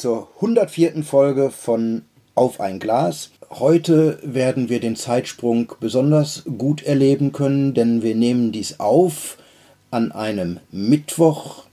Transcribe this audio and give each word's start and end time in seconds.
zur 0.00 0.28
104. 0.36 1.02
Folge 1.02 1.50
von 1.50 2.02
Auf 2.34 2.58
ein 2.58 2.78
Glas. 2.78 3.32
Heute 3.50 4.18
werden 4.22 4.70
wir 4.70 4.80
den 4.80 4.96
Zeitsprung 4.96 5.74
besonders 5.78 6.44
gut 6.56 6.82
erleben 6.82 7.32
können, 7.32 7.74
denn 7.74 8.02
wir 8.02 8.14
nehmen 8.14 8.50
dies 8.50 8.80
auf 8.80 9.36
an 9.90 10.10
einem 10.10 10.58
Mittwoch, 10.70 11.64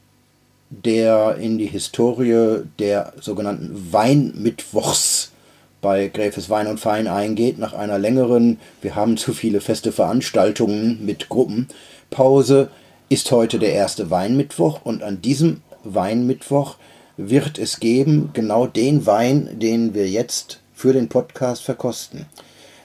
der 0.70 1.38
in 1.38 1.58
die 1.58 1.68
Historie 1.68 2.64
der 2.80 3.14
sogenannten 3.22 3.94
Weinmittwochs 3.94 5.32
bei 5.80 6.10
Gräfes 6.10 6.50
Wein 6.50 6.68
und 6.68 6.82
Fein 6.82 7.08
eingeht, 7.08 7.58
nach 7.58 7.72
einer 7.72 7.98
längeren, 7.98 8.60
wir 8.82 8.96
haben 8.96 9.16
zu 9.16 9.32
viele 9.32 9.62
feste 9.62 9.94
Veranstaltungen 9.94 11.06
mit 11.06 11.30
Gruppen, 11.30 11.70
Pause, 12.10 12.72
ist 13.08 13.32
heute 13.32 13.58
der 13.58 13.72
erste 13.72 14.12
Weinmittwoch 14.12 14.82
und 14.84 15.02
an 15.02 15.22
diesem 15.22 15.62
Weinmittwoch 15.86 16.76
wird 17.18 17.58
es 17.58 17.80
geben 17.80 18.30
genau 18.34 18.68
den 18.68 19.06
Wein, 19.06 19.60
den 19.60 19.94
wir 19.94 20.10
jetzt 20.10 20.60
für 20.74 20.94
den 20.94 21.10
Podcast 21.10 21.64
verkosten. 21.64 22.28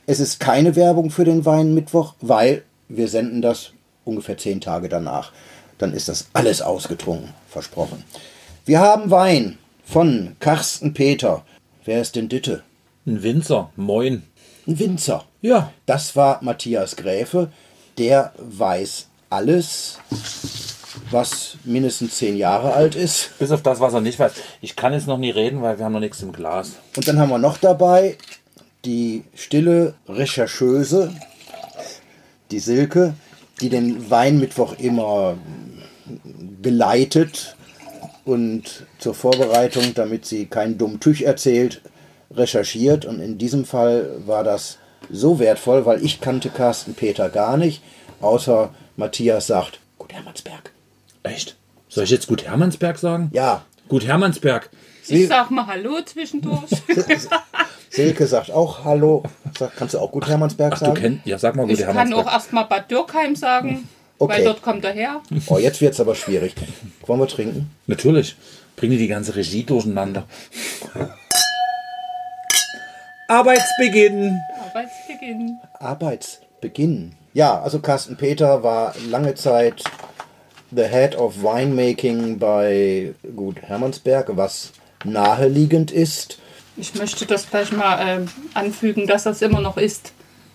Es 0.06 0.19
ist 0.19 0.41
keine 0.41 0.75
Werbung 0.75 1.11
für 1.11 1.25
den 1.25 1.44
Weinmittwoch, 1.44 2.14
weil 2.20 2.64
wir 2.88 3.08
senden 3.08 3.42
das 3.42 3.72
ungefähr 4.05 4.38
zehn 4.38 4.60
Tage 4.60 4.88
danach. 4.88 5.33
Dann 5.78 5.92
ist 5.92 6.08
das 6.08 6.28
alles 6.33 6.62
ausgetrunken, 6.62 7.30
versprochen. 7.48 8.03
Wir 8.64 8.80
haben 8.80 9.10
Wein 9.10 9.58
von 9.84 10.36
Carsten 10.41 10.94
Peter. 10.94 11.44
Wer 11.84 12.00
ist 12.00 12.16
denn 12.16 12.28
Ditte? 12.28 12.62
Ein 13.06 13.22
Winzer, 13.22 13.70
moin. 13.77 14.22
Ein 14.66 14.78
Winzer. 14.78 15.25
Ja. 15.41 15.72
Das 15.86 16.16
war 16.16 16.42
Matthias 16.42 16.97
Gräfe. 16.97 17.50
Der 17.98 18.33
weiß 18.38 19.08
alles, 19.28 19.98
was 21.10 21.56
mindestens 21.64 22.16
zehn 22.16 22.36
Jahre 22.36 22.74
alt 22.74 22.94
ist. 22.94 23.38
Bis 23.38 23.50
auf 23.50 23.62
das, 23.62 23.80
was 23.80 23.94
er 23.94 24.00
nicht 24.00 24.18
weiß. 24.18 24.32
Ich 24.60 24.76
kann 24.76 24.92
jetzt 24.92 25.06
noch 25.06 25.18
nie 25.18 25.30
reden, 25.30 25.62
weil 25.62 25.78
wir 25.78 25.84
haben 25.84 25.92
noch 25.92 26.00
nichts 26.00 26.22
im 26.22 26.32
Glas. 26.32 26.72
Und 26.96 27.06
dann 27.08 27.18
haben 27.18 27.30
wir 27.30 27.38
noch 27.38 27.56
dabei 27.56 28.16
die 28.84 29.24
stille 29.34 29.94
Rechercheuse, 30.08 31.12
die 32.50 32.58
Silke, 32.58 33.14
die 33.60 33.68
den 33.68 34.10
Weinmittwoch 34.10 34.78
immer 34.78 35.36
geleitet 36.60 37.56
und 38.24 38.86
zur 38.98 39.14
Vorbereitung, 39.14 39.94
damit 39.94 40.26
sie 40.26 40.46
keinen 40.46 40.78
dummen 40.78 41.00
Tüch 41.00 41.22
erzählt, 41.22 41.80
recherchiert. 42.30 43.04
Und 43.04 43.20
in 43.20 43.38
diesem 43.38 43.64
Fall 43.64 44.10
war 44.26 44.44
das 44.44 44.78
so 45.10 45.38
wertvoll, 45.38 45.86
weil 45.86 46.04
ich 46.04 46.20
kannte 46.20 46.50
Carsten 46.50 46.94
Peter 46.94 47.28
gar 47.28 47.56
nicht, 47.56 47.82
außer 48.20 48.70
Matthias 48.96 49.46
sagt, 49.46 49.80
Gut 50.02 50.12
Hermannsberg. 50.12 50.72
Echt? 51.23 51.56
Soll 51.89 52.05
ich 52.05 52.11
jetzt 52.11 52.27
Gut 52.27 52.45
Hermannsberg 52.45 52.98
sagen? 52.98 53.31
Ja. 53.33 53.65
Gut 53.89 54.06
Hermannsberg. 54.06 54.70
Ich 55.09 55.28
sag 55.28 55.51
mal 55.51 55.67
Hallo 55.67 56.01
zwischendurch. 56.05 56.70
Silke 57.91 58.27
sagt 58.27 58.51
auch 58.51 58.84
Hallo. 58.84 59.22
Sag, 59.59 59.77
kannst 59.77 59.94
du 59.94 59.99
auch 59.99 60.11
Gut 60.12 60.27
Hermannsberg 60.28 60.72
Ach, 60.75 60.78
sagen? 60.78 60.94
du 60.94 61.00
kennst. 61.00 61.27
Ja, 61.27 61.38
sag 61.38 61.56
mal 61.56 61.62
Gut 61.65 61.72
Ich 61.72 61.78
kann 61.81 61.94
Hermannsberg. 61.94 62.27
auch 62.27 62.32
erstmal 62.32 62.65
Bad 62.65 62.91
Dürkheim 62.91 63.37
sagen, 63.37 63.88
Okay. 64.19 64.34
weil 64.34 64.44
dort 64.44 64.62
kommt 64.62 64.84
er 64.84 64.93
her. 64.93 65.21
Oh, 65.49 65.59
jetzt 65.59 65.81
wird's 65.81 65.99
aber 66.00 66.15
schwierig. 66.15 66.55
Wollen 67.06 67.19
wir 67.21 67.27
trinken? 67.28 67.71
Natürlich. 67.87 68.37
Bringen 68.77 68.97
die 68.97 69.09
ganze 69.09 69.34
Regie 69.37 69.65
durcheinander. 69.65 70.25
Arbeitsbeginn. 73.28 74.41
Arbeitsbeginn. 74.69 75.59
Arbeitsbeginn. 75.78 77.15
Ja, 77.34 77.61
also 77.62 77.81
Carsten 77.81 78.16
Peter 78.16 78.62
war 78.62 78.94
lange 79.09 79.34
Zeit 79.34 79.82
the 80.75 80.84
Head 80.84 81.15
of 81.16 81.43
Winemaking 81.43 82.38
bei 82.38 83.15
Gut 83.37 83.60
Hermannsberg, 83.62 84.37
was 84.37 84.72
naheliegend 85.05 85.91
ist. 85.91 86.38
Ich 86.77 86.94
möchte 86.94 87.27
das 87.27 87.49
gleich 87.49 87.72
mal 87.72 87.99
äh, 88.00 88.27
anfügen, 88.55 89.06
dass 89.06 89.25
das 89.25 89.43
immer 89.43 89.61
noch 89.61 89.77
ist. 89.77 90.12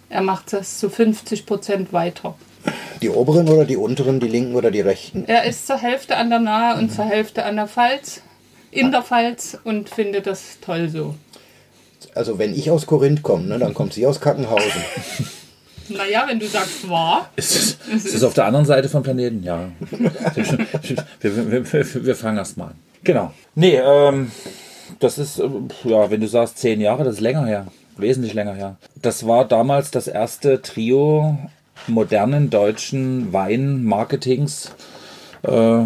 Er 0.09 0.21
macht 0.21 0.53
das 0.53 0.79
zu 0.79 0.89
50 0.89 1.45
Prozent 1.45 1.93
weiter. 1.93 2.35
Die 3.01 3.09
oberen 3.09 3.47
oder 3.47 3.65
die 3.65 3.77
unteren, 3.77 4.19
die 4.19 4.27
linken 4.27 4.55
oder 4.55 4.71
die 4.71 4.81
rechten? 4.81 5.25
Er 5.27 5.43
ist 5.43 5.67
zur 5.67 5.77
Hälfte 5.77 6.17
an 6.17 6.29
der 6.29 6.39
Nahe 6.39 6.79
und 6.79 6.91
zur 6.91 7.05
Hälfte 7.05 7.45
an 7.45 7.55
der 7.55 7.67
Pfalz, 7.67 8.21
in 8.71 8.91
der 8.91 9.03
Pfalz 9.03 9.57
und 9.63 9.89
findet 9.89 10.25
das 10.25 10.59
toll 10.61 10.89
so. 10.89 11.15
Also 12.15 12.39
wenn 12.39 12.55
ich 12.55 12.71
aus 12.71 12.87
Korinth 12.87 13.21
komme, 13.21 13.45
ne, 13.45 13.59
dann 13.59 13.73
kommt 13.73 13.93
sie 13.93 14.07
aus 14.07 14.19
Kackenhausen. 14.19 14.81
Naja, 15.89 16.25
wenn 16.27 16.39
du 16.39 16.47
sagst, 16.47 16.89
war. 16.89 17.29
Ist 17.35 17.55
es, 17.55 18.05
ist 18.05 18.15
es 18.15 18.23
auf 18.23 18.33
der 18.33 18.45
anderen 18.45 18.65
Seite 18.65 18.89
vom 18.89 19.03
Planeten? 19.03 19.43
Ja. 19.43 19.69
Wir, 21.21 21.51
wir, 21.51 22.05
wir, 22.05 22.15
fangen 22.15 22.37
erst 22.37 22.57
mal 22.57 22.67
an. 22.67 22.75
Genau. 23.03 23.33
Nee, 23.55 23.77
ähm, 23.77 24.31
das 24.99 25.17
ist, 25.17 25.39
äh, 25.39 25.49
ja, 25.83 26.09
wenn 26.09 26.21
du 26.21 26.27
sagst 26.27 26.57
zehn 26.57 26.81
Jahre, 26.81 27.03
das 27.03 27.15
ist 27.15 27.21
länger 27.21 27.45
her. 27.45 27.67
Wesentlich 27.97 28.33
länger 28.33 28.53
her. 28.53 28.77
Das 28.95 29.25
war 29.25 29.45
damals 29.45 29.91
das 29.91 30.07
erste 30.07 30.61
Trio 30.61 31.37
modernen 31.87 32.49
deutschen 32.49 33.33
Weinmarketings 33.33 34.71
äh, 35.43 35.81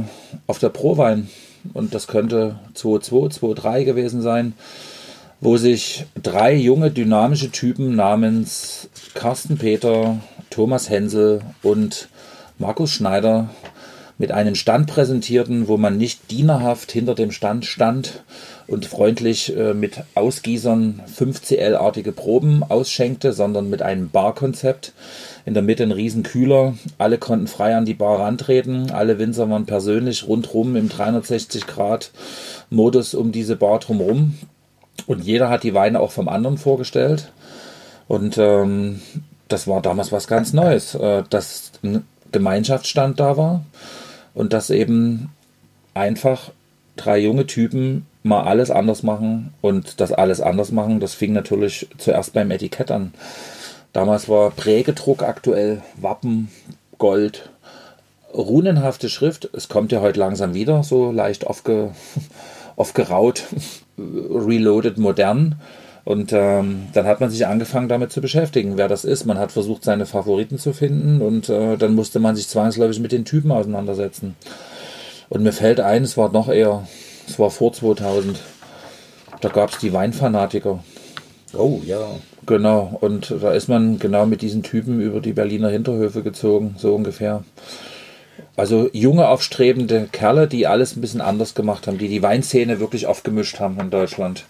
auf 0.47 0.59
der 0.59 0.69
Prowein. 0.69 1.29
Und 1.73 1.93
das 1.93 2.07
könnte 2.07 2.59
2.2, 2.75 3.39
2.3 3.39 3.83
gewesen 3.83 4.21
sein, 4.21 4.53
wo 5.41 5.57
sich 5.57 6.05
drei 6.21 6.55
junge, 6.55 6.91
dynamische 6.91 7.51
Typen 7.51 7.95
namens 7.95 8.89
Carsten 9.15 9.57
Peter, 9.57 10.19
Thomas 10.51 10.87
Hensel 10.89 11.41
und 11.63 12.09
Markus 12.59 12.91
Schneider 12.91 13.49
mit 14.19 14.31
einem 14.31 14.53
Stand 14.53 14.85
präsentierten, 14.85 15.67
wo 15.67 15.77
man 15.77 15.97
nicht 15.97 16.29
dienerhaft 16.29 16.91
hinter 16.91 17.15
dem 17.15 17.31
Stand 17.31 17.65
stand 17.65 18.23
und 18.67 18.85
freundlich 18.85 19.57
äh, 19.57 19.73
mit 19.73 20.03
Ausgießern 20.13 21.01
5CL-artige 21.17 22.11
Proben 22.11 22.61
ausschenkte, 22.61 23.33
sondern 23.33 23.71
mit 23.71 23.81
einem 23.81 24.11
Barkonzept. 24.11 24.93
In 25.43 25.55
der 25.55 25.63
Mitte 25.63 25.81
ein 25.81 25.91
riesen 25.91 26.21
Kühler. 26.21 26.75
Alle 26.99 27.17
konnten 27.17 27.47
frei 27.47 27.75
an 27.75 27.85
die 27.85 27.95
Bar 27.95 28.19
rantreten. 28.19 28.91
Alle 28.91 29.17
Winzer 29.17 29.49
waren 29.49 29.65
persönlich 29.65 30.27
rundrum 30.27 30.75
im 30.75 30.87
360-Grad-Modus 30.87 33.15
um 33.15 33.31
diese 33.31 33.55
Bar 33.55 33.79
drumherum. 33.79 34.35
Und 35.07 35.23
jeder 35.23 35.49
hat 35.49 35.63
die 35.63 35.73
Weine 35.73 35.99
auch 35.99 36.11
vom 36.11 36.27
anderen 36.27 36.57
vorgestellt. 36.57 37.31
Und 38.07 38.37
ähm, 38.37 39.01
das 39.47 39.67
war 39.67 39.81
damals 39.81 40.11
was 40.11 40.27
ganz 40.27 40.53
Neues, 40.53 40.95
äh, 40.95 41.23
dass 41.29 41.71
ein 41.83 42.05
Gemeinschaftsstand 42.31 43.19
da 43.19 43.37
war 43.37 43.63
und 44.33 44.53
dass 44.53 44.69
eben 44.69 45.29
einfach 45.93 46.51
drei 46.95 47.19
junge 47.19 47.45
Typen 47.45 48.05
mal 48.23 48.43
alles 48.43 48.69
anders 48.71 49.03
machen 49.03 49.53
und 49.61 49.99
das 49.99 50.11
alles 50.11 50.41
anders 50.41 50.71
machen, 50.71 50.99
das 50.99 51.13
fing 51.13 51.33
natürlich 51.33 51.87
zuerst 51.97 52.33
beim 52.33 52.51
Etikett 52.51 52.91
an. 52.91 53.13
Damals 53.93 54.29
war 54.29 54.51
Prägedruck 54.51 55.23
aktuell, 55.23 55.81
Wappen, 55.99 56.49
Gold, 56.97 57.49
runenhafte 58.33 59.09
Schrift. 59.09 59.49
Es 59.53 59.67
kommt 59.67 59.91
ja 59.91 60.01
heute 60.01 60.19
langsam 60.19 60.53
wieder, 60.53 60.83
so 60.83 61.11
leicht 61.11 61.47
aufge, 61.47 61.91
aufgeraut, 62.81 63.43
reloaded 63.97 64.97
modern. 64.97 65.55
Und 66.03 66.33
ähm, 66.33 66.87
dann 66.93 67.05
hat 67.05 67.21
man 67.21 67.29
sich 67.29 67.45
angefangen 67.45 67.87
damit 67.87 68.11
zu 68.11 68.21
beschäftigen, 68.21 68.75
wer 68.75 68.87
das 68.87 69.05
ist. 69.05 69.25
Man 69.25 69.37
hat 69.37 69.51
versucht, 69.51 69.83
seine 69.83 70.07
Favoriten 70.07 70.57
zu 70.57 70.73
finden 70.73 71.21
und 71.21 71.47
äh, 71.49 71.77
dann 71.77 71.93
musste 71.93 72.19
man 72.19 72.35
sich 72.35 72.47
zwangsläufig 72.47 72.99
mit 72.99 73.11
den 73.11 73.23
Typen 73.23 73.51
auseinandersetzen. 73.51 74.35
Und 75.29 75.43
mir 75.43 75.53
fällt 75.53 75.79
ein, 75.79 76.03
es 76.03 76.17
war 76.17 76.31
noch 76.31 76.49
eher, 76.49 76.87
es 77.27 77.37
war 77.37 77.51
vor 77.51 77.71
2000. 77.71 78.39
Da 79.41 79.49
gab 79.49 79.69
es 79.69 79.77
die 79.77 79.93
Weinfanatiker. 79.93 80.83
Oh 81.53 81.81
ja. 81.85 81.99
Genau, 82.47 82.97
und 82.99 83.35
da 83.39 83.51
ist 83.51 83.69
man 83.69 83.99
genau 83.99 84.25
mit 84.25 84.41
diesen 84.41 84.63
Typen 84.63 84.99
über 84.99 85.21
die 85.21 85.33
Berliner 85.33 85.69
Hinterhöfe 85.69 86.23
gezogen, 86.23 86.73
so 86.79 86.95
ungefähr. 86.95 87.43
Also 88.57 88.89
junge, 88.91 89.27
aufstrebende 89.27 90.09
Kerle, 90.11 90.47
die 90.47 90.67
alles 90.67 90.95
ein 90.95 91.01
bisschen 91.01 91.21
anders 91.21 91.55
gemacht 91.55 91.87
haben, 91.87 91.97
die 91.97 92.09
die 92.09 92.21
Weinszene 92.21 92.79
wirklich 92.79 93.07
aufgemischt 93.07 93.59
haben 93.59 93.79
in 93.79 93.89
Deutschland. 93.89 94.45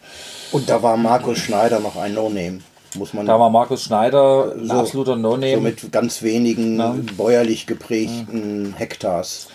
Und 0.52 0.70
da 0.70 0.82
war 0.82 0.98
Markus 0.98 1.38
Schneider 1.38 1.80
noch 1.80 1.96
ein 1.96 2.14
No-Name. 2.14 2.60
Muss 2.96 3.14
man 3.14 3.26
Da 3.26 3.40
war 3.40 3.50
Markus 3.50 3.84
Schneider, 3.84 4.54
ein 4.58 4.68
So. 4.68 4.74
absoluter 4.74 5.14
so 5.14 5.20
No-Name. 5.20 5.58
mit 5.62 5.92
ganz 5.92 6.24
wenigen 6.24 7.06
bäuerlich 7.16 7.68
geprägten 7.68 8.74
Hektars. 8.76 9.48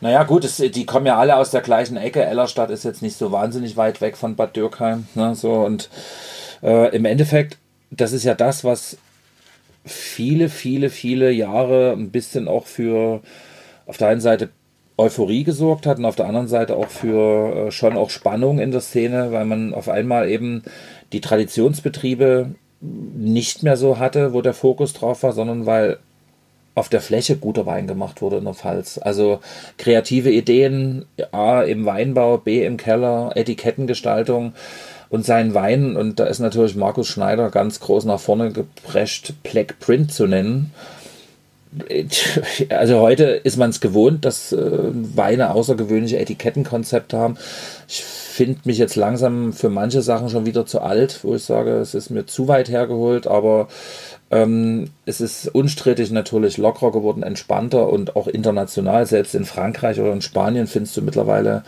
Naja, 0.00 0.22
gut, 0.22 0.44
es, 0.44 0.58
die 0.58 0.86
kommen 0.86 1.06
ja 1.06 1.18
alle 1.18 1.36
aus 1.36 1.50
der 1.50 1.60
gleichen 1.60 1.96
Ecke. 1.96 2.24
Ellerstadt 2.24 2.70
ist 2.70 2.84
jetzt 2.84 3.02
nicht 3.02 3.18
so 3.18 3.32
wahnsinnig 3.32 3.76
weit 3.76 4.00
weg 4.00 4.16
von 4.16 4.36
Bad 4.36 4.54
Dürkheim. 4.54 5.08
Ne, 5.16 5.34
so, 5.34 5.54
und 5.54 5.88
äh, 6.62 6.94
im 6.94 7.04
Endeffekt, 7.04 7.56
das 7.90 8.12
ist 8.12 8.22
ja 8.22 8.34
das, 8.34 8.62
was 8.62 8.96
viele, 9.84 10.50
viele, 10.50 10.90
viele 10.90 11.32
Jahre 11.32 11.92
ein 11.92 12.10
bisschen 12.10 12.46
auch 12.46 12.66
für 12.66 13.22
auf 13.88 13.96
der 13.96 14.08
einen 14.08 14.20
Seite 14.20 14.50
Euphorie 14.96 15.44
gesorgt 15.44 15.86
hat 15.86 15.98
und 15.98 16.04
auf 16.04 16.16
der 16.16 16.26
anderen 16.26 16.48
Seite 16.48 16.76
auch 16.76 16.88
für 16.88 17.68
äh, 17.68 17.70
schon 17.70 17.96
auch 17.96 18.10
Spannung 18.10 18.58
in 18.58 18.70
der 18.70 18.80
Szene, 18.80 19.32
weil 19.32 19.44
man 19.44 19.74
auf 19.74 19.88
einmal 19.88 20.28
eben 20.28 20.62
die 21.12 21.20
Traditionsbetriebe 21.20 22.50
nicht 22.80 23.62
mehr 23.62 23.76
so 23.76 23.98
hatte, 23.98 24.32
wo 24.32 24.42
der 24.42 24.54
Fokus 24.54 24.92
drauf 24.92 25.22
war, 25.22 25.32
sondern 25.32 25.66
weil 25.66 25.98
auf 26.74 26.88
der 26.88 27.00
Fläche 27.00 27.36
guter 27.36 27.66
Wein 27.66 27.86
gemacht 27.86 28.22
wurde 28.22 28.36
in 28.36 28.44
der 28.44 28.54
Pfalz. 28.54 28.98
Also 29.02 29.40
kreative 29.78 30.30
Ideen, 30.30 31.06
A 31.32 31.62
im 31.62 31.84
Weinbau, 31.86 32.38
B 32.38 32.64
im 32.64 32.76
Keller, 32.76 33.32
Etikettengestaltung 33.34 34.52
und 35.10 35.24
seinen 35.24 35.54
Wein. 35.54 35.96
Und 35.96 36.20
da 36.20 36.26
ist 36.26 36.38
natürlich 36.38 36.76
Markus 36.76 37.08
Schneider 37.08 37.50
ganz 37.50 37.80
groß 37.80 38.04
nach 38.04 38.20
vorne 38.20 38.52
geprescht, 38.52 39.32
Black 39.42 39.80
Print 39.80 40.12
zu 40.12 40.26
nennen. 40.26 40.72
Also 42.70 43.00
heute 43.00 43.24
ist 43.24 43.56
man 43.56 43.70
es 43.70 43.80
gewohnt, 43.80 44.24
dass 44.24 44.52
äh, 44.52 44.58
Weine 44.92 45.54
außergewöhnliche 45.54 46.18
Etikettenkonzepte 46.18 47.16
haben. 47.16 47.36
Ich 47.88 48.02
finde 48.02 48.60
mich 48.64 48.78
jetzt 48.78 48.96
langsam 48.96 49.52
für 49.52 49.68
manche 49.68 50.02
Sachen 50.02 50.28
schon 50.28 50.46
wieder 50.46 50.64
zu 50.64 50.80
alt, 50.80 51.20
wo 51.24 51.34
ich 51.34 51.42
sage, 51.42 51.72
es 51.78 51.94
ist 51.94 52.10
mir 52.10 52.26
zu 52.26 52.46
weit 52.46 52.68
hergeholt, 52.68 53.26
aber 53.26 53.68
ähm, 54.30 54.90
es 55.06 55.20
ist 55.20 55.48
unstrittig 55.48 56.10
natürlich 56.10 56.58
lockerer 56.58 56.92
geworden, 56.92 57.22
entspannter 57.22 57.88
und 57.88 58.14
auch 58.14 58.28
international. 58.28 59.06
Selbst 59.06 59.34
in 59.34 59.44
Frankreich 59.44 59.98
oder 60.00 60.12
in 60.12 60.22
Spanien 60.22 60.66
findest 60.66 60.96
du 60.96 61.02
mittlerweile 61.02 61.64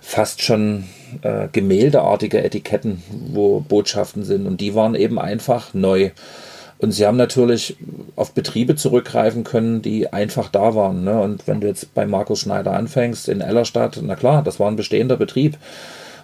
fast 0.00 0.42
schon 0.42 0.84
äh, 1.22 1.48
gemäldeartige 1.52 2.42
Etiketten, 2.42 3.02
wo 3.32 3.60
Botschaften 3.60 4.24
sind. 4.24 4.46
Und 4.46 4.60
die 4.60 4.74
waren 4.74 4.94
eben 4.94 5.18
einfach 5.18 5.74
neu. 5.74 6.10
Und 6.80 6.92
sie 6.92 7.06
haben 7.06 7.18
natürlich 7.18 7.76
auf 8.16 8.32
Betriebe 8.32 8.74
zurückgreifen 8.74 9.44
können, 9.44 9.82
die 9.82 10.12
einfach 10.12 10.48
da 10.48 10.74
waren. 10.74 11.04
Ne? 11.04 11.20
Und 11.20 11.46
wenn 11.46 11.60
du 11.60 11.66
jetzt 11.66 11.94
bei 11.94 12.06
Markus 12.06 12.40
Schneider 12.40 12.72
anfängst 12.72 13.28
in 13.28 13.42
Ellerstadt, 13.42 14.00
na 14.02 14.16
klar, 14.16 14.42
das 14.42 14.58
war 14.58 14.68
ein 14.70 14.76
bestehender 14.76 15.18
Betrieb. 15.18 15.58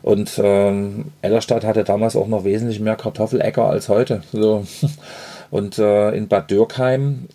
Und 0.02 0.40
ähm, 0.42 1.06
Ellerstadt 1.20 1.64
hatte 1.64 1.84
damals 1.84 2.16
auch 2.16 2.28
noch 2.28 2.44
wesentlich 2.44 2.80
mehr 2.80 2.96
Kartoffeläcker 2.96 3.68
als 3.68 3.90
heute. 3.90 4.22
So. 4.32 4.66
Und 5.50 5.78
äh, 5.78 6.12
in 6.12 6.28
Bad 6.28 6.50
Dürkheim, 6.50 7.28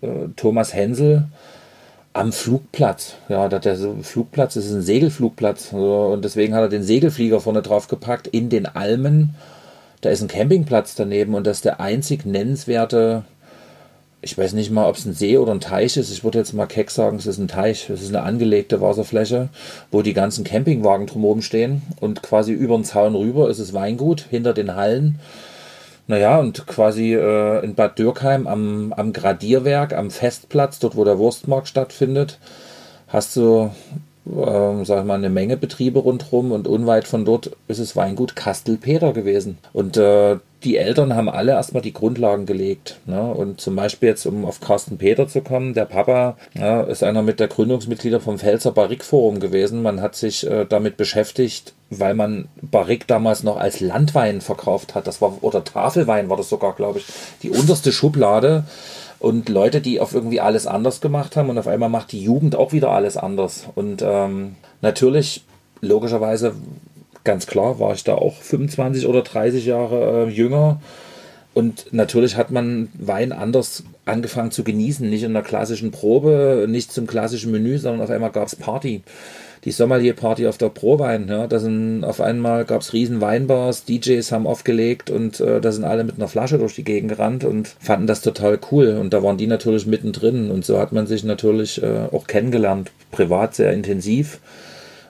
äh, 0.00 0.28
Thomas 0.36 0.72
Hensel 0.72 1.26
am 2.12 2.32
Flugplatz. 2.32 3.14
Ja, 3.28 3.48
der, 3.48 3.60
der 3.60 3.76
Flugplatz 4.02 4.56
ist 4.56 4.70
ein 4.70 4.82
Segelflugplatz. 4.82 5.70
So, 5.70 6.06
und 6.06 6.24
deswegen 6.24 6.54
hat 6.54 6.62
er 6.62 6.68
den 6.68 6.82
Segelflieger 6.82 7.40
vorne 7.40 7.62
drauf 7.62 7.88
gepackt 7.88 8.26
in 8.26 8.48
den 8.48 8.66
Almen. 8.66 9.34
Da 10.00 10.10
ist 10.10 10.22
ein 10.22 10.28
Campingplatz 10.28 10.94
daneben 10.94 11.34
und 11.34 11.46
das 11.46 11.58
ist 11.58 11.64
der 11.64 11.80
einzig 11.80 12.24
nennenswerte 12.24 13.24
ich 14.22 14.36
weiß 14.36 14.52
nicht 14.52 14.70
mal, 14.70 14.86
ob 14.86 14.96
es 14.96 15.06
ein 15.06 15.14
See 15.14 15.38
oder 15.38 15.52
ein 15.52 15.60
Teich 15.60 15.96
ist. 15.96 16.12
Ich 16.12 16.24
würde 16.24 16.38
jetzt 16.38 16.52
mal 16.52 16.66
keck 16.66 16.90
sagen, 16.90 17.16
es 17.16 17.26
ist 17.26 17.38
ein 17.38 17.48
Teich. 17.48 17.88
Es 17.88 18.02
ist 18.02 18.14
eine 18.14 18.22
angelegte 18.22 18.80
Wasserfläche, 18.80 19.48
wo 19.90 20.02
die 20.02 20.12
ganzen 20.12 20.44
Campingwagen 20.44 21.06
drumherum 21.06 21.40
stehen. 21.40 21.82
Und 22.00 22.22
quasi 22.22 22.52
über 22.52 22.76
den 22.76 22.84
Zaun 22.84 23.14
rüber 23.14 23.48
ist 23.48 23.58
es 23.58 23.72
Weingut, 23.72 24.26
hinter 24.28 24.52
den 24.52 24.76
Hallen. 24.76 25.18
Naja, 26.06 26.38
und 26.38 26.66
quasi 26.66 27.14
äh, 27.14 27.64
in 27.64 27.74
Bad 27.74 27.98
Dürkheim 27.98 28.46
am, 28.46 28.92
am 28.92 29.12
Gradierwerk, 29.12 29.94
am 29.94 30.10
Festplatz, 30.10 30.80
dort 30.80 30.96
wo 30.96 31.04
der 31.04 31.18
Wurstmarkt 31.18 31.68
stattfindet, 31.68 32.38
hast 33.08 33.36
du, 33.36 33.70
äh, 34.26 34.84
sag 34.84 35.00
ich 35.00 35.06
mal, 35.06 35.14
eine 35.14 35.30
Menge 35.30 35.56
Betriebe 35.56 36.00
rundherum 36.00 36.52
und 36.52 36.68
unweit 36.68 37.06
von 37.06 37.24
dort 37.24 37.56
ist 37.68 37.78
es 37.78 37.96
Weingut 37.96 38.36
Kastelpeter 38.36 39.12
gewesen. 39.12 39.58
Und 39.72 39.96
äh, 39.96 40.38
die 40.62 40.76
Eltern 40.76 41.14
haben 41.14 41.30
alle 41.30 41.52
erstmal 41.52 41.82
die 41.82 41.92
Grundlagen 41.92 42.44
gelegt. 42.44 43.00
Ne? 43.06 43.22
Und 43.22 43.60
zum 43.60 43.76
Beispiel 43.76 44.10
jetzt, 44.10 44.26
um 44.26 44.44
auf 44.44 44.60
Carsten 44.60 44.98
Peter 44.98 45.26
zu 45.26 45.40
kommen, 45.40 45.72
der 45.72 45.86
Papa 45.86 46.36
ja, 46.54 46.82
ist 46.82 47.02
einer 47.02 47.22
mit 47.22 47.40
der 47.40 47.48
Gründungsmitglieder 47.48 48.20
vom 48.20 48.38
Pfälzer 48.38 48.72
Barrique 48.72 49.04
Forum 49.04 49.40
gewesen. 49.40 49.82
Man 49.82 50.02
hat 50.02 50.16
sich 50.16 50.46
äh, 50.46 50.66
damit 50.66 50.98
beschäftigt, 50.98 51.72
weil 51.88 52.14
man 52.14 52.48
Barrique 52.60 53.06
damals 53.06 53.42
noch 53.42 53.56
als 53.56 53.80
Landwein 53.80 54.42
verkauft 54.42 54.94
hat. 54.94 55.06
Das 55.06 55.22
war, 55.22 55.38
oder 55.40 55.64
Tafelwein 55.64 56.28
war 56.28 56.36
das 56.36 56.50
sogar, 56.50 56.74
glaube 56.74 56.98
ich, 56.98 57.06
die 57.42 57.50
unterste 57.50 57.90
Schublade. 57.90 58.64
Und 59.20 59.50
Leute, 59.50 59.82
die 59.82 60.00
auf 60.00 60.14
irgendwie 60.14 60.40
alles 60.40 60.66
anders 60.66 61.02
gemacht 61.02 61.36
haben 61.36 61.50
und 61.50 61.58
auf 61.58 61.68
einmal 61.68 61.90
macht 61.90 62.12
die 62.12 62.22
Jugend 62.22 62.56
auch 62.56 62.72
wieder 62.72 62.90
alles 62.90 63.18
anders. 63.18 63.66
Und 63.74 64.02
ähm, 64.02 64.56
natürlich, 64.80 65.44
logischerweise 65.82 66.54
ganz 67.22 67.46
klar 67.46 67.78
war 67.78 67.92
ich 67.92 68.02
da 68.02 68.14
auch 68.14 68.36
25 68.40 69.06
oder 69.06 69.22
30 69.22 69.66
Jahre 69.66 70.26
äh, 70.26 70.30
jünger. 70.30 70.80
Und 71.52 71.92
natürlich 71.92 72.36
hat 72.36 72.50
man 72.50 72.88
Wein 72.94 73.32
anders 73.32 73.84
angefangen 74.06 74.52
zu 74.52 74.64
genießen. 74.64 75.08
Nicht 75.08 75.24
in 75.24 75.34
der 75.34 75.42
klassischen 75.42 75.90
Probe, 75.90 76.66
nicht 76.66 76.90
zum 76.90 77.06
klassischen 77.06 77.52
Menü, 77.52 77.76
sondern 77.76 78.00
auf 78.00 78.10
einmal 78.10 78.30
gab 78.30 78.46
es 78.46 78.56
Party. 78.56 79.02
Die 79.64 79.72
Sommelier-Party 79.72 80.46
auf 80.46 80.56
der 80.56 80.70
Prowein. 80.70 81.28
Ja, 81.28 81.46
da 81.46 81.58
sind 81.58 82.02
auf 82.04 82.20
einmal 82.20 82.64
gab 82.64 82.80
es 82.80 82.92
riesen 82.92 83.20
Weinbars, 83.20 83.84
DJs 83.84 84.32
haben 84.32 84.46
aufgelegt 84.46 85.10
und 85.10 85.40
äh, 85.40 85.60
da 85.60 85.70
sind 85.70 85.84
alle 85.84 86.04
mit 86.04 86.16
einer 86.16 86.28
Flasche 86.28 86.58
durch 86.58 86.74
die 86.74 86.84
Gegend 86.84 87.10
gerannt 87.10 87.44
und 87.44 87.68
fanden 87.78 88.06
das 88.06 88.22
total 88.22 88.58
cool. 88.72 88.96
Und 88.98 89.12
da 89.12 89.22
waren 89.22 89.36
die 89.36 89.46
natürlich 89.46 89.86
mittendrin. 89.86 90.50
Und 90.50 90.64
so 90.64 90.78
hat 90.78 90.92
man 90.92 91.06
sich 91.06 91.24
natürlich 91.24 91.82
äh, 91.82 92.06
auch 92.10 92.26
kennengelernt, 92.26 92.90
privat 93.10 93.54
sehr 93.54 93.72
intensiv. 93.72 94.40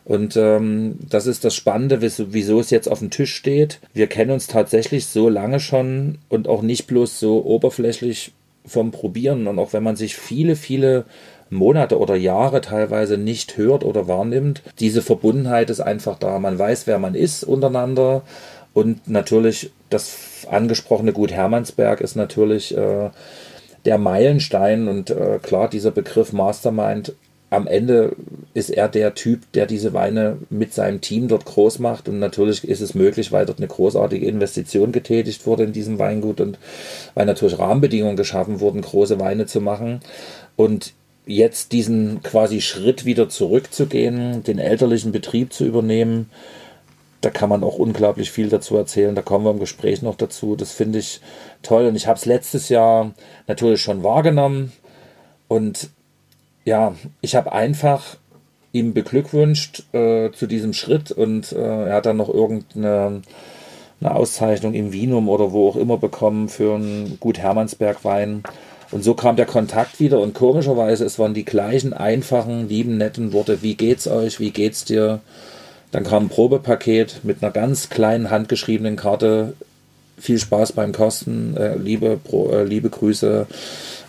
Und 0.04 0.36
ähm, 0.36 0.98
das 1.08 1.28
ist 1.28 1.44
das 1.44 1.54
Spannende, 1.54 2.00
wieso 2.02 2.58
es 2.58 2.70
jetzt 2.70 2.88
auf 2.88 2.98
dem 2.98 3.10
Tisch 3.10 3.32
steht. 3.32 3.78
Wir 3.92 4.08
kennen 4.08 4.32
uns 4.32 4.48
tatsächlich 4.48 5.06
so 5.06 5.28
lange 5.28 5.60
schon 5.60 6.18
und 6.28 6.48
auch 6.48 6.62
nicht 6.62 6.88
bloß 6.88 7.20
so 7.20 7.44
oberflächlich 7.44 8.32
vom 8.66 8.90
Probieren. 8.90 9.46
Und 9.46 9.60
auch 9.60 9.72
wenn 9.72 9.84
man 9.84 9.94
sich 9.96 10.16
viele, 10.16 10.56
viele 10.56 11.04
Monate 11.50 11.98
oder 11.98 12.14
Jahre 12.14 12.60
teilweise 12.60 13.18
nicht 13.18 13.56
hört 13.56 13.84
oder 13.84 14.08
wahrnimmt, 14.08 14.62
diese 14.78 15.02
Verbundenheit 15.02 15.68
ist 15.68 15.80
einfach 15.80 16.18
da. 16.18 16.38
Man 16.38 16.58
weiß, 16.58 16.86
wer 16.86 16.98
man 16.98 17.14
ist 17.14 17.44
untereinander. 17.44 18.22
Und 18.72 19.08
natürlich 19.08 19.72
das 19.90 20.46
angesprochene 20.48 21.12
Gut 21.12 21.32
Hermannsberg 21.32 22.00
ist 22.00 22.14
natürlich 22.14 22.76
äh, 22.76 23.10
der 23.84 23.98
Meilenstein. 23.98 24.86
Und 24.86 25.10
äh, 25.10 25.40
klar, 25.42 25.68
dieser 25.68 25.90
Begriff 25.90 26.32
Mastermind 26.32 27.14
am 27.50 27.66
Ende 27.66 28.14
ist 28.54 28.70
er 28.70 28.88
der 28.88 29.14
Typ, 29.14 29.50
der 29.54 29.66
diese 29.66 29.92
Weine 29.92 30.38
mit 30.50 30.72
seinem 30.72 31.00
Team 31.00 31.26
dort 31.26 31.46
groß 31.46 31.80
macht. 31.80 32.08
Und 32.08 32.20
natürlich 32.20 32.66
ist 32.66 32.80
es 32.80 32.94
möglich, 32.94 33.32
weil 33.32 33.44
dort 33.44 33.58
eine 33.58 33.66
großartige 33.66 34.24
Investition 34.24 34.92
getätigt 34.92 35.46
wurde 35.46 35.64
in 35.64 35.72
diesem 35.72 35.98
Weingut 35.98 36.40
und 36.40 36.58
weil 37.14 37.26
natürlich 37.26 37.58
Rahmenbedingungen 37.58 38.16
geschaffen 38.16 38.60
wurden, 38.60 38.82
große 38.82 39.18
Weine 39.18 39.46
zu 39.46 39.60
machen. 39.60 40.00
Und 40.54 40.92
jetzt 41.26 41.72
diesen 41.72 42.22
quasi 42.22 42.60
Schritt 42.60 43.04
wieder 43.04 43.28
zurückzugehen, 43.28 44.42
den 44.42 44.58
elterlichen 44.58 45.12
Betrieb 45.12 45.52
zu 45.52 45.64
übernehmen, 45.64 46.30
da 47.20 47.30
kann 47.30 47.50
man 47.50 47.62
auch 47.62 47.76
unglaublich 47.76 48.30
viel 48.30 48.48
dazu 48.48 48.76
erzählen. 48.76 49.14
Da 49.14 49.22
kommen 49.22 49.44
wir 49.44 49.50
im 49.50 49.58
Gespräch 49.58 50.00
noch 50.00 50.14
dazu. 50.14 50.56
Das 50.56 50.72
finde 50.72 50.98
ich 50.98 51.20
toll. 51.62 51.86
Und 51.86 51.94
ich 51.94 52.06
habe 52.06 52.18
es 52.18 52.24
letztes 52.24 52.70
Jahr 52.70 53.12
natürlich 53.46 53.82
schon 53.82 54.02
wahrgenommen. 54.02 54.72
Und 55.46 55.90
ja, 56.64 56.94
ich 57.20 57.34
habe 57.34 57.52
einfach 57.52 58.16
ihm 58.72 58.94
beglückwünscht 58.94 59.82
äh, 59.92 60.30
zu 60.32 60.46
diesem 60.46 60.72
Schritt 60.72 61.10
und 61.10 61.52
äh, 61.52 61.88
er 61.88 61.94
hat 61.94 62.06
dann 62.06 62.16
noch 62.16 62.28
irgendeine 62.28 63.22
eine 64.00 64.14
Auszeichnung 64.14 64.72
im 64.72 64.92
Wienum 64.92 65.28
oder 65.28 65.52
wo 65.52 65.68
auch 65.68 65.76
immer 65.76 65.98
bekommen 65.98 66.48
für 66.48 66.74
einen 66.74 67.18
Gut 67.20 67.38
Hermannsberg 67.38 68.04
Wein. 68.04 68.42
Und 68.90 69.04
so 69.04 69.14
kam 69.14 69.36
der 69.36 69.46
Kontakt 69.46 70.00
wieder 70.00 70.20
und 70.20 70.34
komischerweise, 70.34 71.04
es 71.04 71.18
waren 71.18 71.34
die 71.34 71.44
gleichen 71.44 71.92
einfachen, 71.92 72.68
lieben, 72.68 72.96
netten 72.96 73.32
Worte. 73.32 73.62
Wie 73.62 73.76
geht's 73.76 74.08
euch? 74.08 74.40
Wie 74.40 74.50
geht's 74.50 74.84
dir? 74.84 75.20
Dann 75.92 76.04
kam 76.04 76.24
ein 76.24 76.28
Probepaket 76.28 77.20
mit 77.22 77.42
einer 77.42 77.52
ganz 77.52 77.88
kleinen 77.88 78.30
handgeschriebenen 78.30 78.96
Karte. 78.96 79.54
Viel 80.20 80.38
Spaß 80.38 80.72
beim 80.72 80.92
Kosten, 80.92 81.56
äh, 81.56 81.76
liebe, 81.76 82.18
Pro, 82.22 82.50
äh, 82.50 82.64
liebe 82.64 82.90
Grüße 82.90 83.46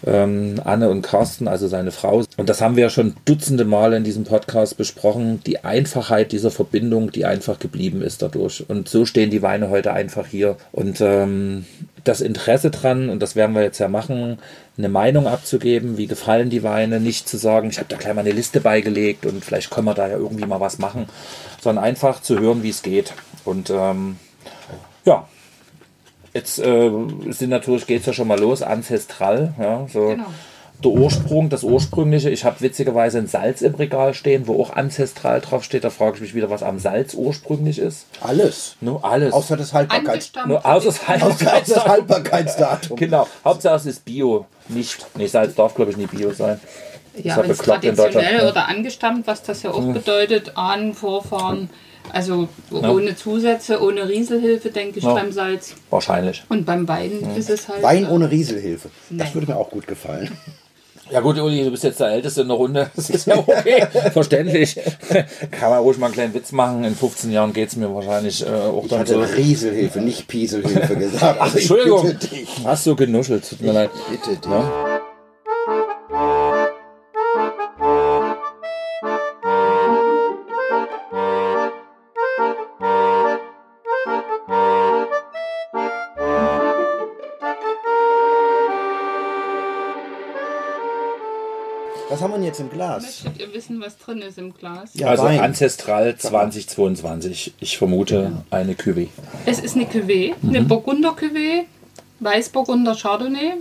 ähm, 0.05 0.59
Anne 0.63 0.89
und 0.89 1.03
Carsten, 1.03 1.47
also 1.47 1.67
seine 1.67 1.91
Frau. 1.91 2.23
Und 2.37 2.49
das 2.49 2.61
haben 2.61 2.75
wir 2.75 2.83
ja 2.83 2.89
schon 2.89 3.15
dutzende 3.25 3.65
Male 3.65 3.97
in 3.97 4.03
diesem 4.03 4.23
Podcast 4.23 4.77
besprochen. 4.77 5.41
Die 5.45 5.63
Einfachheit 5.63 6.31
dieser 6.31 6.51
Verbindung, 6.51 7.11
die 7.11 7.25
einfach 7.25 7.59
geblieben 7.59 8.01
ist 8.01 8.21
dadurch. 8.21 8.65
Und 8.67 8.89
so 8.89 9.05
stehen 9.05 9.29
die 9.29 9.41
Weine 9.41 9.69
heute 9.69 9.93
einfach 9.93 10.27
hier. 10.27 10.57
Und 10.71 11.01
ähm, 11.01 11.65
das 12.03 12.21
Interesse 12.21 12.71
dran, 12.71 13.09
und 13.09 13.21
das 13.21 13.35
werden 13.35 13.55
wir 13.55 13.61
jetzt 13.61 13.79
ja 13.79 13.87
machen, 13.87 14.39
eine 14.77 14.89
Meinung 14.89 15.27
abzugeben, 15.27 15.97
wie 15.97 16.07
gefallen 16.07 16.49
die 16.49 16.63
Weine, 16.63 16.99
nicht 16.99 17.29
zu 17.29 17.37
sagen, 17.37 17.69
ich 17.69 17.77
habe 17.77 17.89
da 17.89 17.97
gleich 17.97 18.13
mal 18.15 18.21
eine 18.21 18.31
Liste 18.31 18.59
beigelegt 18.59 19.25
und 19.25 19.45
vielleicht 19.45 19.69
können 19.69 19.85
wir 19.85 19.93
da 19.93 20.07
ja 20.07 20.17
irgendwie 20.17 20.45
mal 20.45 20.59
was 20.59 20.79
machen, 20.79 21.05
sondern 21.61 21.83
einfach 21.83 22.21
zu 22.21 22.39
hören, 22.39 22.63
wie 22.63 22.69
es 22.69 22.81
geht. 22.81 23.13
Und 23.45 23.69
ähm, 23.69 24.17
ja, 25.05 25.27
Jetzt 26.33 26.59
äh, 26.59 26.91
sind 27.29 27.49
natürlich, 27.49 27.87
geht 27.87 28.01
es 28.01 28.05
ja 28.05 28.13
schon 28.13 28.27
mal 28.27 28.39
los, 28.39 28.61
ancestral, 28.61 29.53
ja, 29.59 29.85
so. 29.91 30.09
Genau. 30.09 30.25
Der 30.83 30.91
Ursprung, 30.91 31.49
das 31.49 31.63
Ursprüngliche. 31.63 32.31
Ich 32.31 32.43
habe 32.43 32.59
witzigerweise 32.61 33.19
ein 33.19 33.27
Salz 33.27 33.61
im 33.61 33.75
Regal 33.75 34.15
stehen, 34.15 34.47
wo 34.47 34.59
auch 34.59 34.71
ancestral 34.71 35.39
drauf 35.39 35.63
steht. 35.63 35.83
Da 35.83 35.91
frage 35.91 36.15
ich 36.15 36.21
mich 36.21 36.33
wieder, 36.33 36.49
was 36.49 36.63
am 36.63 36.79
Salz 36.79 37.13
ursprünglich 37.13 37.77
ist. 37.77 38.07
Alles. 38.19 38.77
Nur 38.81 39.05
alles. 39.05 39.31
Außer 39.31 39.57
das 39.57 39.73
Haltbarkeitsdatum. 39.73 40.57
Außer 40.57 40.85
das 40.85 41.07
Haltbarkeitsdatum. 41.07 41.75
das 41.75 41.85
Haltbarkeitsdatum. 41.85 42.97
genau. 42.97 43.27
Hauptsache 43.45 43.75
es 43.75 43.85
ist 43.85 44.05
Bio. 44.05 44.47
Nicht. 44.69 45.05
Nee, 45.15 45.27
Salz 45.27 45.53
darf, 45.53 45.75
glaube 45.75 45.91
ich, 45.91 45.97
nicht 45.97 46.09
Bio 46.09 46.31
sein. 46.31 46.59
Ja, 47.21 47.37
wenn 47.43 47.51
es 47.51 47.57
traditionell 47.57 48.47
oder 48.49 48.67
angestammt, 48.67 49.27
was 49.27 49.43
das 49.43 49.63
ja 49.63 49.71
auch 49.71 49.83
hm. 49.83 49.93
bedeutet, 49.93 50.53
Ahnen, 50.55 50.93
Vorfahren. 50.93 51.69
Also 52.13 52.49
ohne 52.71 53.15
Zusätze, 53.15 53.81
ohne 53.81 54.09
Rieselhilfe, 54.09 54.69
denke 54.69 54.97
ich, 54.99 55.03
Ja. 55.05 55.13
beim 55.13 55.31
Salz. 55.31 55.75
Wahrscheinlich. 55.89 56.43
Und 56.49 56.65
beim 56.65 56.87
Wein 56.87 57.11
ist 57.37 57.49
es 57.49 57.67
halt. 57.69 57.83
Wein 57.83 58.07
ohne 58.09 58.29
Rieselhilfe. 58.31 58.89
Das 59.11 59.29
Nee. 59.29 59.33
würde 59.35 59.51
mir 59.51 59.57
auch 59.57 59.69
gut 59.69 59.87
gefallen. 59.87 60.31
Ja 61.11 61.19
gut, 61.19 61.37
Uli, 61.37 61.63
du 61.65 61.71
bist 61.71 61.83
jetzt 61.83 61.99
der 61.99 62.07
Älteste 62.07 62.41
in 62.41 62.47
der 62.47 62.55
Runde. 62.57 62.89
Das 62.95 63.09
ist 63.09 63.27
ja 63.27 63.37
okay. 63.45 63.85
Verständlich. 64.13 64.79
Kann 65.51 65.69
man 65.69 65.79
ruhig 65.79 65.97
mal 65.97 66.05
einen 66.07 66.15
kleinen 66.15 66.33
Witz 66.33 66.53
machen. 66.53 66.85
In 66.85 66.95
15 66.95 67.31
Jahren 67.31 67.51
geht 67.51 67.67
es 67.67 67.75
mir 67.75 67.93
wahrscheinlich 67.93 68.45
äh, 68.45 68.49
auch 68.49 68.83
Ich 68.83 68.89
dann 68.89 68.99
hatte 69.01 69.13
so. 69.15 69.19
Rieselhilfe, 69.21 69.99
nicht 69.99 70.27
Pieselhilfe 70.29 70.95
gesagt. 70.95 71.37
Ach, 71.39 71.43
Also 71.43 71.57
ich 71.57 71.63
Entschuldigung. 71.69 72.07
bitte 72.07 72.27
dich. 72.27 72.49
Hast 72.63 72.85
du 72.87 72.95
genuschelt? 72.95 73.47
Tut 73.47 73.61
mir 73.61 73.73
leid. 73.73 73.89
Bitte 74.09 74.37
dich. 74.37 74.49
Ja. 74.49 74.90
Jetzt 92.51 92.59
im 92.59 92.69
Glas? 92.69 93.03
Möchtet 93.23 93.41
ihr 93.41 93.53
wissen, 93.53 93.79
was 93.81 93.97
drin 93.97 94.19
ist 94.21 94.37
im 94.37 94.53
Glas? 94.53 94.91
Ja, 94.93 95.07
also 95.07 95.23
Wein. 95.23 95.39
Ancestral 95.39 96.15
2022. 96.17 97.53
Ich 97.59 97.77
vermute 97.77 98.43
eine 98.49 98.73
Cuvée. 98.73 99.07
Es 99.45 99.59
ist 99.59 99.75
eine 99.75 99.85
Cuvée, 99.85 100.33
Mhm. 100.41 100.49
eine 100.49 100.61
Burgunder 100.63 101.11
Cuvée, 101.11 101.63
Weißburgunder 102.19 102.95
Chardonnay, 102.95 103.53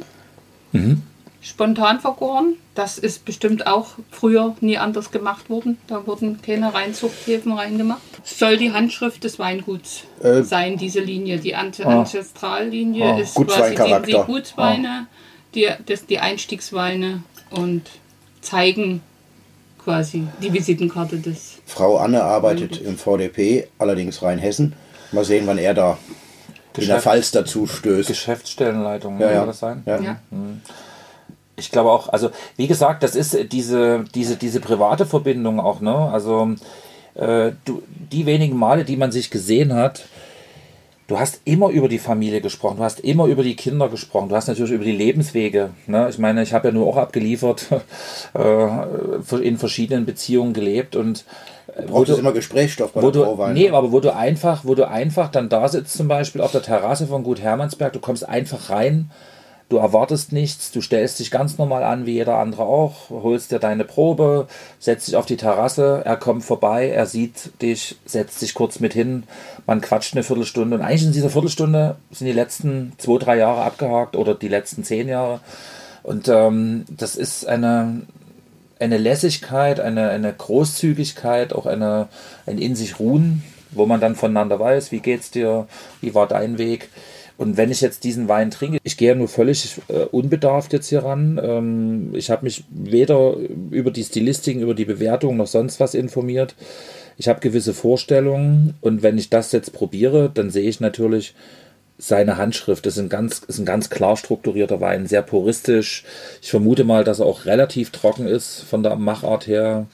Mhm. 0.72 1.02
spontan 1.40 2.00
vergoren. 2.00 2.54
Das 2.74 2.98
ist 2.98 3.24
bestimmt 3.24 3.66
auch 3.66 3.90
früher 4.10 4.56
nie 4.60 4.76
anders 4.78 5.10
gemacht 5.10 5.48
worden. 5.50 5.78
Da 5.86 6.06
wurden 6.06 6.40
keine 6.42 6.72
Reinzuchthäfen 6.74 7.52
reingemacht. 7.52 8.00
Es 8.24 8.38
soll 8.38 8.56
die 8.56 8.72
Handschrift 8.72 9.22
des 9.24 9.38
Weinguts 9.38 10.04
Äh, 10.22 10.42
sein, 10.42 10.76
diese 10.76 11.00
Linie. 11.00 11.38
Die 11.38 11.54
Ante 11.54 11.86
Ah. 11.86 12.00
Ancestrallinie 12.00 13.04
Ah, 13.14 13.18
ist 13.18 13.34
quasi 13.36 13.74
die, 13.76 14.12
die. 14.12 14.18
Gutsweine, 14.26 15.06
die, 15.54 15.68
das, 15.86 16.06
die 16.06 16.18
Einstiegsweine 16.18 17.22
und 17.50 17.82
zeigen 18.40 19.02
quasi 19.82 20.26
die 20.42 20.52
Visitenkarte 20.52 21.16
des 21.18 21.58
Frau 21.66 21.96
Anne 21.98 22.22
arbeitet 22.22 22.80
im 22.80 22.96
VDP, 22.98 23.68
allerdings 23.78 24.22
Rheinhessen. 24.22 24.74
Mal 25.12 25.24
sehen, 25.24 25.46
wann 25.46 25.58
er 25.58 25.74
da 25.74 25.92
in 25.92 26.56
der 26.74 26.80
Geschäft- 26.96 27.02
Pfalz 27.02 27.30
dazu 27.32 27.66
stößt. 27.66 28.08
Geschäftsstellenleitung, 28.08 29.18
Ja, 29.20 29.26
soll 29.28 29.34
ja. 29.36 29.46
das 29.46 29.58
sein? 29.58 29.82
Ja. 29.86 30.00
ja. 30.00 30.20
Ich 31.56 31.70
glaube 31.70 31.90
auch, 31.90 32.08
also 32.08 32.30
wie 32.56 32.66
gesagt, 32.66 33.02
das 33.02 33.14
ist 33.14 33.36
diese, 33.52 34.04
diese, 34.14 34.36
diese 34.36 34.60
private 34.60 35.04
Verbindung 35.06 35.60
auch, 35.60 35.80
ne? 35.80 35.94
Also 35.94 36.52
äh, 37.14 37.52
du, 37.64 37.82
die 38.12 38.24
wenigen 38.24 38.56
Male, 38.56 38.84
die 38.84 38.96
man 38.96 39.12
sich 39.12 39.30
gesehen 39.30 39.74
hat, 39.74 40.04
du 41.10 41.18
hast 41.18 41.40
immer 41.44 41.70
über 41.70 41.88
die 41.88 41.98
Familie 41.98 42.40
gesprochen, 42.40 42.76
du 42.76 42.84
hast 42.84 43.00
immer 43.00 43.26
über 43.26 43.42
die 43.42 43.56
Kinder 43.56 43.88
gesprochen, 43.88 44.28
du 44.28 44.36
hast 44.36 44.46
natürlich 44.46 44.70
über 44.70 44.84
die 44.84 44.92
Lebenswege. 44.92 45.70
Ne? 45.88 46.08
Ich 46.08 46.18
meine, 46.18 46.42
ich 46.42 46.54
habe 46.54 46.68
ja 46.68 46.74
nur 46.74 46.86
auch 46.86 46.96
abgeliefert, 46.96 47.66
äh, 48.34 49.42
in 49.42 49.58
verschiedenen 49.58 50.06
Beziehungen 50.06 50.52
gelebt 50.52 50.94
und 50.94 51.24
äh, 51.76 51.82
Braucht 51.82 52.10
es 52.10 52.18
immer 52.18 52.32
Gesprächsstoff 52.32 52.92
bei 52.92 53.02
wo 53.02 53.10
der 53.10 53.22
Brauwein. 53.22 53.54
nee, 53.54 53.70
aber 53.70 53.90
wo 53.90 53.98
du 53.98 54.14
einfach, 54.14 54.64
wo 54.64 54.76
du 54.76 54.86
einfach 54.86 55.32
dann 55.32 55.48
da 55.48 55.68
sitzt, 55.68 55.96
zum 55.96 56.06
Beispiel 56.06 56.40
auf 56.42 56.52
der 56.52 56.62
Terrasse 56.62 57.08
von 57.08 57.24
Gut 57.24 57.40
Hermannsberg, 57.40 57.92
du 57.92 58.00
kommst 58.00 58.28
einfach 58.28 58.70
rein, 58.70 59.10
du 59.70 59.76
erwartest 59.76 60.32
nichts, 60.32 60.72
du 60.72 60.82
stellst 60.82 61.20
dich 61.20 61.30
ganz 61.30 61.56
normal 61.56 61.84
an, 61.84 62.04
wie 62.04 62.14
jeder 62.14 62.36
andere 62.38 62.64
auch, 62.64 63.08
holst 63.08 63.52
dir 63.52 63.60
deine 63.60 63.84
Probe, 63.84 64.48
setzt 64.80 65.08
dich 65.08 65.16
auf 65.16 65.26
die 65.26 65.36
Terrasse, 65.36 66.02
er 66.04 66.16
kommt 66.16 66.44
vorbei, 66.44 66.90
er 66.90 67.06
sieht 67.06 67.62
dich, 67.62 67.96
setzt 68.04 68.40
sich 68.40 68.52
kurz 68.52 68.80
mit 68.80 68.92
hin, 68.92 69.22
man 69.66 69.80
quatscht 69.80 70.14
eine 70.14 70.24
Viertelstunde 70.24 70.76
und 70.76 70.82
eigentlich 70.82 71.04
in 71.04 71.12
dieser 71.12 71.30
Viertelstunde 71.30 71.96
sind 72.10 72.26
die 72.26 72.32
letzten 72.32 72.92
zwei, 72.98 73.18
drei 73.18 73.36
Jahre 73.38 73.62
abgehakt 73.62 74.16
oder 74.16 74.34
die 74.34 74.48
letzten 74.48 74.82
zehn 74.82 75.08
Jahre 75.08 75.40
und 76.02 76.28
ähm, 76.28 76.84
das 76.90 77.14
ist 77.14 77.46
eine, 77.46 78.02
eine 78.80 78.98
Lässigkeit, 78.98 79.78
eine, 79.78 80.10
eine 80.10 80.32
Großzügigkeit, 80.32 81.52
auch 81.52 81.66
eine, 81.66 82.08
ein 82.44 82.58
in 82.58 82.74
sich 82.74 82.98
ruhen, 82.98 83.44
wo 83.70 83.86
man 83.86 84.00
dann 84.00 84.16
voneinander 84.16 84.58
weiß, 84.58 84.90
wie 84.90 85.00
geht's 85.00 85.30
dir, 85.30 85.68
wie 86.00 86.14
war 86.14 86.26
dein 86.26 86.58
Weg. 86.58 86.88
Und 87.40 87.56
wenn 87.56 87.70
ich 87.70 87.80
jetzt 87.80 88.04
diesen 88.04 88.28
Wein 88.28 88.50
trinke, 88.50 88.80
ich 88.82 88.98
gehe 88.98 89.08
ja 89.08 89.14
nur 89.14 89.26
völlig 89.26 89.80
äh, 89.88 90.00
unbedarft 90.10 90.74
jetzt 90.74 90.90
hier 90.90 91.04
ran. 91.04 91.40
Ähm, 91.42 92.10
ich 92.12 92.28
habe 92.28 92.44
mich 92.44 92.64
weder 92.68 93.34
über 93.70 93.90
die 93.90 94.04
Stilistiken, 94.04 94.60
über 94.60 94.74
die 94.74 94.84
Bewertung 94.84 95.38
noch 95.38 95.46
sonst 95.46 95.80
was 95.80 95.94
informiert. 95.94 96.54
Ich 97.16 97.28
habe 97.28 97.40
gewisse 97.40 97.72
Vorstellungen 97.72 98.74
und 98.82 99.02
wenn 99.02 99.16
ich 99.16 99.30
das 99.30 99.52
jetzt 99.52 99.72
probiere, 99.72 100.30
dann 100.32 100.50
sehe 100.50 100.68
ich 100.68 100.80
natürlich, 100.80 101.34
seine 102.00 102.38
Handschrift. 102.38 102.86
Das 102.86 102.96
ist 102.96 103.00
ein 103.00 103.08
ganz, 103.08 103.40
ist 103.46 103.58
ein 103.58 103.66
ganz 103.66 103.90
klar 103.90 104.16
strukturierter 104.16 104.80
Wein, 104.80 105.06
sehr 105.06 105.22
puristisch. 105.22 106.04
Ich 106.40 106.50
vermute 106.50 106.84
mal, 106.84 107.04
dass 107.04 107.20
er 107.20 107.26
auch 107.26 107.44
relativ 107.44 107.90
trocken 107.90 108.26
ist 108.26 108.62
von 108.62 108.82
der 108.82 108.96
Machart 108.96 109.46
her. 109.46 109.86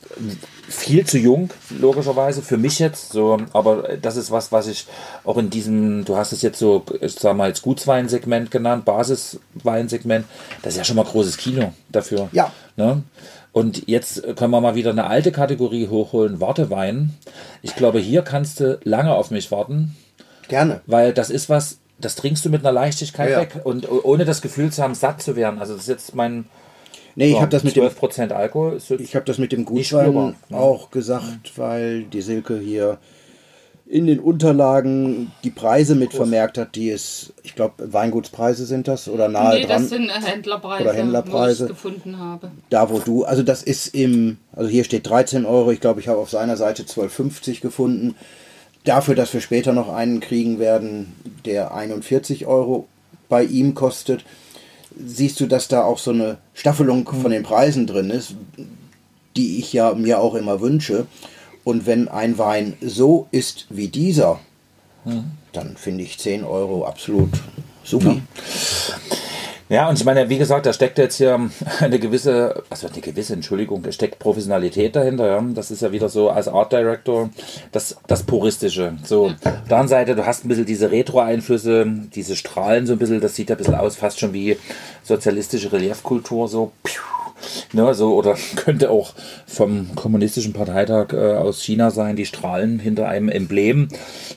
Viel 0.68 1.06
zu 1.06 1.18
jung, 1.18 1.50
logischerweise, 1.78 2.42
für 2.42 2.56
mich 2.56 2.78
jetzt. 2.78 3.12
So, 3.12 3.38
aber 3.52 3.96
das 4.00 4.16
ist 4.16 4.30
was, 4.30 4.52
was 4.52 4.68
ich 4.68 4.86
auch 5.24 5.36
in 5.36 5.50
diesem, 5.50 6.04
du 6.04 6.16
hast 6.16 6.32
es 6.32 6.42
jetzt 6.42 6.58
so, 6.58 6.84
ich 7.00 7.14
sag 7.14 7.36
mal, 7.36 7.44
als 7.44 7.62
Gutsweinsegment 7.62 8.50
genannt, 8.50 8.84
Basisweinsegment. 8.84 10.24
Das 10.62 10.74
ist 10.74 10.78
ja 10.78 10.84
schon 10.84 10.96
mal 10.96 11.04
großes 11.04 11.36
Kino 11.36 11.72
dafür. 11.88 12.28
Ja. 12.32 12.52
Ne? 12.76 13.02
Und 13.52 13.88
jetzt 13.88 14.22
können 14.36 14.50
wir 14.50 14.60
mal 14.60 14.74
wieder 14.74 14.90
eine 14.90 15.06
alte 15.06 15.32
Kategorie 15.32 15.88
hochholen, 15.88 16.40
Wartewein. 16.40 17.14
Ich 17.62 17.74
glaube, 17.74 17.98
hier 17.98 18.22
kannst 18.22 18.60
du 18.60 18.78
lange 18.84 19.14
auf 19.14 19.30
mich 19.30 19.50
warten. 19.50 19.96
Gerne. 20.48 20.82
Weil 20.86 21.12
das 21.12 21.30
ist 21.30 21.48
was, 21.48 21.78
das 21.98 22.14
trinkst 22.16 22.44
du 22.44 22.50
mit 22.50 22.60
einer 22.62 22.72
Leichtigkeit 22.72 23.30
Ja. 23.30 23.40
weg 23.40 23.60
und 23.64 23.88
ohne 24.04 24.24
das 24.24 24.42
Gefühl 24.42 24.70
zu 24.70 24.82
haben, 24.82 24.94
satt 24.94 25.22
zu 25.22 25.36
werden. 25.36 25.58
Also 25.60 25.74
das 25.74 25.82
ist 25.82 25.88
jetzt 25.88 26.14
mein 26.14 26.44
Nee, 27.18 27.30
ich 27.30 27.40
habe 27.40 27.50
das 27.50 27.64
mit 27.64 27.74
dem 27.76 27.84
12% 27.84 28.30
Alkohol. 28.32 28.74
Ist 28.74 28.90
jetzt, 28.90 29.00
Ich 29.00 29.14
habe 29.16 29.24
das 29.24 29.38
mit 29.38 29.50
dem 29.50 29.64
Gutwein 29.64 30.12
ne? 30.12 30.34
auch 30.50 30.90
gesagt, 30.90 31.56
weil 31.56 32.02
die 32.04 32.20
Silke 32.20 32.58
hier 32.58 32.98
in 33.88 34.06
den 34.06 34.18
Unterlagen 34.18 35.30
die 35.44 35.50
Preise 35.50 35.94
mit 35.94 36.12
vermerkt 36.12 36.58
hat, 36.58 36.74
die 36.74 36.90
es, 36.90 37.32
ich 37.44 37.54
glaube, 37.54 37.90
Weingutspreise 37.92 38.66
sind 38.66 38.88
das 38.88 39.08
oder 39.08 39.28
nahe 39.28 39.54
nee, 39.54 39.64
dran. 39.64 39.80
das 39.82 39.88
sind 39.90 40.10
Händlerpreise, 40.10 40.82
Oder 40.82 40.92
Händlerpreise. 40.92 41.60
wo 41.60 41.64
ich 41.64 41.70
gefunden 41.70 42.18
habe. 42.18 42.50
da 42.68 42.90
wo 42.90 42.98
du, 42.98 43.24
also 43.24 43.42
das 43.44 43.62
ist 43.62 43.94
im, 43.94 44.38
also 44.52 44.68
hier 44.68 44.82
steht 44.84 45.08
13 45.08 45.46
Euro, 45.46 45.70
ich 45.70 45.80
glaube, 45.80 46.00
ich 46.00 46.08
habe 46.08 46.18
auf 46.18 46.28
seiner 46.30 46.56
Seite 46.56 46.82
12,50 46.82 47.60
gefunden. 47.62 48.14
Dafür, 48.86 49.16
dass 49.16 49.34
wir 49.34 49.40
später 49.40 49.72
noch 49.72 49.92
einen 49.92 50.20
kriegen 50.20 50.58
werden, 50.58 51.12
der 51.44 51.74
41 51.74 52.46
Euro 52.46 52.86
bei 53.28 53.42
ihm 53.42 53.74
kostet, 53.74 54.24
siehst 54.96 55.40
du, 55.40 55.46
dass 55.46 55.66
da 55.68 55.82
auch 55.82 55.98
so 55.98 56.12
eine 56.12 56.38
Staffelung 56.54 57.06
von 57.08 57.32
den 57.32 57.42
Preisen 57.42 57.86
drin 57.88 58.10
ist, 58.10 58.36
die 59.36 59.58
ich 59.58 59.72
ja 59.72 59.92
mir 59.94 60.20
auch 60.20 60.36
immer 60.36 60.60
wünsche. 60.60 61.06
Und 61.64 61.84
wenn 61.84 62.06
ein 62.06 62.38
Wein 62.38 62.74
so 62.80 63.26
ist 63.32 63.66
wie 63.70 63.88
dieser, 63.88 64.38
dann 65.52 65.76
finde 65.76 66.04
ich 66.04 66.18
10 66.18 66.44
Euro 66.44 66.86
absolut 66.86 67.30
supi. 67.82 68.22
ja, 68.86 69.15
und 69.88 69.98
ich 69.98 70.04
meine, 70.04 70.28
wie 70.28 70.38
gesagt, 70.38 70.64
da 70.64 70.72
steckt 70.72 70.96
jetzt 70.98 71.16
hier 71.16 71.50
eine 71.80 71.98
gewisse, 71.98 72.62
also 72.70 72.86
eine 72.86 73.00
gewisse, 73.00 73.32
Entschuldigung, 73.32 73.82
da 73.82 73.90
steckt 73.90 74.20
Professionalität 74.20 74.94
dahinter. 74.94 75.26
Ja? 75.26 75.44
Das 75.54 75.72
ist 75.72 75.82
ja 75.82 75.90
wieder 75.90 76.08
so 76.08 76.30
als 76.30 76.46
Art 76.46 76.72
Director 76.72 77.30
das, 77.72 77.96
das 78.06 78.22
Puristische. 78.22 78.96
So, 79.02 79.26
auf 79.26 79.34
der 79.42 79.52
anderen 79.54 79.88
Seite, 79.88 80.14
du 80.14 80.24
hast 80.24 80.44
ein 80.44 80.48
bisschen 80.48 80.66
diese 80.66 80.92
Retro-Einflüsse, 80.92 81.84
diese 82.14 82.36
Strahlen 82.36 82.86
so 82.86 82.92
ein 82.92 82.98
bisschen, 83.00 83.20
das 83.20 83.34
sieht 83.34 83.50
ja 83.50 83.56
ein 83.56 83.58
bisschen 83.58 83.74
aus, 83.74 83.96
fast 83.96 84.20
schon 84.20 84.32
wie 84.32 84.56
sozialistische 85.02 85.72
Reliefkultur, 85.72 86.48
so. 86.48 86.72
Piu. 86.84 87.02
Ne, 87.72 87.92
so, 87.94 88.14
oder 88.14 88.36
könnte 88.56 88.90
auch 88.90 89.12
vom 89.46 89.94
kommunistischen 89.94 90.52
Parteitag 90.52 91.12
äh, 91.12 91.34
aus 91.34 91.62
China 91.62 91.90
sein, 91.90 92.16
die 92.16 92.24
Strahlen 92.24 92.78
hinter 92.78 93.08
einem 93.08 93.28
Emblem, 93.28 93.88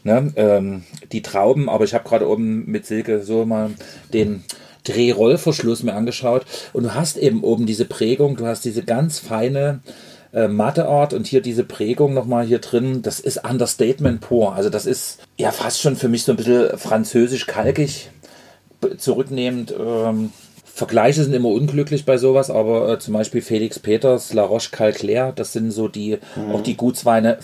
ne, 0.04 0.34
ähm, 0.36 0.84
die 1.12 1.22
Trauben, 1.22 1.70
aber 1.70 1.86
ich 1.86 1.94
habe 1.94 2.08
gerade 2.08 2.28
oben 2.28 2.66
mit 2.70 2.86
Silke 2.86 3.24
so 3.24 3.46
mal 3.46 3.72
den 4.14 4.44
Drehrollverschluss 4.84 5.84
mir 5.84 5.94
angeschaut. 5.94 6.46
Und 6.74 6.84
du 6.84 6.94
hast 6.96 7.18
eben 7.18 7.44
oben 7.44 7.66
diese 7.66 7.86
Prägung, 7.86 8.36
du 8.36 8.46
hast 8.46 8.66
diese 8.66 8.84
ganz 8.84 9.20
feine 9.20 9.82
äh, 10.34 10.48
Matteart 10.48 11.14
und 11.14 11.28
hier 11.28 11.42
diese 11.42 11.64
Prägung 11.64 12.14
nochmal 12.14 12.46
hier 12.46 12.60
drin, 12.60 13.02
das 13.02 13.20
ist 13.20 13.44
Understatement 13.44 14.22
pur, 14.22 14.54
also 14.54 14.70
das 14.70 14.86
ist 14.86 15.20
ja 15.38 15.52
fast 15.52 15.82
schon 15.82 15.96
für 15.96 16.08
mich 16.08 16.24
so 16.24 16.34
ein 16.34 16.36
bisschen 16.36 16.78
französisch-kalkig 16.78 18.10
zurücknehmend, 18.98 19.74
ähm, 19.78 20.32
Vergleiche 20.80 21.24
sind 21.24 21.34
immer 21.34 21.50
unglücklich 21.50 22.06
bei 22.06 22.18
sowas, 22.18 22.50
aber 22.50 22.94
äh, 22.94 23.00
zum 23.00 23.14
Beispiel 23.14 23.42
Felix 23.42 23.80
Peters, 23.80 24.32
La 24.34 24.44
Roche 24.44 24.70
Calclair, 24.72 25.34
das 25.34 25.52
sind 25.52 25.72
so 25.72 25.90
die, 25.90 26.20
auch 26.54 26.62
die 26.62 26.78
Gutsweine. 26.78 27.40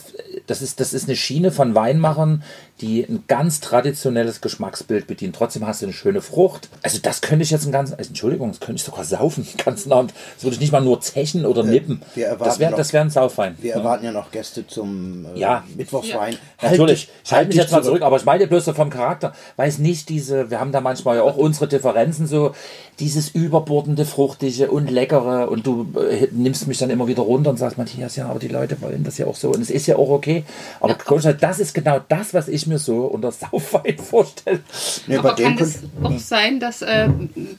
das 0.47 0.61
ist, 0.61 0.79
das 0.79 0.93
ist 0.93 1.09
eine 1.09 1.17
Schiene 1.17 1.51
von 1.51 1.75
Weinmachern, 1.75 2.43
die 2.81 3.03
ein 3.03 3.23
ganz 3.27 3.61
traditionelles 3.61 4.41
Geschmacksbild 4.41 5.07
bedienen. 5.07 5.31
Trotzdem 5.31 5.65
hast 5.65 5.81
du 5.81 5.85
eine 5.85 5.93
schöne 5.93 6.21
Frucht. 6.21 6.67
Also 6.83 6.99
das 7.01 7.21
könnte 7.21 7.43
ich 7.43 7.51
jetzt 7.51 7.65
ein 7.65 7.71
ganz, 7.71 7.91
also 7.93 8.09
Entschuldigung, 8.09 8.49
das 8.51 8.59
könnte 8.59 8.79
ich 8.79 8.83
sogar 8.83 9.05
saufen, 9.05 9.47
ganz 9.63 9.87
Abend. 9.89 10.13
Das 10.35 10.43
würde 10.43 10.55
ich 10.55 10.59
nicht 10.59 10.73
mal 10.73 10.81
nur 10.81 10.99
zechen 10.99 11.45
oder 11.45 11.63
nippen. 11.63 12.01
wir 12.15 12.25
erwarten 12.27 12.43
das 12.43 12.59
wäre 12.59 12.75
das 12.75 12.91
wär 12.91 13.01
ein 13.01 13.09
Saufwein. 13.09 13.55
Wir 13.61 13.75
erwarten 13.75 14.05
ja 14.05 14.11
noch 14.11 14.31
Gäste 14.31 14.67
zum 14.67 15.25
äh, 15.35 15.39
Ja. 15.39 15.63
Mittwochswein. 15.75 16.37
Natürlich, 16.61 17.09
ich 17.23 17.31
halte 17.31 17.47
mich 17.47 17.55
dich 17.55 17.63
jetzt 17.63 17.71
mal 17.71 17.83
zurück, 17.83 18.01
aber 18.01 18.17
ich 18.17 18.25
meine 18.25 18.47
bloß 18.47 18.65
so 18.65 18.73
vom 18.73 18.89
Charakter, 18.89 19.33
weil 19.55 19.69
es 19.69 19.77
nicht 19.77 20.09
diese, 20.09 20.49
wir 20.49 20.59
haben 20.59 20.71
da 20.71 20.81
manchmal 20.81 21.17
ja 21.17 21.23
auch 21.23 21.37
unsere 21.37 21.67
Differenzen 21.67 22.27
so, 22.27 22.53
dieses 22.99 23.29
überbordende, 23.29 24.05
fruchtige 24.05 24.71
und 24.71 24.89
leckere 24.89 25.49
und 25.49 25.65
du 25.65 25.87
äh, 25.99 26.27
nimmst 26.31 26.67
mich 26.67 26.77
dann 26.77 26.89
immer 26.89 27.07
wieder 27.07 27.23
runter 27.23 27.49
und 27.49 27.57
sagst, 27.57 27.77
Matthias, 27.77 28.15
ja, 28.15 28.27
aber 28.27 28.39
die 28.39 28.47
Leute 28.47 28.81
wollen 28.81 29.03
das 29.03 29.17
ja 29.17 29.27
auch 29.27 29.35
so 29.35 29.49
und 29.51 29.61
es 29.61 29.69
ist 29.69 29.87
ja 29.87 29.97
auch 29.97 30.09
okay. 30.09 30.43
Aber 30.79 30.95
Grundsätzlich, 30.95 31.41
das 31.41 31.59
ist 31.59 31.73
genau 31.73 31.99
das, 32.07 32.33
was 32.33 32.47
ich 32.47 32.64
mir 32.67 32.79
so 32.79 33.05
unter 33.05 33.31
Saufwein 33.31 33.97
vorstelle. 33.97 34.61
Nee, 35.07 35.17
Aber 35.17 35.35
kann 35.35 35.57
es 35.57 35.79
auch 36.03 36.19
sein, 36.19 36.59
dass, 36.59 36.81
äh, 36.81 37.09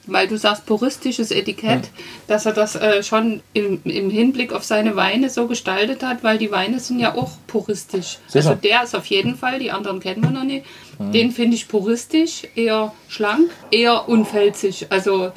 weil 0.05 0.27
du 0.27 0.37
sagst 0.37 0.65
puristisches 0.65 1.31
Etikett, 1.31 1.89
dass 2.27 2.45
er 2.45 2.53
das 2.53 2.75
äh, 2.75 3.03
schon 3.03 3.41
im, 3.53 3.81
im 3.83 4.09
Hinblick 4.09 4.53
auf 4.53 4.63
seine 4.63 4.95
Weine 4.95 5.29
so 5.29 5.47
gestaltet 5.47 6.03
hat, 6.03 6.23
weil 6.23 6.37
die 6.37 6.51
Weine 6.51 6.79
sind 6.79 6.99
ja 6.99 7.15
auch 7.15 7.31
puristisch. 7.47 8.19
Sicher. 8.27 8.49
Also 8.49 8.61
der 8.61 8.83
ist 8.83 8.95
auf 8.95 9.05
jeden 9.05 9.35
Fall, 9.35 9.59
die 9.59 9.71
anderen 9.71 9.99
kennen 9.99 10.23
wir 10.23 10.31
noch 10.31 10.43
nicht. 10.43 10.65
Den 10.99 11.31
finde 11.31 11.55
ich 11.55 11.67
puristisch, 11.67 12.43
eher 12.55 12.91
schlank, 13.07 13.51
eher 13.69 14.09
unfälzig. 14.09 14.87
Also 14.89 15.31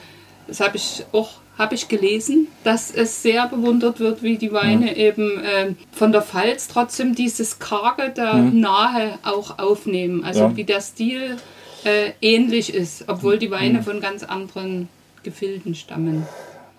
das 0.47 0.61
habe 0.61 0.77
ich 0.79 1.05
auch 1.13 1.40
habe 1.59 1.75
ich 1.75 1.89
gelesen, 1.89 2.49
dass 2.65 2.91
es 2.91 3.23
sehr 3.23 3.47
bewundert 3.49 4.01
wird, 4.01 4.23
wie 4.23 4.39
die 4.39 4.53
Weine 4.53 4.97
eben 4.97 5.39
äh, 5.45 5.75
von 5.93 6.11
der 6.13 6.23
Pfalz 6.23 6.69
trotzdem 6.69 7.15
dieses 7.15 7.59
karge 7.59 8.13
da 8.15 8.39
nahe 8.39 9.19
auch 9.25 9.59
aufnehmen. 9.59 10.25
Also 10.25 10.41
Ja. 10.41 10.57
wie 10.57 10.65
der 10.65 10.81
Stil 10.81 11.37
äh, 11.85 12.13
ähnlich 12.23 12.73
ist, 12.75 13.05
obwohl 13.09 13.39
die 13.39 13.51
Weine 13.51 13.83
von 13.83 14.01
ganz 14.01 14.23
anderen 14.23 14.89
Gefilden 15.23 15.75
stammen. 15.75 16.27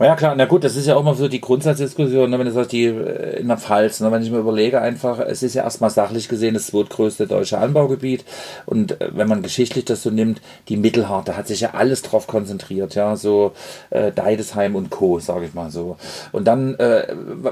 Ja 0.03 0.15
klar, 0.15 0.33
na 0.35 0.45
gut, 0.45 0.63
das 0.63 0.75
ist 0.75 0.87
ja 0.87 0.95
auch 0.95 1.03
mal 1.03 1.13
so 1.13 1.27
die 1.27 1.41
Grundsatzdiskussion, 1.41 2.27
ne, 2.27 2.39
wenn 2.39 2.47
du 2.47 2.51
sagst, 2.51 2.71
die 2.71 2.85
äh, 2.85 3.39
in 3.39 3.47
der 3.49 3.57
Pfalz, 3.57 3.99
ne, 3.99 4.11
wenn 4.11 4.23
ich 4.23 4.31
mir 4.31 4.39
überlege 4.39 4.81
einfach, 4.81 5.19
es 5.19 5.43
ist 5.43 5.53
ja 5.53 5.63
erstmal 5.63 5.91
sachlich 5.91 6.27
gesehen 6.27 6.55
das 6.55 6.67
zweitgrößte 6.67 7.27
deutsche 7.27 7.59
Anbaugebiet 7.59 8.25
und 8.65 8.99
äh, 8.99 9.09
wenn 9.13 9.27
man 9.27 9.43
geschichtlich 9.43 9.85
das 9.85 10.01
so 10.01 10.09
nimmt, 10.09 10.41
die 10.69 10.77
Mittelharte 10.77 11.37
hat 11.37 11.47
sich 11.47 11.61
ja 11.61 11.75
alles 11.75 12.01
drauf 12.01 12.25
konzentriert, 12.25 12.95
ja, 12.95 13.15
so 13.15 13.51
äh, 13.91 14.11
Deidesheim 14.11 14.75
und 14.75 14.89
Co., 14.89 15.19
sage 15.19 15.45
ich 15.45 15.53
mal 15.53 15.69
so. 15.69 15.97
Und 16.31 16.45
dann, 16.45 16.73
äh, 16.79 17.05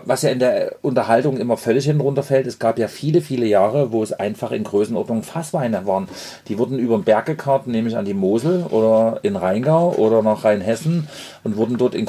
was 0.05 0.23
ja 0.23 0.31
in 0.31 0.39
der 0.39 0.77
Unterhaltung 0.81 1.37
immer 1.37 1.55
völlig 1.55 1.85
hinten 1.85 2.01
runterfällt, 2.01 2.47
es 2.47 2.57
gab 2.57 2.79
ja 2.79 2.87
viele, 2.87 3.21
viele 3.21 3.45
Jahre, 3.45 3.91
wo 3.91 4.01
es 4.01 4.11
einfach 4.11 4.51
in 4.51 4.63
Größenordnung 4.63 5.21
Fassweine 5.21 5.85
waren. 5.85 6.07
Die 6.47 6.57
wurden 6.57 6.79
über 6.79 6.97
den 6.97 7.03
Berg 7.03 7.27
gekarrt, 7.27 7.67
nämlich 7.67 7.95
an 7.95 8.05
die 8.05 8.15
Mosel 8.15 8.65
oder 8.71 9.19
in 9.21 9.35
Rheingau 9.35 9.93
oder 9.97 10.23
nach 10.23 10.45
Rheinhessen 10.45 11.07
und 11.43 11.55
wurden 11.55 11.77
dort 11.77 11.93
in 11.93 12.07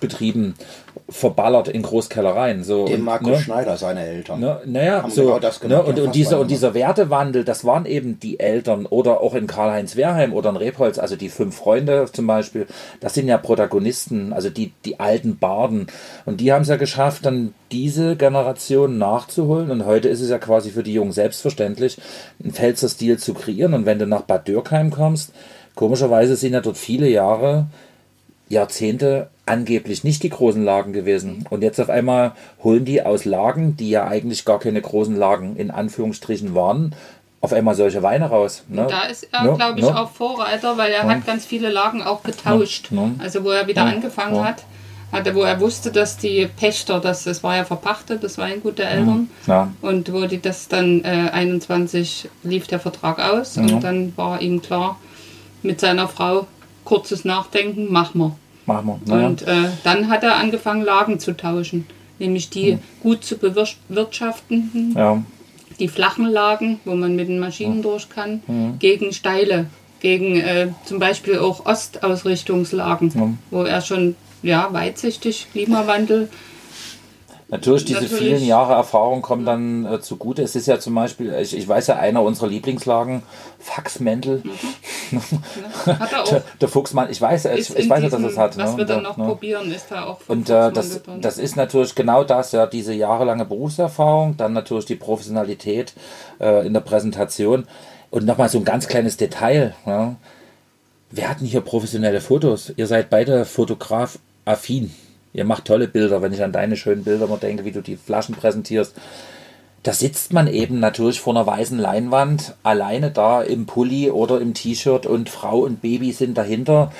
Großbetrieben 0.00 0.54
verballert 1.08 1.68
in 1.68 1.82
Großkellereien. 1.82 2.64
So, 2.64 2.86
Dem 2.86 3.02
Markus 3.02 3.28
ne? 3.28 3.38
Schneider, 3.40 3.76
seine 3.76 4.06
Eltern. 4.06 4.40
Ne, 4.40 4.60
naja, 4.64 5.02
Haben 5.02 5.10
so, 5.10 5.24
genau 5.24 5.38
das 5.38 5.60
gemacht, 5.60 5.86
ne, 5.86 5.92
und, 5.92 5.98
und, 6.00 6.14
dieser, 6.14 6.40
und 6.40 6.50
dieser 6.50 6.74
Wertewandel, 6.74 7.44
das 7.44 7.64
waren 7.64 7.84
eben 7.84 8.18
die 8.20 8.40
Eltern 8.40 8.86
oder 8.86 9.20
auch 9.20 9.34
in 9.34 9.46
Karl-Heinz 9.46 9.96
Wehrheim 9.96 10.32
oder 10.32 10.50
in 10.50 10.56
Rebholz, 10.56 10.98
also 10.98 11.16
die 11.16 11.28
fünf 11.28 11.56
Freunde 11.56 12.06
zum 12.12 12.26
Beispiel, 12.26 12.66
das 13.00 13.14
sind 13.14 13.28
ja 13.28 13.38
Protagonisten, 13.38 14.32
also 14.32 14.50
die, 14.50 14.72
die 14.84 15.00
alten 15.00 15.38
Barden. 15.38 15.88
Und 16.26 16.40
die 16.40 16.52
haben 16.52 16.62
es 16.62 16.68
ja 16.68 16.76
geschafft, 16.76 17.26
dann 17.26 17.54
diese 17.72 18.16
Generation 18.16 18.98
nachzuholen. 18.98 19.70
Und 19.70 19.86
heute 19.86 20.08
ist 20.08 20.20
es 20.20 20.30
ja 20.30 20.38
quasi 20.38 20.70
für 20.70 20.82
die 20.82 20.94
Jungen 20.94 21.12
selbstverständlich, 21.12 21.98
einen 22.42 22.52
Pfälzer 22.52 22.88
Stil 22.88 23.18
zu 23.18 23.34
kreieren. 23.34 23.74
Und 23.74 23.86
wenn 23.86 23.98
du 23.98 24.06
nach 24.06 24.22
Bad 24.22 24.48
Dürkheim 24.48 24.90
kommst, 24.90 25.32
komischerweise 25.74 26.36
sind 26.36 26.52
ja 26.52 26.60
dort 26.60 26.78
viele 26.78 27.08
Jahre 27.08 27.66
Jahrzehnte 28.50 29.28
angeblich 29.46 30.04
nicht 30.04 30.22
die 30.22 30.28
großen 30.28 30.62
Lagen 30.64 30.92
gewesen. 30.92 31.46
Und 31.50 31.62
jetzt 31.62 31.80
auf 31.80 31.88
einmal 31.88 32.32
holen 32.62 32.84
die 32.84 33.02
aus 33.02 33.24
Lagen, 33.24 33.76
die 33.76 33.90
ja 33.90 34.06
eigentlich 34.06 34.44
gar 34.44 34.58
keine 34.58 34.80
großen 34.82 35.16
Lagen 35.16 35.56
in 35.56 35.70
Anführungsstrichen 35.70 36.54
waren, 36.54 36.94
auf 37.40 37.52
einmal 37.54 37.74
solche 37.74 38.02
Weine 38.02 38.26
raus. 38.26 38.64
Ne? 38.68 38.86
Da 38.90 39.04
ist 39.04 39.26
er, 39.32 39.44
Ne? 39.44 39.54
glaube 39.56 39.78
ich, 39.80 39.86
Ne? 39.86 39.98
auch 39.98 40.10
Vorreiter, 40.10 40.76
weil 40.76 40.92
er 40.92 41.04
hat 41.04 41.26
ganz 41.26 41.46
viele 41.46 41.70
Lagen 41.70 42.02
auch 42.02 42.22
getauscht. 42.22 42.90
Ne? 42.90 43.14
Also 43.18 43.42
wo 43.44 43.50
er 43.50 43.66
wieder 43.66 43.84
angefangen 43.84 44.44
hat, 44.44 44.64
hatte, 45.10 45.34
wo 45.34 45.42
er 45.42 45.58
wusste, 45.60 45.90
dass 45.90 46.18
die 46.18 46.46
Pächter, 46.58 47.00
das, 47.00 47.24
das 47.24 47.42
war 47.42 47.56
ja 47.56 47.64
verpachtet, 47.64 48.22
das 48.22 48.36
Weingut 48.36 48.78
der 48.78 48.90
Eltern. 48.90 49.30
Ja. 49.46 49.72
Und 49.80 50.12
wo 50.12 50.26
die 50.26 50.40
das 50.40 50.68
dann 50.68 51.02
äh, 51.04 51.30
21 51.32 52.28
lief 52.42 52.66
der 52.66 52.78
Vertrag 52.78 53.18
aus 53.18 53.56
und 53.56 53.80
dann 53.82 54.12
war 54.16 54.40
ihm 54.42 54.60
klar, 54.60 54.98
mit 55.62 55.80
seiner 55.80 56.08
Frau 56.08 56.46
kurzes 56.90 57.24
Nachdenken, 57.24 57.92
machen 57.92 58.18
wir. 58.20 58.36
Machen 58.66 59.00
wir. 59.04 59.14
Naja. 59.14 59.26
Und 59.28 59.42
äh, 59.42 59.68
dann 59.84 60.08
hat 60.08 60.24
er 60.24 60.36
angefangen, 60.36 60.82
Lagen 60.82 61.20
zu 61.20 61.36
tauschen. 61.36 61.86
Nämlich 62.18 62.50
die 62.50 62.78
gut 63.00 63.24
zu 63.24 63.36
bewirtschaftenden, 63.38 64.94
ja. 64.94 65.22
die 65.78 65.86
flachen 65.88 66.26
Lagen, 66.26 66.80
wo 66.84 66.94
man 66.96 67.14
mit 67.14 67.28
den 67.28 67.38
Maschinen 67.38 67.80
durch 67.80 68.10
kann, 68.10 68.42
gegen 68.78 69.14
steile, 69.14 69.66
gegen 70.00 70.38
äh, 70.38 70.68
zum 70.84 70.98
Beispiel 70.98 71.38
auch 71.38 71.64
Ostausrichtungslagen, 71.64 73.38
wo 73.50 73.62
er 73.62 73.80
schon 73.80 74.16
ja, 74.42 74.68
weitsichtig, 74.72 75.46
Klimawandel, 75.52 76.28
Natürlich, 77.50 77.84
diese 77.84 78.02
Natürlich. 78.02 78.22
vielen 78.22 78.44
Jahre 78.44 78.74
Erfahrung 78.74 79.22
kommen 79.22 79.44
dann 79.44 79.84
äh, 79.84 80.00
zugute. 80.00 80.42
Es 80.42 80.54
ist 80.54 80.66
ja 80.66 80.78
zum 80.78 80.94
Beispiel, 80.94 81.34
ich, 81.34 81.56
ich 81.56 81.66
weiß 81.66 81.88
ja, 81.88 81.96
einer 81.96 82.22
unserer 82.22 82.46
Lieblingslagen, 82.46 83.22
Faxmäntel, 83.58 84.42
hat 85.86 86.12
er 86.12 86.22
auch. 86.22 86.28
der, 86.28 86.42
der 86.60 86.68
Fuchsmann, 86.68 87.10
ich 87.10 87.20
weiß, 87.20 87.46
ich, 87.46 87.76
ich 87.76 87.90
weiß 87.90 88.04
ja, 88.04 88.08
dass 88.08 88.22
es 88.22 88.38
hat. 88.38 88.56
Was 88.56 88.72
ne? 88.72 88.78
wir 88.78 88.84
dann 88.84 89.02
noch 89.02 89.16
ne? 89.16 89.24
probieren, 89.24 89.72
ist 89.72 89.86
da 89.90 90.04
auch 90.04 90.20
Und 90.28 90.48
äh, 90.48 90.70
das, 90.70 91.00
das 91.20 91.38
ist 91.38 91.56
natürlich 91.56 91.96
genau 91.96 92.22
das, 92.22 92.52
ja, 92.52 92.66
diese 92.66 92.94
jahrelange 92.94 93.44
Berufserfahrung, 93.44 94.36
dann 94.36 94.52
natürlich 94.52 94.86
die 94.86 94.96
Professionalität 94.96 95.94
äh, 96.40 96.64
in 96.64 96.72
der 96.72 96.80
Präsentation. 96.80 97.66
Und 98.10 98.26
nochmal 98.26 98.48
so 98.48 98.58
ein 98.58 98.64
ganz 98.64 98.86
kleines 98.86 99.16
Detail. 99.16 99.74
Ja. 99.86 100.14
Wir 101.10 101.28
hatten 101.28 101.44
hier 101.44 101.60
professionelle 101.62 102.20
Fotos. 102.20 102.72
Ihr 102.76 102.86
seid 102.86 103.10
beide 103.10 103.44
Fotograf-affin. 103.44 104.92
Ihr 105.32 105.44
macht 105.44 105.64
tolle 105.66 105.88
Bilder, 105.88 106.22
wenn 106.22 106.32
ich 106.32 106.42
an 106.42 106.52
deine 106.52 106.76
schönen 106.76 107.04
Bilder 107.04 107.26
mal 107.26 107.38
denke, 107.38 107.64
wie 107.64 107.72
du 107.72 107.82
die 107.82 107.96
Flaschen 107.96 108.34
präsentierst. 108.34 108.94
Da 109.82 109.92
sitzt 109.92 110.32
man 110.32 110.46
eben 110.46 110.78
natürlich 110.80 111.20
vor 111.20 111.34
einer 111.34 111.46
weißen 111.46 111.78
Leinwand, 111.78 112.54
alleine 112.62 113.10
da 113.10 113.42
im 113.42 113.66
Pulli 113.66 114.10
oder 114.10 114.40
im 114.40 114.52
T-Shirt 114.52 115.06
und 115.06 115.30
Frau 115.30 115.60
und 115.60 115.80
Baby 115.80 116.12
sind 116.12 116.36
dahinter 116.36 116.90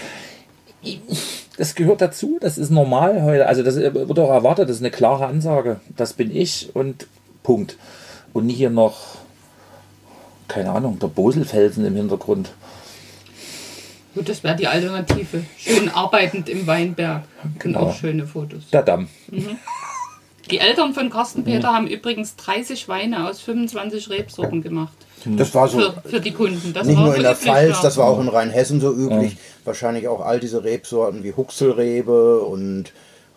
das 1.57 1.75
gehört 1.75 2.01
dazu, 2.01 2.39
das 2.41 2.57
ist 2.57 2.71
normal 2.71 3.23
heute. 3.23 3.47
Also 3.47 3.63
das 3.63 3.77
wird 3.77 4.19
auch 4.19 4.31
erwartet, 4.31 4.69
das 4.69 4.77
ist 4.77 4.83
eine 4.83 4.91
klare 4.91 5.27
Ansage. 5.27 5.81
Das 5.97 6.15
bin 6.15 6.35
ich 6.35 6.75
und 6.75 7.07
Punkt. 7.43 7.77
Und 8.33 8.49
hier 8.49 8.71
noch, 8.71 8.99
keine 10.49 10.71
Ahnung, 10.71 10.99
der 10.99 11.09
Boselfelsen 11.09 11.85
im 11.85 11.97
Hintergrund. 11.97 12.53
Gut, 14.15 14.29
das 14.29 14.43
wäre 14.43 14.57
die 14.57 14.67
Alternative. 14.67 15.45
Schön 15.57 15.89
arbeitend 15.89 16.49
im 16.49 16.67
Weinberg. 16.67 17.23
Genau. 17.59 17.79
Und 17.81 17.87
auch 17.87 17.95
schöne 17.97 18.27
Fotos. 18.27 18.69
Der 18.73 18.83
Damm. 18.83 19.09
Die 20.51 20.59
Eltern 20.59 20.95
von 20.95 21.11
Carsten 21.11 21.45
Peter 21.45 21.73
haben 21.73 21.87
übrigens 21.87 22.35
30 22.37 22.89
Weine 22.89 23.29
aus 23.29 23.41
25 23.41 24.11
Rebsorten 24.11 24.63
gemacht. 24.63 24.93
Das 25.25 25.55
war 25.55 25.69
so 25.69 25.79
Für, 25.79 26.03
für 26.09 26.21
die 26.21 26.33
Kunden. 26.33 26.73
Das 26.73 26.87
nicht 26.87 26.97
war 26.97 27.05
nur 27.05 27.13
so 27.13 27.17
in 27.19 27.23
der 27.23 27.33
üblich 27.33 27.47
Pfalz, 27.47 27.77
da. 27.77 27.83
das 27.83 27.97
war 27.99 28.07
auch 28.07 28.21
in 28.21 28.29
Rheinhessen 28.29 28.81
so 28.81 28.93
üblich. 28.93 29.37
Wahrscheinlich 29.65 30.09
auch 30.09 30.21
all 30.25 30.41
diese 30.41 30.65
Rebsorten 30.65 31.23
wie 31.23 31.35
Huxelrebe 31.35 32.41
und, 32.41 32.93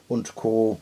und 0.07 0.33
Co. 0.35 0.79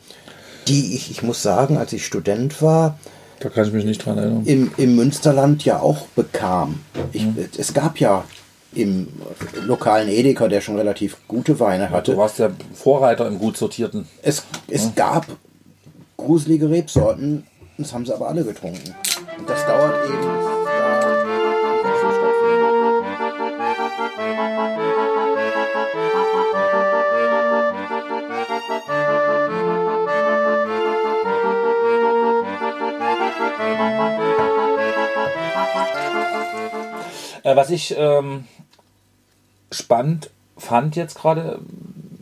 Die 0.68 0.94
ich, 0.94 1.10
ich 1.10 1.22
muss 1.22 1.42
sagen, 1.42 1.76
als 1.76 1.92
ich 1.92 2.06
Student 2.06 2.62
war, 2.62 2.98
Da 3.40 3.48
kann 3.50 3.66
ich 3.66 3.72
mich 3.72 3.84
nicht 3.84 4.06
dran 4.06 4.16
erinnern. 4.16 4.42
im, 4.46 4.70
im 4.76 4.94
Münsterland 4.96 5.64
ja 5.64 5.80
auch 5.80 6.06
bekam. 6.14 6.80
Ich, 7.12 7.26
Es 7.58 7.74
gab 7.74 7.98
ja 7.98 8.24
im 8.74 9.08
lokalen 9.66 10.08
Edeka, 10.08 10.48
der 10.48 10.60
schon 10.60 10.76
relativ 10.76 11.16
gute 11.28 11.60
Weine 11.60 11.88
Du 11.88 11.92
hatte, 11.92 12.16
warst 12.16 12.38
der 12.38 12.52
Vorreiter 12.74 13.26
im 13.26 13.38
gut 13.38 13.56
sortierten. 13.56 14.06
es, 14.22 14.44
es 14.68 14.94
gab 14.94 15.26
gruselige 16.16 16.70
Rebsorten, 16.70 17.46
das 17.78 17.92
haben 17.92 18.06
sie 18.06 18.14
aber 18.14 18.28
alle 18.28 18.44
getrunken. 18.44 18.94
Und 19.38 19.48
das 19.48 19.64
dauert 19.66 20.06
eben. 20.06 20.51
Äh, 37.52 37.56
was 37.56 37.70
ich 37.70 37.94
ähm, 37.96 38.44
spannend 39.70 40.30
fand 40.56 40.96
jetzt 40.96 41.18
gerade, 41.18 41.58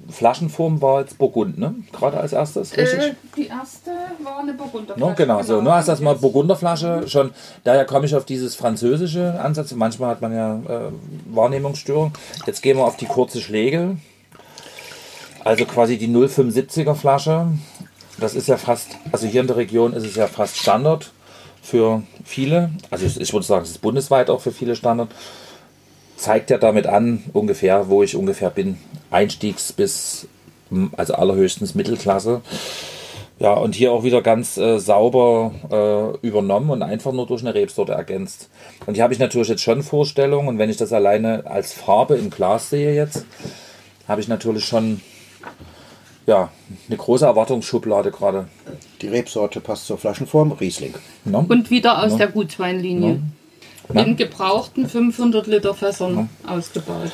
Flaschenform 0.08 0.82
war 0.82 1.00
jetzt 1.00 1.18
Burgund, 1.18 1.58
ne? 1.58 1.74
Gerade 1.92 2.18
als 2.18 2.32
erstes, 2.32 2.76
richtig? 2.76 2.98
Äh, 2.98 3.14
die 3.36 3.46
erste 3.46 3.90
war 4.22 4.40
eine 4.40 4.54
Burgunderflasche. 4.54 5.00
No, 5.00 5.14
genau, 5.14 5.42
so. 5.42 5.60
Nur 5.60 5.74
hast 5.74 5.88
das 5.88 6.00
mal 6.00 6.16
Burgunderflasche 6.16 7.08
schon. 7.08 7.32
Daher 7.64 7.84
komme 7.84 8.06
ich 8.06 8.14
auf 8.16 8.24
dieses 8.24 8.56
französische 8.56 9.40
Ansatz. 9.40 9.72
Manchmal 9.72 10.10
hat 10.10 10.20
man 10.20 10.34
ja 10.34 10.56
äh, 10.56 10.92
Wahrnehmungsstörung. 11.26 12.12
Jetzt 12.46 12.62
gehen 12.62 12.78
wir 12.78 12.84
auf 12.84 12.96
die 12.96 13.06
kurze 13.06 13.40
Schläge. 13.40 13.98
Also 15.44 15.64
quasi 15.64 15.96
die 15.96 16.08
0,75er 16.08 16.94
Flasche. 16.94 17.46
Das 18.18 18.34
ist 18.34 18.48
ja 18.48 18.56
fast, 18.56 18.88
also 19.12 19.26
hier 19.26 19.40
in 19.40 19.46
der 19.46 19.56
Region 19.56 19.92
ist 19.92 20.04
es 20.04 20.16
ja 20.16 20.26
fast 20.26 20.58
Standard 20.58 21.12
für 21.62 22.02
viele. 22.24 22.70
Also 22.90 23.06
ich, 23.06 23.32
würde 23.32 23.46
sagen, 23.46 23.64
es 23.64 23.70
ist 23.70 23.82
bundesweit 23.82 24.30
auch 24.30 24.40
für 24.40 24.52
viele 24.52 24.76
Standard. 24.76 25.10
Zeigt 26.16 26.50
ja 26.50 26.58
damit 26.58 26.86
an, 26.86 27.24
ungefähr, 27.32 27.88
wo 27.88 28.02
ich 28.02 28.16
ungefähr 28.16 28.50
bin. 28.50 28.78
Einstiegs 29.10 29.72
bis, 29.72 30.28
also 30.96 31.14
allerhöchstens 31.14 31.74
Mittelklasse. 31.74 32.42
Ja, 33.38 33.54
und 33.54 33.74
hier 33.74 33.90
auch 33.92 34.04
wieder 34.04 34.20
ganz 34.20 34.58
äh, 34.58 34.78
sauber 34.78 35.52
äh, 35.70 36.26
übernommen 36.26 36.68
und 36.68 36.82
einfach 36.82 37.12
nur 37.12 37.26
durch 37.26 37.40
eine 37.40 37.54
Rebsorte 37.54 37.92
ergänzt. 37.92 38.50
Und 38.84 38.94
hier 38.94 39.02
habe 39.02 39.14
ich 39.14 39.18
natürlich 39.18 39.48
jetzt 39.48 39.62
schon 39.62 39.82
Vorstellungen 39.82 40.46
und 40.46 40.58
wenn 40.58 40.68
ich 40.68 40.76
das 40.76 40.92
alleine 40.92 41.46
als 41.46 41.72
Farbe 41.72 42.16
im 42.16 42.28
Glas 42.28 42.68
sehe 42.68 42.94
jetzt, 42.94 43.24
habe 44.06 44.20
ich 44.20 44.28
natürlich 44.28 44.66
schon 44.66 45.00
ja, 46.26 46.50
eine 46.86 46.96
große 46.98 47.24
Erwartungsschublade 47.24 48.10
gerade. 48.10 48.48
Die 49.00 49.08
Rebsorte 49.08 49.60
passt 49.60 49.86
zur 49.86 49.98
Flaschenform, 49.98 50.52
Riesling. 50.52 50.94
Ne? 51.24 51.38
Und 51.48 51.70
wieder 51.70 52.02
aus 52.02 52.16
der 52.16 52.28
Gutsweinlinie. 52.28 53.20
Ja. 53.92 54.02
In 54.02 54.16
gebrauchten 54.16 54.88
500 54.88 55.46
Liter 55.46 55.74
Fässern 55.74 56.28
ausgebaut. 56.46 57.10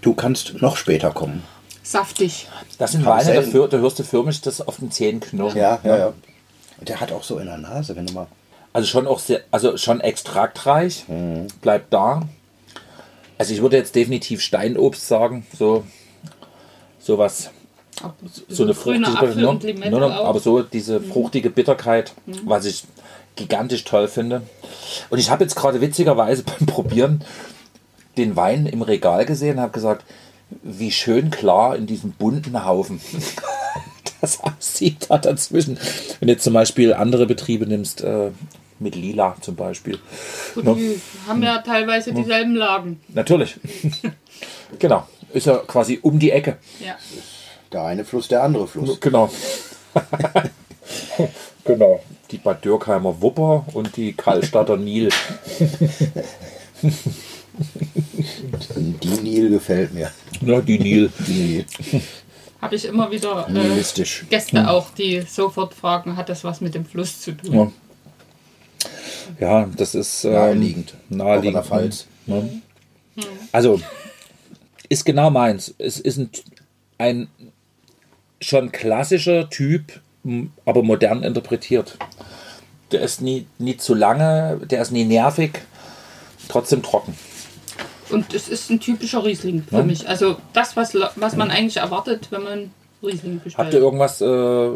Du 0.00 0.14
kannst 0.14 0.62
noch 0.62 0.76
später 0.76 1.10
kommen. 1.10 1.42
Saftig. 1.82 2.48
Das 2.78 2.92
sind 2.92 3.04
Weine, 3.04 3.18
da, 3.18 3.24
selten. 3.24 3.50
für, 3.50 3.68
da 3.68 3.78
hörst 3.78 3.98
du 3.98 4.04
förmlich 4.04 4.40
das 4.40 4.60
auf 4.66 4.76
den 4.76 4.90
Zähnen 4.90 5.20
knurren. 5.20 5.56
Ja, 5.56 5.80
ja, 5.82 5.98
ja. 5.98 6.12
Und 6.78 6.88
der 6.88 7.00
hat 7.00 7.12
auch 7.12 7.22
so 7.22 7.38
in 7.38 7.46
der 7.46 7.58
Nase, 7.58 7.96
wenn 7.96 8.06
du 8.06 8.12
mal. 8.12 8.26
Also 8.72 8.86
schon 8.86 9.06
auch 9.06 9.18
sehr, 9.18 9.40
also 9.50 9.76
schon 9.76 10.00
extraktreich, 10.00 11.04
bleibt 11.62 11.92
da. 11.92 12.22
Also 13.38 13.54
ich 13.54 13.62
würde 13.62 13.76
jetzt 13.76 13.94
definitiv 13.94 14.40
Steinobst 14.40 15.08
sagen, 15.08 15.46
so 15.58 15.84
sowas, 16.98 17.50
so 18.48 18.62
eine 18.64 18.74
fruchtige, 18.74 19.06
Apfel 19.08 19.42
noch- 19.42 19.54
auch. 19.54 19.62
Mhm. 19.62 20.26
aber 20.26 20.40
so 20.40 20.62
diese 20.62 21.00
fruchtige 21.00 21.50
Bitterkeit, 21.50 22.12
was 22.44 22.64
ich 22.64 22.84
gigantisch 23.36 23.84
toll 23.84 24.08
finde. 24.08 24.42
Und 25.10 25.18
ich 25.18 25.30
habe 25.30 25.44
jetzt 25.44 25.54
gerade 25.54 25.80
witzigerweise 25.80 26.42
beim 26.58 26.66
Probieren 26.66 27.24
den 28.16 28.34
Wein 28.36 28.66
im 28.66 28.82
Regal 28.82 29.24
gesehen 29.26 29.56
und 29.56 29.62
habe 29.62 29.72
gesagt, 29.72 30.04
wie 30.62 30.90
schön 30.90 31.30
klar 31.30 31.76
in 31.76 31.86
diesem 31.86 32.12
bunten 32.12 32.64
Haufen 32.64 33.00
das 34.20 34.40
aussieht 34.42 35.06
da 35.08 35.18
dazwischen. 35.18 35.78
Wenn 36.18 36.26
du 36.28 36.32
jetzt 36.32 36.42
zum 36.44 36.54
Beispiel 36.54 36.94
andere 36.94 37.26
Betriebe 37.26 37.66
nimmst, 37.66 38.00
äh, 38.02 38.30
mit 38.80 38.94
Lila 38.94 39.36
zum 39.40 39.56
Beispiel. 39.56 39.98
Gut, 40.54 40.64
No. 40.64 40.74
die 40.74 41.00
haben 41.26 41.42
ja 41.42 41.58
teilweise 41.58 42.12
dieselben 42.12 42.54
Lagen. 42.54 43.00
Natürlich. 43.08 43.56
genau. 44.78 45.06
Ist 45.32 45.46
ja 45.46 45.56
quasi 45.58 45.98
um 46.00 46.18
die 46.18 46.30
Ecke. 46.30 46.56
Ja. 46.84 46.96
Der 47.72 47.84
eine 47.84 48.04
Fluss, 48.04 48.28
der 48.28 48.42
andere 48.42 48.66
Fluss. 48.66 48.98
Genau. 49.00 49.30
genau. 51.64 52.00
Die 52.30 52.38
Bad 52.38 52.64
Dürkheimer 52.64 53.20
Wupper 53.20 53.64
und 53.72 53.96
die 53.96 54.12
Kallstadter 54.12 54.76
Nil. 54.76 55.08
Die 58.72 59.20
Nil 59.22 59.50
gefällt 59.50 59.94
mir. 59.94 60.10
Ja, 60.42 60.60
die 60.60 60.78
Nil. 60.78 61.10
Die 61.26 61.32
Nil. 61.32 61.64
Habe 62.60 62.76
ich 62.76 62.84
immer 62.84 63.10
wieder 63.10 63.48
äh. 63.48 63.82
Gäste 64.28 64.68
auch, 64.68 64.90
die 64.90 65.22
sofort 65.22 65.74
fragen, 65.74 66.16
hat 66.16 66.28
das 66.28 66.44
was 66.44 66.60
mit 66.60 66.74
dem 66.74 66.84
Fluss 66.84 67.20
zu 67.20 67.32
tun? 67.32 67.54
Ja. 67.54 67.72
Ja, 69.40 69.68
das 69.76 69.94
ist 69.94 70.24
ähm, 70.24 70.32
Naheliegend. 70.32 70.94
Naheliegend. 71.08 71.56
Der 71.56 71.64
Pfalz. 71.64 72.06
Ne? 72.26 72.62
Also, 73.52 73.80
ist 74.88 75.04
genau 75.04 75.30
meins. 75.30 75.74
Es 75.78 76.00
ist 76.00 76.18
ein, 76.18 76.30
ein 76.98 77.28
schon 78.40 78.72
klassischer 78.72 79.48
Typ, 79.50 80.00
aber 80.64 80.82
modern 80.82 81.22
interpretiert. 81.22 81.96
Der 82.92 83.00
ist 83.02 83.20
nie, 83.20 83.46
nie 83.58 83.76
zu 83.76 83.94
lange, 83.94 84.60
der 84.70 84.80
ist 84.82 84.92
nie 84.92 85.04
nervig, 85.04 85.52
trotzdem 86.48 86.82
trocken. 86.82 87.14
Und 88.10 88.32
es 88.32 88.48
ist 88.48 88.70
ein 88.70 88.80
typischer 88.80 89.22
Riesling 89.24 89.62
für 89.68 89.76
Ja. 89.78 89.82
mich. 89.82 90.08
Also 90.08 90.36
das, 90.54 90.76
was, 90.76 90.94
la- 90.94 91.10
was 91.16 91.36
man 91.36 91.50
eigentlich 91.50 91.76
erwartet, 91.76 92.28
wenn 92.30 92.42
man 92.42 92.70
Riesling 93.02 93.40
bestellt. 93.44 93.58
Habt 93.66 93.74
ihr 93.74 93.80
irgendwas 93.80 94.20
äh, 94.22 94.70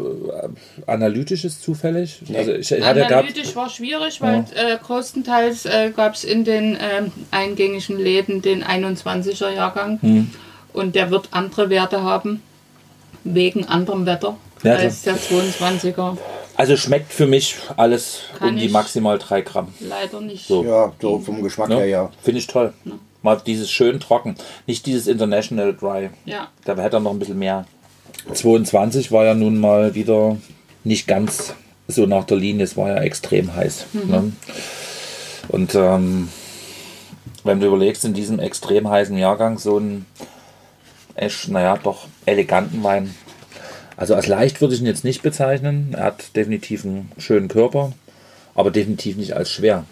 Analytisches 0.87 1.59
zufällig? 1.61 2.21
Also 2.33 2.53
ich, 2.53 2.71
ich 2.71 2.83
Analytisch 2.85 3.55
war 3.55 3.69
schwierig, 3.69 4.21
weil 4.21 4.45
äh, 4.55 4.77
größtenteils 4.81 5.65
äh, 5.65 5.91
gab 5.95 6.13
es 6.13 6.23
in 6.23 6.43
den 6.45 6.77
ähm, 6.79 7.11
eingängigen 7.31 7.97
Läden 7.99 8.41
den 8.41 8.63
21er 8.63 9.49
Jahrgang 9.49 9.99
Hm. 10.01 10.29
und 10.73 10.95
der 10.95 11.09
wird 11.11 11.29
andere 11.31 11.69
Werte 11.69 12.03
haben, 12.03 12.41
wegen 13.23 13.65
anderem 13.65 14.05
Wetter 14.05 14.35
Ja, 14.63 14.73
als 14.75 15.03
der 15.03 15.15
22er. 15.17 16.17
also 16.55 16.77
schmeckt 16.77 17.11
für 17.13 17.27
mich 17.27 17.55
alles 17.77 18.21
Kann 18.37 18.49
um 18.49 18.57
die 18.57 18.69
maximal 18.69 19.17
3 19.19 19.41
Gramm. 19.41 19.67
Leider 19.79 20.21
nicht. 20.21 20.47
So. 20.47 20.63
Ja, 20.63 20.91
so 21.01 21.19
vom 21.19 21.41
Geschmack 21.41 21.69
Ne? 21.69 21.77
her, 21.77 21.85
ja. 21.87 22.09
Finde 22.21 22.39
ich 22.39 22.47
toll. 22.47 22.73
Mal 23.21 23.41
dieses 23.45 23.71
schön 23.71 23.99
trocken. 24.01 24.35
Nicht 24.67 24.85
dieses 24.85 25.07
International 25.07 25.73
Dry. 25.73 26.09
Ja. 26.25 26.49
Da 26.65 26.75
hätte 26.75 26.97
er 26.97 26.99
noch 26.99 27.11
ein 27.11 27.19
bisschen 27.19 27.39
mehr. 27.39 27.65
22 28.33 29.11
war 29.11 29.23
ja 29.25 29.33
nun 29.33 29.57
mal 29.59 29.95
wieder 29.95 30.37
nicht 30.83 31.07
ganz 31.07 31.53
so 31.87 32.05
nach 32.05 32.25
der 32.25 32.37
Linie. 32.37 32.65
Es 32.65 32.75
war 32.75 32.89
ja 32.89 32.97
extrem 32.97 33.55
heiß. 33.55 33.85
Ne? 33.93 34.33
Und 35.49 35.75
ähm, 35.75 36.29
wenn 37.45 37.59
du 37.59 37.67
überlegst, 37.67 38.03
in 38.05 38.13
diesem 38.13 38.39
extrem 38.39 38.89
heißen 38.89 39.17
Jahrgang 39.17 39.57
so 39.57 39.77
einen 39.77 40.05
echt, 41.15 41.47
naja, 41.49 41.77
doch 41.81 42.07
eleganten 42.25 42.83
Wein. 42.83 43.13
Also 43.95 44.15
als 44.15 44.27
leicht 44.27 44.61
würde 44.61 44.73
ich 44.73 44.81
ihn 44.81 44.87
jetzt 44.87 45.03
nicht 45.03 45.21
bezeichnen. 45.21 45.93
Er 45.95 46.05
hat 46.05 46.35
definitiv 46.35 46.83
einen 46.83 47.11
schönen 47.17 47.47
Körper, 47.47 47.93
aber 48.55 48.71
definitiv 48.71 49.17
nicht 49.17 49.33
als 49.33 49.51
schwer. 49.51 49.85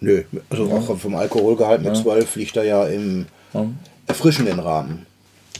Nö, 0.00 0.24
also 0.50 0.64
auch 0.72 0.98
vom 0.98 1.14
Alkoholgehalt 1.14 1.82
mit 1.82 1.96
12 1.96 2.34
liegt 2.36 2.56
er 2.56 2.64
ja 2.64 2.86
im 2.86 3.26
erfrischenden 4.08 4.58
Rahmen 4.58 5.06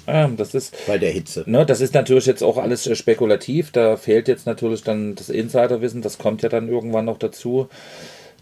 Ja, 0.08 0.26
das 0.26 0.54
ist, 0.54 0.74
bei 0.88 0.98
der 0.98 1.12
Hitze. 1.12 1.44
Ne, 1.46 1.64
das 1.64 1.80
ist 1.80 1.94
natürlich 1.94 2.26
jetzt 2.26 2.42
auch 2.42 2.58
alles 2.58 2.88
äh, 2.88 2.96
spekulativ. 2.96 3.70
Da 3.70 3.96
fehlt 3.96 4.26
jetzt 4.26 4.46
natürlich 4.46 4.82
dann 4.82 5.14
das 5.14 5.28
Insiderwissen. 5.28 6.02
Das 6.02 6.18
kommt 6.18 6.42
ja 6.42 6.48
dann 6.48 6.68
irgendwann 6.68 7.04
noch 7.04 7.18
dazu. 7.18 7.68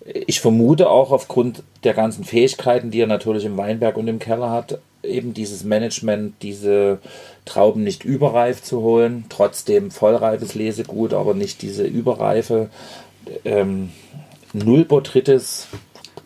Ich 0.04 0.40
vermute 0.40 0.88
auch 0.88 1.12
aufgrund 1.12 1.62
der 1.84 1.94
ganzen 1.94 2.24
Fähigkeiten, 2.24 2.90
die 2.90 3.00
er 3.00 3.06
natürlich 3.06 3.44
im 3.44 3.56
Weinberg 3.56 3.96
und 3.96 4.08
im 4.08 4.18
Keller 4.18 4.50
hat, 4.50 4.78
eben 5.02 5.34
dieses 5.34 5.62
Management, 5.64 6.34
diese 6.42 6.98
Trauben 7.44 7.84
nicht 7.84 8.04
überreif 8.04 8.62
zu 8.62 8.80
holen. 8.80 9.24
Trotzdem 9.28 9.90
vollreifes 9.90 10.54
Lesegut, 10.54 11.12
aber 11.14 11.34
nicht 11.34 11.62
diese 11.62 11.84
Überreife. 11.84 12.70
Ähm, 13.44 13.90
Null 14.52 14.84
Botrytis. 14.84 15.68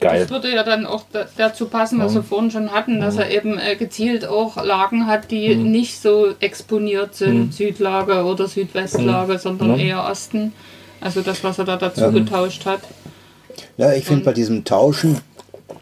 Geil. 0.00 0.20
Das 0.22 0.30
würde 0.30 0.52
ja 0.52 0.64
dann 0.64 0.86
auch 0.86 1.04
da, 1.12 1.26
dazu 1.36 1.66
passen, 1.66 1.98
was 2.00 2.14
wir 2.14 2.22
vorhin 2.22 2.50
schon 2.50 2.72
hatten, 2.72 3.00
dass 3.00 3.16
er 3.16 3.30
eben 3.30 3.58
äh, 3.58 3.76
gezielt 3.76 4.26
auch 4.26 4.62
Lagen 4.62 5.06
hat, 5.06 5.30
die 5.30 5.54
Mhm. 5.54 5.70
nicht 5.70 6.00
so 6.00 6.28
exponiert 6.40 7.14
sind, 7.14 7.54
Südlage 7.54 8.24
oder 8.24 8.48
Südwestlage, 8.48 9.38
sondern 9.38 9.78
Ja. 9.78 9.84
eher 9.84 10.04
Osten. 10.10 10.52
Also 11.00 11.20
das, 11.22 11.44
was 11.44 11.58
er 11.58 11.64
da 11.64 11.76
dazu 11.76 12.10
getauscht 12.12 12.66
hat. 12.66 12.80
Ja, 13.76 13.92
ich 13.92 14.04
finde 14.04 14.24
bei 14.24 14.32
diesem 14.32 14.64
Tauschen 14.64 15.20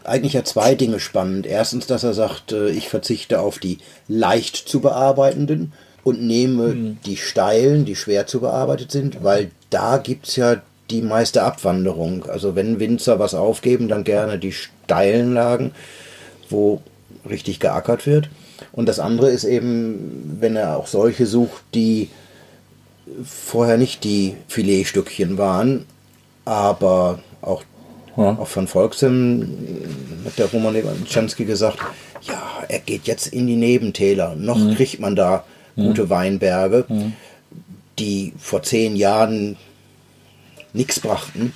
eigentlich 0.03 0.33
ja 0.33 0.43
zwei 0.43 0.75
Dinge 0.75 0.99
spannend. 0.99 1.45
Erstens, 1.45 1.87
dass 1.87 2.03
er 2.03 2.13
sagt, 2.13 2.51
äh, 2.51 2.69
ich 2.69 2.89
verzichte 2.89 3.39
auf 3.39 3.59
die 3.59 3.77
leicht 4.07 4.55
zu 4.57 4.79
bearbeitenden 4.79 5.73
und 6.03 6.21
nehme 6.21 6.97
die 7.05 7.17
steilen, 7.17 7.85
die 7.85 7.95
schwer 7.95 8.27
zu 8.27 8.41
bearbeitet 8.41 8.91
sind, 8.91 9.23
weil 9.23 9.51
da 9.69 9.97
gibt 9.97 10.27
es 10.27 10.35
ja 10.35 10.61
die 10.89 11.01
meiste 11.01 11.43
Abwanderung. 11.43 12.25
Also 12.25 12.55
wenn 12.55 12.79
Winzer 12.79 13.19
was 13.19 13.33
aufgeben, 13.33 13.87
dann 13.87 14.03
gerne 14.03 14.37
die 14.37 14.51
steilen 14.51 15.33
Lagen, 15.33 15.71
wo 16.49 16.81
richtig 17.29 17.59
geackert 17.59 18.05
wird. 18.05 18.29
Und 18.71 18.87
das 18.87 18.99
andere 18.99 19.29
ist 19.29 19.45
eben, 19.45 20.37
wenn 20.39 20.55
er 20.55 20.77
auch 20.77 20.87
solche 20.87 21.25
sucht, 21.25 21.63
die 21.73 22.09
vorher 23.23 23.77
nicht 23.77 24.03
die 24.03 24.35
Filetstückchen 24.47 25.37
waren, 25.37 25.85
aber 26.45 27.19
auch, 27.43 27.63
Ja. 28.17 28.37
auch 28.39 28.47
von 28.47 28.67
Volksem 28.67 29.47
hat 30.25 30.37
der 30.37 30.47
Roman 30.47 30.73
Lewanczanski 30.73 31.45
gesagt, 31.45 31.79
ja, 32.21 32.41
er 32.69 32.79
geht 32.79 33.05
jetzt 33.07 33.27
in 33.27 33.47
die 33.47 33.55
Nebentäler. 33.55 34.35
Noch 34.35 34.57
Mhm. 34.57 34.75
kriegt 34.75 34.99
man 34.99 35.15
da 35.15 35.43
gute 35.75 36.09
Weinberge, 36.09 36.85
die 37.99 38.33
vor 38.37 38.61
zehn 38.63 38.95
Jahren 38.95 39.57
nichts 40.73 40.99
brachten. 40.99 41.53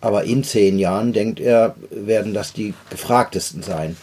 Aber 0.00 0.24
in 0.24 0.44
zehn 0.44 0.78
Jahren, 0.78 1.12
denkt 1.12 1.40
er, 1.40 1.74
werden 1.90 2.34
das 2.34 2.52
die 2.52 2.74
gefragtesten 2.90 3.62
sein. 3.62 3.96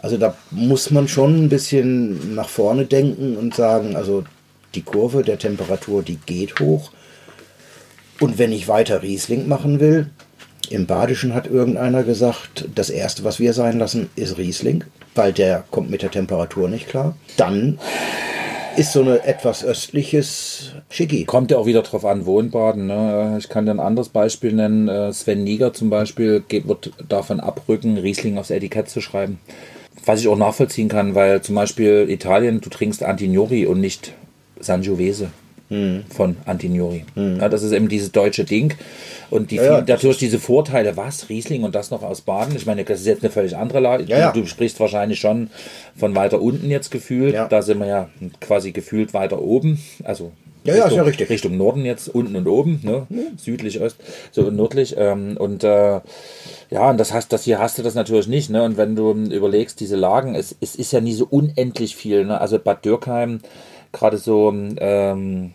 Also 0.00 0.16
da 0.18 0.36
muss 0.50 0.90
man 0.90 1.08
schon 1.08 1.44
ein 1.44 1.48
bisschen 1.48 2.34
nach 2.34 2.48
vorne 2.48 2.84
denken 2.84 3.36
und 3.36 3.54
sagen, 3.54 3.96
also 3.96 4.24
die 4.74 4.82
Kurve 4.82 5.22
der 5.24 5.38
Temperatur, 5.38 6.02
die 6.02 6.18
geht 6.26 6.60
hoch. 6.60 6.92
Und 8.20 8.38
wenn 8.38 8.52
ich 8.52 8.68
weiter 8.68 9.02
Riesling 9.02 9.48
machen 9.48 9.80
will, 9.80 10.10
im 10.72 10.86
Badischen 10.86 11.34
hat 11.34 11.46
irgendeiner 11.46 12.02
gesagt, 12.02 12.66
das 12.74 12.90
erste, 12.90 13.24
was 13.24 13.40
wir 13.40 13.52
sein 13.52 13.78
lassen, 13.78 14.10
ist 14.16 14.38
Riesling, 14.38 14.84
weil 15.14 15.32
der 15.32 15.64
kommt 15.70 15.90
mit 15.90 16.02
der 16.02 16.10
Temperatur 16.10 16.68
nicht 16.68 16.88
klar. 16.88 17.16
Dann 17.36 17.78
ist 18.76 18.92
so 18.92 19.02
ein 19.02 19.08
etwas 19.08 19.64
östliches 19.64 20.72
Schicki. 20.88 21.24
Kommt 21.24 21.50
ja 21.50 21.58
auch 21.58 21.66
wieder 21.66 21.82
drauf 21.82 22.04
an, 22.04 22.26
Wohnbaden. 22.26 22.86
Ne? 22.86 23.36
Ich 23.38 23.48
kann 23.48 23.66
dir 23.66 23.72
ein 23.72 23.80
anderes 23.80 24.08
Beispiel 24.08 24.52
nennen. 24.52 24.88
Äh, 24.88 25.12
Sven 25.12 25.42
Niger 25.42 25.72
zum 25.72 25.90
Beispiel 25.90 26.44
wird 26.48 26.92
davon 27.08 27.40
abrücken, 27.40 27.98
Riesling 27.98 28.38
aufs 28.38 28.50
Etikett 28.50 28.88
zu 28.88 29.00
schreiben. 29.00 29.40
Was 30.04 30.20
ich 30.20 30.28
auch 30.28 30.38
nachvollziehen 30.38 30.88
kann, 30.88 31.14
weil 31.16 31.42
zum 31.42 31.56
Beispiel 31.56 32.06
Italien, 32.08 32.60
du 32.60 32.70
trinkst 32.70 33.02
Antignori 33.02 33.66
und 33.66 33.80
nicht 33.80 34.12
Sangiovese 34.60 35.30
hm. 35.68 36.04
von 36.08 36.36
Antignori. 36.44 37.04
Hm. 37.14 37.38
Ja, 37.40 37.48
das 37.48 37.62
ist 37.62 37.72
eben 37.72 37.88
dieses 37.88 38.12
deutsche 38.12 38.44
Ding. 38.44 38.74
Und 39.30 39.50
die 39.50 39.56
ja, 39.56 39.78
ja, 39.78 39.84
natürlich 39.86 40.18
diese 40.18 40.38
Vorteile, 40.38 40.96
was, 40.96 41.28
Riesling 41.28 41.64
und 41.64 41.74
das 41.74 41.90
noch 41.90 42.02
aus 42.02 42.22
Baden. 42.22 42.56
Ich 42.56 42.66
meine, 42.66 42.84
das 42.84 43.00
ist 43.00 43.06
jetzt 43.06 43.22
eine 43.22 43.30
völlig 43.30 43.56
andere 43.56 43.80
Lage. 43.80 44.04
Ja, 44.04 44.32
du, 44.32 44.40
du, 44.40 44.46
sprichst 44.46 44.80
wahrscheinlich 44.80 45.20
schon 45.20 45.50
von 45.96 46.14
weiter 46.14 46.40
unten 46.40 46.70
jetzt 46.70 46.90
gefühlt. 46.90 47.34
Da 47.34 47.62
sind 47.62 47.78
wir 47.78 47.86
ja 47.86 48.08
quasi 48.40 48.72
gefühlt 48.72 49.14
weiter 49.14 49.42
oben. 49.42 49.82
Also 50.04 50.32
ja, 50.64 50.74
Richtung, 50.74 50.80
ja, 50.80 50.86
ist 50.86 50.96
ja 50.96 51.02
richtig. 51.02 51.30
Richtung 51.30 51.56
Norden 51.56 51.84
jetzt, 51.84 52.08
unten 52.08 52.36
und 52.36 52.46
oben, 52.46 52.80
ne? 52.82 53.06
südlich, 53.36 53.80
öst, 53.80 53.96
so 54.32 54.50
nördlich. 54.50 54.96
Ähm, 54.98 55.36
und 55.38 55.64
äh, 55.64 56.00
ja, 56.70 56.90
und 56.90 56.98
das 56.98 57.12
heißt, 57.12 57.32
das 57.32 57.44
hier 57.44 57.58
hast 57.58 57.78
du 57.78 57.82
das 57.82 57.94
natürlich 57.94 58.26
nicht. 58.28 58.50
Ne? 58.50 58.62
Und 58.62 58.76
wenn 58.76 58.94
du 58.94 59.12
überlegst, 59.12 59.80
diese 59.80 59.96
Lagen, 59.96 60.34
es, 60.34 60.54
es 60.60 60.74
ist 60.74 60.92
ja 60.92 61.00
nie 61.00 61.14
so 61.14 61.26
unendlich 61.28 61.96
viel. 61.96 62.24
Ne? 62.24 62.40
Also 62.40 62.58
Bad 62.58 62.84
Dürkheim, 62.84 63.40
gerade 63.92 64.18
so 64.18 64.52
ähm, 64.52 65.52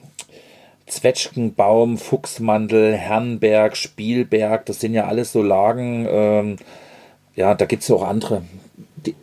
Zwetschgenbaum, 0.88 1.98
Fuchsmandel, 1.98 2.96
Herrenberg, 2.96 3.76
Spielberg, 3.78 4.66
das 4.66 4.80
sind 4.80 4.94
ja 4.94 5.06
alles 5.06 5.32
so 5.32 5.42
Lagen. 5.42 6.06
Ähm, 6.10 6.56
ja, 7.36 7.56
da 7.56 7.66
gibt 7.66 7.84
es 7.84 7.92
auch 7.92 8.04
andere, 8.04 8.44
die, 8.98 9.16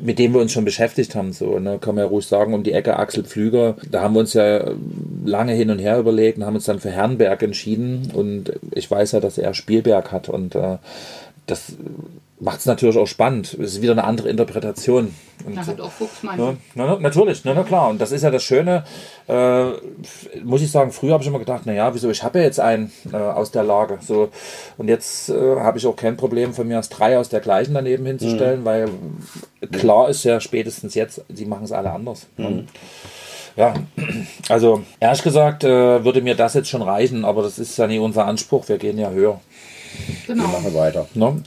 mit 0.00 0.18
denen 0.18 0.34
wir 0.34 0.40
uns 0.40 0.52
schon 0.52 0.64
beschäftigt 0.64 1.14
haben. 1.14 1.32
So, 1.32 1.58
ne, 1.58 1.78
kann 1.78 1.94
man 1.94 2.04
ja 2.04 2.10
ruhig 2.10 2.26
sagen, 2.26 2.52
um 2.52 2.62
die 2.62 2.72
Ecke 2.72 2.98
Axel 2.98 3.24
Pflüger. 3.24 3.76
Da 3.90 4.02
haben 4.02 4.14
wir 4.14 4.20
uns 4.20 4.34
ja 4.34 4.70
lange 5.24 5.54
hin 5.54 5.70
und 5.70 5.78
her 5.78 5.98
überlegt 5.98 6.38
und 6.38 6.44
haben 6.44 6.56
uns 6.56 6.66
dann 6.66 6.80
für 6.80 6.90
Herrenberg 6.90 7.42
entschieden. 7.42 8.10
Und 8.12 8.52
ich 8.72 8.90
weiß 8.90 9.12
ja, 9.12 9.20
dass 9.20 9.38
er 9.38 9.54
Spielberg 9.54 10.12
hat 10.12 10.28
und 10.28 10.54
äh, 10.54 10.78
das 11.46 11.74
macht 12.40 12.60
es 12.60 12.66
natürlich 12.66 12.96
auch 12.96 13.06
spannend. 13.06 13.54
Es 13.54 13.74
ist 13.74 13.82
wieder 13.82 13.92
eine 13.92 14.04
andere 14.04 14.28
Interpretation. 14.28 15.14
Und 15.44 15.56
da 15.56 15.66
hat 15.66 15.80
auch 15.80 15.90
Fuchsmann. 15.90 16.38
Ja, 16.38 16.54
na, 16.74 16.98
natürlich, 16.98 17.44
na, 17.44 17.54
na, 17.54 17.62
klar. 17.62 17.88
Und 17.88 18.00
das 18.00 18.12
ist 18.12 18.22
ja 18.22 18.30
das 18.30 18.42
Schöne. 18.42 18.84
Äh, 19.28 19.70
muss 20.42 20.62
ich 20.62 20.70
sagen, 20.70 20.92
früher 20.92 21.12
habe 21.12 21.22
ich 21.22 21.28
immer 21.28 21.38
gedacht, 21.38 21.66
naja, 21.66 21.94
wieso, 21.94 22.10
ich 22.10 22.22
habe 22.22 22.38
ja 22.38 22.44
jetzt 22.44 22.60
einen 22.60 22.92
äh, 23.12 23.16
aus 23.16 23.50
der 23.50 23.62
Lage. 23.62 23.98
So, 24.00 24.30
und 24.76 24.88
jetzt 24.88 25.28
äh, 25.28 25.60
habe 25.60 25.78
ich 25.78 25.86
auch 25.86 25.96
kein 25.96 26.16
Problem 26.16 26.54
von 26.54 26.66
mir 26.66 26.78
aus 26.78 26.88
drei 26.88 27.18
aus 27.18 27.28
der 27.28 27.40
gleichen 27.40 27.74
daneben 27.74 28.06
hinzustellen, 28.06 28.60
mhm. 28.60 28.64
weil 28.64 28.88
klar 29.72 30.08
ist 30.08 30.24
ja 30.24 30.40
spätestens 30.40 30.94
jetzt, 30.94 31.22
sie 31.28 31.46
machen 31.46 31.64
es 31.64 31.72
alle 31.72 31.92
anders. 31.92 32.26
Mhm. 32.36 32.66
Ja, 33.56 33.74
also 34.48 34.82
ehrlich 35.00 35.22
gesagt 35.22 35.64
äh, 35.64 36.04
würde 36.04 36.22
mir 36.22 36.36
das 36.36 36.54
jetzt 36.54 36.68
schon 36.68 36.82
reichen, 36.82 37.24
aber 37.24 37.42
das 37.42 37.58
ist 37.58 37.76
ja 37.76 37.86
nie 37.86 37.98
unser 37.98 38.26
Anspruch. 38.26 38.68
Wir 38.68 38.78
gehen 38.78 38.98
ja 38.98 39.10
höher. 39.10 39.40
Genau. 40.26 40.44
Wir 40.44 40.48
machen 40.48 40.74
weiter. 40.74 41.08
Ne? 41.14 41.42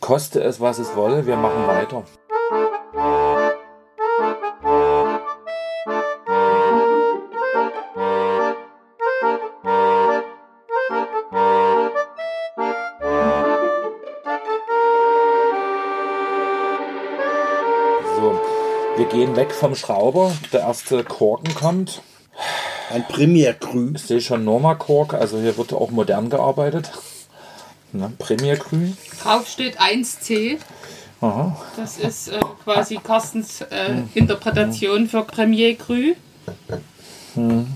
Koste 0.00 0.42
es, 0.42 0.60
was 0.60 0.78
es 0.78 0.96
wolle, 0.96 1.26
wir 1.26 1.36
machen 1.36 1.66
weiter. 1.66 2.02
So, 18.16 18.40
wir 18.96 19.04
gehen 19.06 19.36
weg 19.36 19.52
vom 19.52 19.74
Schrauber. 19.76 20.32
Der 20.52 20.60
erste 20.60 21.04
Korken 21.04 21.54
kommt. 21.54 22.02
Ein 22.92 23.06
Premier 23.06 23.52
Cru. 23.52 23.92
Ich 23.94 24.02
sehe 24.02 24.20
schon 24.20 24.44
Norma 24.44 24.74
Kork, 24.74 25.14
also 25.14 25.38
hier 25.38 25.56
wird 25.56 25.72
auch 25.72 25.90
modern 25.90 26.30
gearbeitet. 26.30 26.90
Ne? 27.92 28.12
Premier 28.18 28.56
Cru. 28.56 28.94
Drauf 29.22 29.48
steht 29.48 29.80
1C. 29.80 30.58
Aha. 31.20 31.60
Das 31.76 31.98
ist 31.98 32.28
äh, 32.28 32.40
quasi 32.64 32.96
Carstens 32.96 33.60
äh. 33.62 34.02
Interpretation 34.14 35.08
für 35.08 35.22
Premier 35.22 35.74
Cru. 35.74 36.14
Hm. 37.34 37.66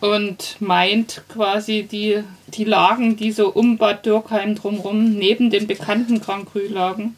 Und 0.00 0.56
meint 0.60 1.22
quasi 1.28 1.82
die, 1.82 2.22
die 2.48 2.64
Lagen, 2.64 3.16
die 3.16 3.32
so 3.32 3.52
um 3.52 3.78
Bad 3.78 4.06
Dürkheim 4.06 4.54
drumherum, 4.54 5.14
neben 5.14 5.50
den 5.50 5.66
bekannten 5.66 6.20
Grand 6.20 6.50
Cru 6.50 6.60
lagen, 6.68 7.16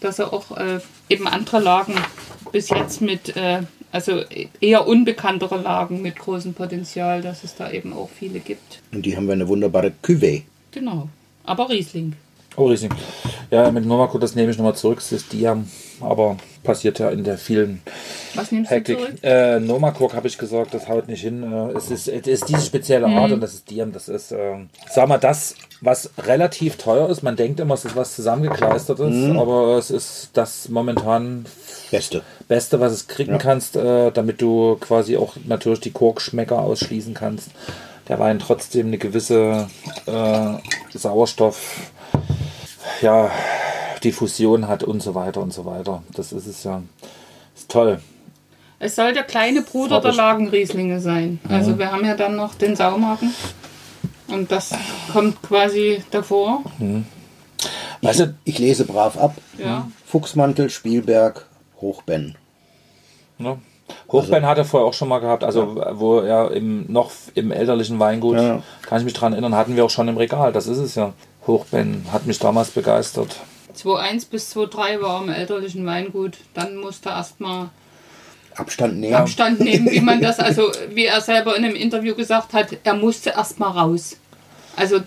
dass 0.00 0.18
er 0.18 0.32
auch 0.32 0.56
äh, 0.56 0.80
eben 1.10 1.26
andere 1.26 1.60
Lagen 1.60 1.94
bis 2.52 2.70
jetzt 2.70 3.02
mit, 3.02 3.36
äh, 3.36 3.62
also 3.92 4.22
eher 4.60 4.86
unbekanntere 4.86 5.60
Lagen 5.60 6.00
mit 6.00 6.16
großem 6.16 6.54
Potenzial, 6.54 7.20
dass 7.20 7.44
es 7.44 7.54
da 7.54 7.70
eben 7.70 7.92
auch 7.92 8.08
viele 8.08 8.40
gibt. 8.40 8.80
Und 8.92 9.04
die 9.04 9.14
haben 9.14 9.26
wir 9.26 9.34
eine 9.34 9.48
wunderbare 9.48 9.92
Cuvée. 10.02 10.42
Genau. 10.70 11.08
Aber 11.46 11.68
Riesling. 11.70 12.14
Oh, 12.56 12.66
Riesling. 12.66 12.92
Ja, 13.50 13.70
mit 13.70 13.84
Novako, 13.84 14.18
das 14.18 14.34
nehme 14.34 14.50
ich 14.50 14.56
nochmal 14.56 14.74
zurück. 14.74 14.98
Das 14.98 15.12
ist 15.12 15.32
Diam. 15.32 15.68
Aber 16.00 16.36
passiert 16.62 16.98
ja 16.98 17.10
in 17.10 17.22
der 17.22 17.38
vielen 17.38 17.80
Was 18.34 18.50
nimmst 18.50 18.70
Hektik. 18.70 18.98
Du 18.98 19.04
zurück? 19.04 19.18
Äh, 19.22 19.60
Nomakok 19.60 20.14
habe 20.14 20.26
ich 20.26 20.36
gesagt, 20.36 20.74
das 20.74 20.88
haut 20.88 21.08
nicht 21.08 21.22
hin. 21.22 21.42
Äh, 21.42 21.76
es, 21.76 21.90
ist, 21.90 22.08
es 22.08 22.26
ist 22.26 22.48
diese 22.48 22.60
spezielle 22.60 23.06
Art 23.06 23.28
mhm. 23.28 23.34
und 23.34 23.40
das 23.40 23.54
ist 23.54 23.70
Diam. 23.70 23.92
Das 23.92 24.08
ist, 24.08 24.32
äh, 24.32 24.56
sag 24.90 25.08
mal, 25.08 25.18
das, 25.18 25.54
was 25.80 26.10
relativ 26.18 26.76
teuer 26.76 27.08
ist. 27.08 27.22
Man 27.22 27.36
denkt 27.36 27.60
immer, 27.60 27.74
es 27.74 27.84
ist 27.84 27.96
was 27.96 28.16
zusammengekleistertes, 28.16 29.14
mhm. 29.14 29.38
aber 29.38 29.78
es 29.78 29.90
ist 29.90 30.30
das 30.32 30.68
momentan 30.68 31.46
Beste. 31.90 32.22
Beste, 32.48 32.80
was 32.80 32.92
es 32.92 33.06
kriegen 33.06 33.32
ja. 33.32 33.38
kannst, 33.38 33.76
äh, 33.76 34.10
damit 34.10 34.42
du 34.42 34.76
quasi 34.80 35.16
auch 35.16 35.36
natürlich 35.46 35.80
die 35.80 35.92
Korkschmecker 35.92 36.58
ausschließen 36.58 37.14
kannst 37.14 37.50
der 38.08 38.18
Wein 38.18 38.38
trotzdem 38.38 38.88
eine 38.88 38.98
gewisse 38.98 39.68
äh, 40.06 40.96
Sauerstoff, 40.96 41.90
ja, 43.00 43.30
Diffusion 44.04 44.68
hat 44.68 44.84
und 44.84 45.02
so 45.02 45.14
weiter 45.14 45.40
und 45.40 45.52
so 45.52 45.64
weiter. 45.64 46.02
Das 46.14 46.32
ist 46.32 46.46
es 46.46 46.64
ja. 46.64 46.82
Ist 47.56 47.70
toll. 47.70 48.00
Es 48.78 48.94
soll 48.94 49.14
der 49.14 49.22
kleine 49.22 49.62
Bruder 49.62 50.00
der 50.00 50.12
Lagenrieslinge 50.12 51.00
sein. 51.00 51.40
Mhm. 51.42 51.50
Also 51.50 51.78
wir 51.78 51.90
haben 51.90 52.04
ja 52.04 52.14
dann 52.14 52.36
noch 52.36 52.54
den 52.54 52.76
Saumagen. 52.76 53.34
Und 54.28 54.52
das 54.52 54.74
kommt 55.12 55.40
quasi 55.42 56.02
davor. 56.10 56.62
Mhm. 56.78 57.06
Weißt 58.02 58.20
du, 58.20 58.34
ich, 58.44 58.54
ich 58.54 58.58
lese 58.58 58.84
brav 58.84 59.16
ab. 59.16 59.36
Ja. 59.58 59.88
Fuchsmantel, 60.04 60.68
Spielberg, 60.68 61.46
Hochbenn. 61.80 62.36
Ja. 63.38 63.56
Hochbein 64.10 64.36
also, 64.36 64.46
hat 64.46 64.58
er 64.58 64.64
vorher 64.64 64.86
auch 64.86 64.94
schon 64.94 65.08
mal 65.08 65.18
gehabt, 65.18 65.44
also 65.44 65.76
ja. 65.78 65.98
wo 65.98 66.20
er 66.20 66.52
im, 66.52 66.90
noch 66.90 67.10
im 67.34 67.50
elterlichen 67.50 67.98
Weingut, 67.98 68.36
ja. 68.36 68.62
kann 68.82 68.98
ich 68.98 69.04
mich 69.04 69.14
daran 69.14 69.32
erinnern, 69.32 69.54
hatten 69.54 69.76
wir 69.76 69.84
auch 69.84 69.90
schon 69.90 70.08
im 70.08 70.16
Regal, 70.16 70.52
das 70.52 70.66
ist 70.66 70.78
es 70.78 70.94
ja. 70.94 71.12
Hochbein 71.46 72.04
hat 72.12 72.26
mich 72.26 72.38
damals 72.38 72.70
begeistert. 72.70 73.36
2.1 73.76 74.30
bis 74.30 74.56
2.3 74.56 75.00
war 75.00 75.22
im 75.22 75.28
elterlichen 75.28 75.86
Weingut, 75.86 76.38
dann 76.54 76.76
musste 76.76 77.10
er 77.10 77.16
erstmal 77.16 77.68
Abstand 78.56 78.98
nehmen. 78.98 79.14
Abstand 79.14 79.60
nehmen, 79.60 79.90
wie 79.90 80.00
man 80.00 80.20
das, 80.20 80.38
also 80.40 80.70
wie 80.90 81.04
er 81.04 81.20
selber 81.20 81.56
in 81.56 81.64
einem 81.64 81.76
Interview 81.76 82.14
gesagt 82.14 82.52
hat, 82.54 82.68
er 82.84 82.94
musste 82.94 83.30
erstmal 83.30 83.72
raus. 83.72 84.16
Also 84.76 85.00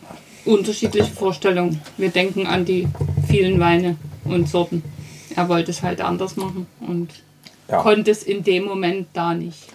unterschiedliche 0.45 1.11
Vorstellungen. 1.11 1.81
Wir 1.97 2.09
denken 2.09 2.47
an 2.47 2.65
die 2.65 2.87
vielen 3.27 3.59
Weine 3.59 3.97
und 4.23 4.47
Sorten. 4.47 4.83
Er 5.35 5.49
wollte 5.49 5.71
es 5.71 5.83
halt 5.83 6.01
anders 6.01 6.37
machen 6.37 6.67
und 6.81 7.09
ja. 7.69 7.81
konnte 7.81 8.11
es 8.11 8.23
in 8.23 8.43
dem 8.43 8.65
Moment 8.65 9.07
da 9.13 9.33
nicht. 9.33 9.69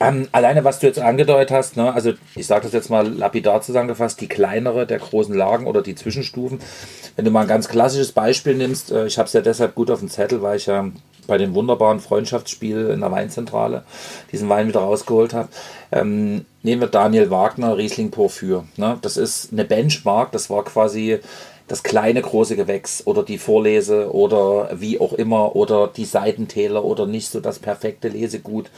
Ähm, 0.00 0.28
alleine, 0.32 0.64
was 0.64 0.80
du 0.80 0.86
jetzt 0.86 0.98
angedeutet 0.98 1.50
hast, 1.52 1.76
ne, 1.76 1.92
also 1.92 2.12
ich 2.34 2.46
sage 2.46 2.64
das 2.64 2.72
jetzt 2.72 2.90
mal 2.90 3.06
lapidar 3.06 3.62
zusammengefasst, 3.62 4.20
die 4.20 4.26
kleinere 4.26 4.86
der 4.86 4.98
großen 4.98 5.34
Lagen 5.34 5.66
oder 5.66 5.82
die 5.82 5.94
Zwischenstufen. 5.94 6.58
Wenn 7.14 7.24
du 7.24 7.30
mal 7.30 7.42
ein 7.42 7.48
ganz 7.48 7.68
klassisches 7.68 8.12
Beispiel 8.12 8.54
nimmst, 8.54 8.90
äh, 8.90 9.06
ich 9.06 9.18
habe 9.18 9.26
es 9.26 9.32
ja 9.32 9.40
deshalb 9.40 9.74
gut 9.74 9.90
auf 9.90 10.00
dem 10.00 10.08
Zettel, 10.08 10.42
weil 10.42 10.56
ich 10.56 10.66
ja 10.66 10.90
bei 11.26 11.38
dem 11.38 11.54
wunderbaren 11.54 12.00
Freundschaftsspiel 12.00 12.90
in 12.90 13.00
der 13.00 13.10
Weinzentrale 13.10 13.84
diesen 14.32 14.48
Wein 14.48 14.68
wieder 14.68 14.80
rausgeholt 14.80 15.34
habe. 15.34 15.48
Ähm, 15.92 16.44
nehmen 16.62 16.80
wir 16.80 16.88
Daniel 16.88 17.30
Wagner, 17.30 17.76
Riesling 17.76 18.10
Porphyr. 18.10 18.64
Ne? 18.76 18.98
Das 19.02 19.16
ist 19.16 19.52
eine 19.52 19.64
Benchmark, 19.64 20.32
das 20.32 20.50
war 20.50 20.64
quasi 20.64 21.20
das 21.68 21.82
kleine 21.82 22.22
große 22.22 22.56
Gewächs 22.56 23.02
oder 23.06 23.22
die 23.22 23.38
Vorlese 23.38 24.14
oder 24.14 24.70
wie 24.74 25.00
auch 25.00 25.12
immer 25.12 25.56
oder 25.56 25.88
die 25.88 26.04
Seitentäler 26.04 26.84
oder 26.84 27.06
nicht 27.06 27.28
so 27.28 27.40
das 27.40 27.58
perfekte 27.58 28.08
Lesegut. 28.08 28.70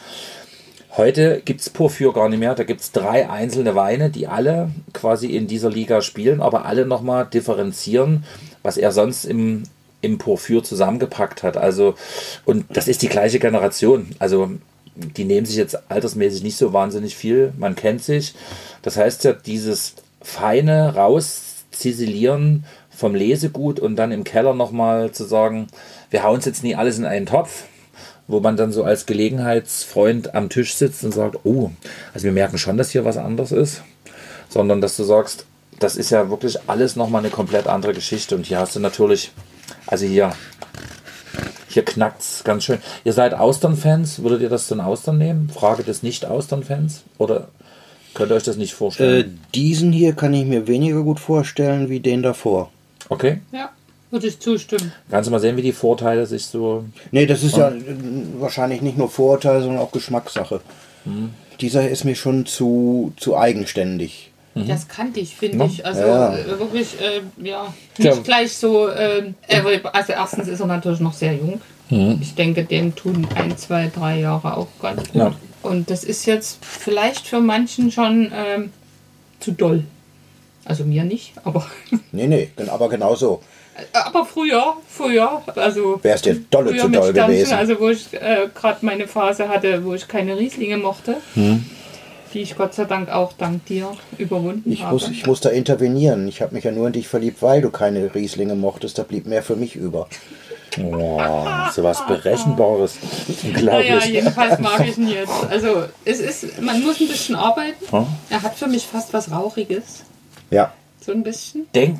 Heute 0.96 1.42
gibt 1.44 1.60
es 1.60 1.70
Porphyr 1.70 2.12
gar 2.12 2.28
nicht 2.28 2.40
mehr. 2.40 2.54
Da 2.54 2.64
gibt 2.64 2.80
es 2.80 2.92
drei 2.92 3.28
einzelne 3.28 3.74
Weine, 3.74 4.10
die 4.10 4.26
alle 4.26 4.70
quasi 4.92 5.28
in 5.28 5.46
dieser 5.46 5.70
Liga 5.70 6.00
spielen, 6.00 6.40
aber 6.40 6.64
alle 6.64 6.86
nochmal 6.86 7.26
differenzieren, 7.26 8.24
was 8.62 8.78
er 8.78 8.90
sonst 8.90 9.24
im 9.24 9.64
im 10.00 10.18
Porphyr 10.18 10.62
zusammengepackt 10.62 11.42
hat. 11.42 11.56
Also, 11.56 11.94
und 12.44 12.64
das 12.70 12.88
ist 12.88 13.02
die 13.02 13.08
gleiche 13.08 13.38
Generation. 13.38 14.08
Also, 14.18 14.50
die 14.94 15.24
nehmen 15.24 15.46
sich 15.46 15.56
jetzt 15.56 15.90
altersmäßig 15.90 16.42
nicht 16.42 16.56
so 16.56 16.72
wahnsinnig 16.72 17.16
viel. 17.16 17.52
Man 17.56 17.74
kennt 17.74 18.02
sich. 18.02 18.34
Das 18.82 18.96
heißt 18.96 19.24
ja, 19.24 19.32
dieses 19.32 19.94
feine 20.22 20.94
Rausziselieren 20.94 22.64
vom 22.98 23.14
Lesegut 23.14 23.78
und 23.78 23.94
dann 23.94 24.10
im 24.10 24.24
Keller 24.24 24.54
nochmal 24.54 25.12
zu 25.12 25.22
sagen, 25.22 25.68
wir 26.10 26.24
hauen 26.24 26.40
es 26.40 26.46
jetzt 26.46 26.64
nie 26.64 26.74
alles 26.74 26.98
in 26.98 27.04
einen 27.04 27.26
Topf, 27.26 27.62
wo 28.26 28.40
man 28.40 28.56
dann 28.56 28.72
so 28.72 28.82
als 28.82 29.06
Gelegenheitsfreund 29.06 30.34
am 30.34 30.48
Tisch 30.48 30.74
sitzt 30.74 31.04
und 31.04 31.14
sagt, 31.14 31.38
oh, 31.44 31.70
also 32.12 32.24
wir 32.24 32.32
merken 32.32 32.58
schon, 32.58 32.76
dass 32.76 32.90
hier 32.90 33.04
was 33.04 33.16
anderes 33.16 33.52
ist, 33.52 33.82
sondern 34.48 34.80
dass 34.80 34.96
du 34.96 35.04
sagst, 35.04 35.46
das 35.78 35.94
ist 35.94 36.10
ja 36.10 36.28
wirklich 36.28 36.58
alles 36.66 36.96
nochmal 36.96 37.20
eine 37.20 37.30
komplett 37.30 37.68
andere 37.68 37.94
Geschichte 37.94 38.34
und 38.34 38.46
hier 38.46 38.58
hast 38.58 38.74
du 38.74 38.80
natürlich, 38.80 39.30
also 39.86 40.04
hier, 40.04 40.32
hier 41.68 41.84
knackt 41.84 42.20
es 42.22 42.42
ganz 42.42 42.64
schön. 42.64 42.78
Ihr 43.04 43.12
seid 43.12 43.32
Austern-Fans, 43.32 44.24
würdet 44.24 44.40
ihr 44.42 44.48
das 44.48 44.66
dann 44.66 44.80
Austern 44.80 45.18
nehmen? 45.18 45.50
Frage 45.50 45.84
des 45.84 46.02
Nicht-Austern-Fans 46.02 47.04
oder 47.18 47.46
könnt 48.14 48.32
ihr 48.32 48.34
euch 48.34 48.42
das 48.42 48.56
nicht 48.56 48.72
Äh, 48.72 48.76
vorstellen? 48.76 49.40
diesen 49.54 49.92
hier 49.92 50.14
kann 50.14 50.34
ich 50.34 50.46
mir 50.46 50.66
weniger 50.66 51.04
gut 51.04 51.20
vorstellen 51.20 51.88
wie 51.90 52.00
den 52.00 52.24
davor. 52.24 52.72
Okay, 53.08 53.40
Ja, 53.52 53.70
würde 54.10 54.26
ich 54.26 54.38
zustimmen. 54.40 54.92
kannst 55.10 55.28
du 55.28 55.30
mal 55.32 55.40
sehen, 55.40 55.56
wie 55.56 55.62
die 55.62 55.72
Vorteile 55.72 56.26
sich 56.26 56.46
so 56.46 56.84
Nee, 57.10 57.26
das 57.26 57.42
ist 57.42 57.56
ja 57.56 57.72
wahrscheinlich 58.38 58.80
nicht 58.82 58.96
nur 58.98 59.10
Vorurteil, 59.10 59.60
sondern 59.62 59.80
auch 59.80 59.92
Geschmackssache. 59.92 60.60
Mhm. 61.04 61.30
Dieser 61.60 61.88
ist 61.88 62.04
mir 62.04 62.14
schon 62.14 62.46
zu, 62.46 63.12
zu 63.16 63.36
eigenständig. 63.36 64.30
Das 64.54 64.88
kannte 64.88 65.20
ich, 65.20 65.36
finde 65.36 65.58
Ja. 65.58 65.64
ich. 65.66 65.86
Also 65.86 66.00
Ja. 66.00 66.36
äh, 66.36 66.58
wirklich, 66.58 66.96
äh, 67.00 67.20
ja, 67.46 67.72
nicht 67.96 68.06
Ja. 68.06 68.14
gleich 68.22 68.56
so. 68.56 68.88
Äh, 68.88 69.32
also 69.92 70.12
erstens 70.12 70.48
ist 70.48 70.58
er 70.60 70.66
natürlich 70.66 70.98
noch 71.00 71.12
sehr 71.12 71.34
jung. 71.34 71.60
Mhm. 71.90 72.18
Ich 72.20 72.34
denke, 72.34 72.64
dem 72.64 72.94
tun 72.96 73.26
ein, 73.36 73.56
zwei, 73.56 73.88
drei 73.94 74.18
Jahre 74.20 74.56
auch 74.56 74.66
ganz 74.82 75.04
gut. 75.12 75.14
Ja. 75.14 75.34
Und 75.62 75.90
das 75.90 76.02
ist 76.04 76.26
jetzt 76.26 76.58
vielleicht 76.64 77.26
für 77.26 77.40
manchen 77.40 77.90
schon 77.92 78.32
ähm, 78.34 78.70
zu 79.40 79.52
doll. 79.52 79.84
Also 80.68 80.84
mir 80.84 81.02
nicht, 81.04 81.32
aber, 81.44 81.66
Nee, 82.12 82.26
nee, 82.26 82.50
aber 82.68 82.88
genau 82.90 83.14
so. 83.14 83.40
aber 83.92 84.24
früher, 84.26 84.74
früher, 84.86 85.42
also 85.56 85.98
Wär's 86.02 86.20
dir 86.22 86.36
dolle 86.50 86.76
zu 86.76 86.88
doll 86.90 87.10
Sternchen, 87.10 87.26
gewesen. 87.26 87.54
Also 87.54 87.80
wo 87.80 87.88
ich 87.88 88.12
äh, 88.12 88.48
gerade 88.54 88.84
meine 88.84 89.08
Phase 89.08 89.48
hatte, 89.48 89.84
wo 89.84 89.94
ich 89.94 90.06
keine 90.06 90.36
Rieslinge 90.38 90.76
mochte, 90.76 91.16
Hm. 91.34 91.64
die 92.34 92.40
ich 92.42 92.54
Gott 92.56 92.74
sei 92.74 92.84
Dank 92.84 93.08
auch 93.08 93.32
dank 93.32 93.64
dir 93.64 93.88
überwunden 94.18 94.70
Ich 94.70 94.82
habe. 94.82 94.92
muss, 94.92 95.08
ich 95.08 95.26
muss 95.26 95.40
da 95.40 95.48
intervenieren. 95.48 96.28
Ich 96.28 96.42
habe 96.42 96.54
mich 96.54 96.64
ja 96.64 96.70
nur 96.70 96.86
in 96.88 96.92
dich 96.92 97.08
verliebt, 97.08 97.40
weil 97.40 97.62
du 97.62 97.70
keine 97.70 98.14
Rieslinge 98.14 98.54
mochtest. 98.54 98.98
Da 98.98 99.04
blieb 99.04 99.26
mehr 99.26 99.42
für 99.42 99.56
mich 99.56 99.74
über. 99.74 100.06
Oh, 100.78 101.18
so 101.72 101.82
was 101.82 102.06
Berechenbares. 102.06 102.96
Naja, 103.62 103.98
jedenfalls 104.04 104.58
mag 104.60 104.86
ich 104.86 104.98
ihn 104.98 105.08
jetzt. 105.08 105.32
Also 105.48 105.84
es 106.04 106.20
ist, 106.20 106.60
man 106.60 106.82
muss 106.82 107.00
ein 107.00 107.08
bisschen 107.08 107.36
arbeiten. 107.36 108.06
Er 108.28 108.42
hat 108.42 108.54
für 108.54 108.66
mich 108.66 108.86
fast 108.86 109.12
was 109.14 109.30
Rauchiges. 109.30 110.02
Ja, 110.50 110.72
So 111.00 111.12
ein 111.12 111.22
bisschen. 111.22 111.66
Denk, 111.74 111.98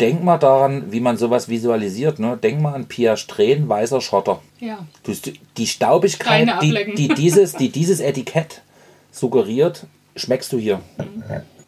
denk 0.00 0.22
mal 0.24 0.38
daran, 0.38 0.92
wie 0.92 1.00
man 1.00 1.16
sowas 1.16 1.48
visualisiert. 1.48 2.18
Ne? 2.18 2.38
Denk 2.42 2.60
mal 2.60 2.74
an 2.74 2.86
Pia 2.86 3.16
Strehn, 3.16 3.68
weißer 3.68 4.00
Schotter. 4.00 4.40
Ja. 4.60 4.86
Du, 5.04 5.12
die 5.56 5.66
Staubigkeit, 5.66 6.48
die, 6.62 6.94
die, 6.94 7.08
dieses, 7.08 7.54
die 7.54 7.70
dieses 7.70 8.00
Etikett 8.00 8.62
suggeriert, 9.10 9.84
schmeckst 10.16 10.52
du 10.52 10.58
hier. 10.58 10.80
Mhm. 10.98 11.22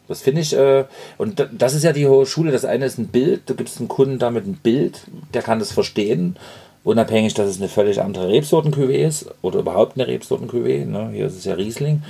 Das 0.06 0.20
finde 0.20 0.42
ich, 0.42 0.54
äh, 0.54 0.84
und 1.16 1.40
da- 1.40 1.48
das 1.50 1.74
ist 1.74 1.82
ja 1.82 1.92
die 1.92 2.06
hohe 2.06 2.26
Schule. 2.26 2.52
Das 2.52 2.64
eine 2.66 2.84
ist 2.84 2.98
ein 2.98 3.08
Bild, 3.08 3.42
du 3.48 3.54
gibst 3.54 3.78
einen 3.78 3.88
Kunden 3.88 4.18
damit 4.18 4.46
ein 4.46 4.54
Bild, 4.62 5.02
der 5.32 5.40
kann 5.42 5.58
das 5.58 5.72
verstehen, 5.72 6.36
unabhängig, 6.84 7.32
dass 7.32 7.48
es 7.48 7.56
eine 7.58 7.68
völlig 7.70 8.02
andere 8.02 8.28
Rebsorten-Cuvée 8.30 9.06
ist 9.06 9.26
oder 9.40 9.60
überhaupt 9.60 9.96
eine 9.98 10.06
Rebsorten-Cuvée. 10.06 10.84
Ne? 10.84 11.10
Hier 11.14 11.26
ist 11.26 11.36
es 11.38 11.44
ja 11.46 11.54
Riesling. 11.54 12.02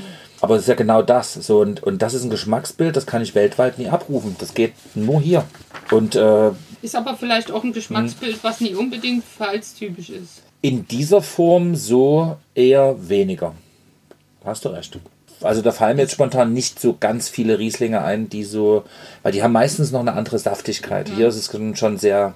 Aber 0.44 0.56
es 0.56 0.62
ist 0.64 0.68
ja 0.68 0.74
genau 0.74 1.00
das. 1.00 1.32
So, 1.32 1.60
und, 1.60 1.82
und 1.82 2.02
das 2.02 2.12
ist 2.12 2.22
ein 2.22 2.28
Geschmacksbild, 2.28 2.94
das 2.94 3.06
kann 3.06 3.22
ich 3.22 3.34
weltweit 3.34 3.78
nie 3.78 3.88
abrufen. 3.88 4.36
Das 4.38 4.52
geht 4.52 4.74
nur 4.94 5.18
hier. 5.18 5.46
Und 5.90 6.16
äh, 6.16 6.50
Ist 6.82 6.94
aber 6.94 7.16
vielleicht 7.16 7.50
auch 7.50 7.64
ein 7.64 7.72
Geschmacksbild, 7.72 8.44
was 8.44 8.60
nie 8.60 8.74
unbedingt 8.74 9.24
pfalztypisch 9.24 10.10
ist. 10.10 10.42
in 10.60 10.86
dieser 10.86 11.22
Form 11.22 11.76
so 11.76 12.36
eher 12.54 13.08
weniger. 13.08 13.54
Hast 14.44 14.66
du 14.66 14.68
recht. 14.68 14.98
Also 15.40 15.62
da 15.62 15.72
fallen 15.72 15.96
mir 15.96 16.02
jetzt 16.02 16.12
spontan 16.12 16.52
nicht 16.52 16.78
so 16.78 16.94
ganz 17.00 17.30
viele 17.30 17.58
Rieslinge 17.58 18.02
ein, 18.02 18.28
die 18.28 18.44
so, 18.44 18.84
weil 19.22 19.32
die 19.32 19.42
haben 19.42 19.52
meistens 19.52 19.92
noch 19.92 20.00
eine 20.00 20.12
andere 20.12 20.38
Saftigkeit. 20.38 21.08
Hier 21.08 21.28
ist 21.28 21.36
es 21.36 21.78
schon 21.78 21.96
sehr 21.96 22.34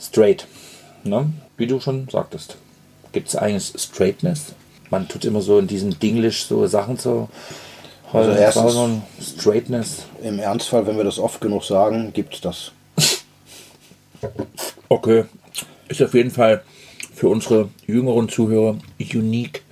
straight. 0.00 0.46
Ne? 1.02 1.30
Wie 1.56 1.66
du 1.66 1.80
schon 1.80 2.08
sagtest. 2.08 2.56
Gibt 3.10 3.26
es 3.26 3.34
eigentlich 3.34 3.72
Straightness? 3.76 4.54
Man 4.90 5.08
tut 5.08 5.24
immer 5.24 5.40
so 5.42 5.58
in 5.58 5.66
diesem 5.66 5.98
Dinglish 5.98 6.44
so 6.44 6.66
Sachen 6.66 6.98
zu. 6.98 7.28
Also 8.12 8.30
erstens- 8.30 8.74
Straightness. 9.38 10.06
im 10.22 10.38
Ernstfall, 10.38 10.86
wenn 10.86 10.96
wir 10.96 11.04
das 11.04 11.18
oft 11.18 11.40
genug 11.40 11.64
sagen, 11.64 12.12
gibt's 12.12 12.40
das. 12.40 12.72
Okay. 14.88 15.24
Ist 15.88 16.02
auf 16.02 16.14
jeden 16.14 16.30
Fall 16.30 16.62
für 17.14 17.28
unsere 17.28 17.68
jüngeren 17.86 18.28
Zuhörer 18.28 18.78
unique. 18.98 19.62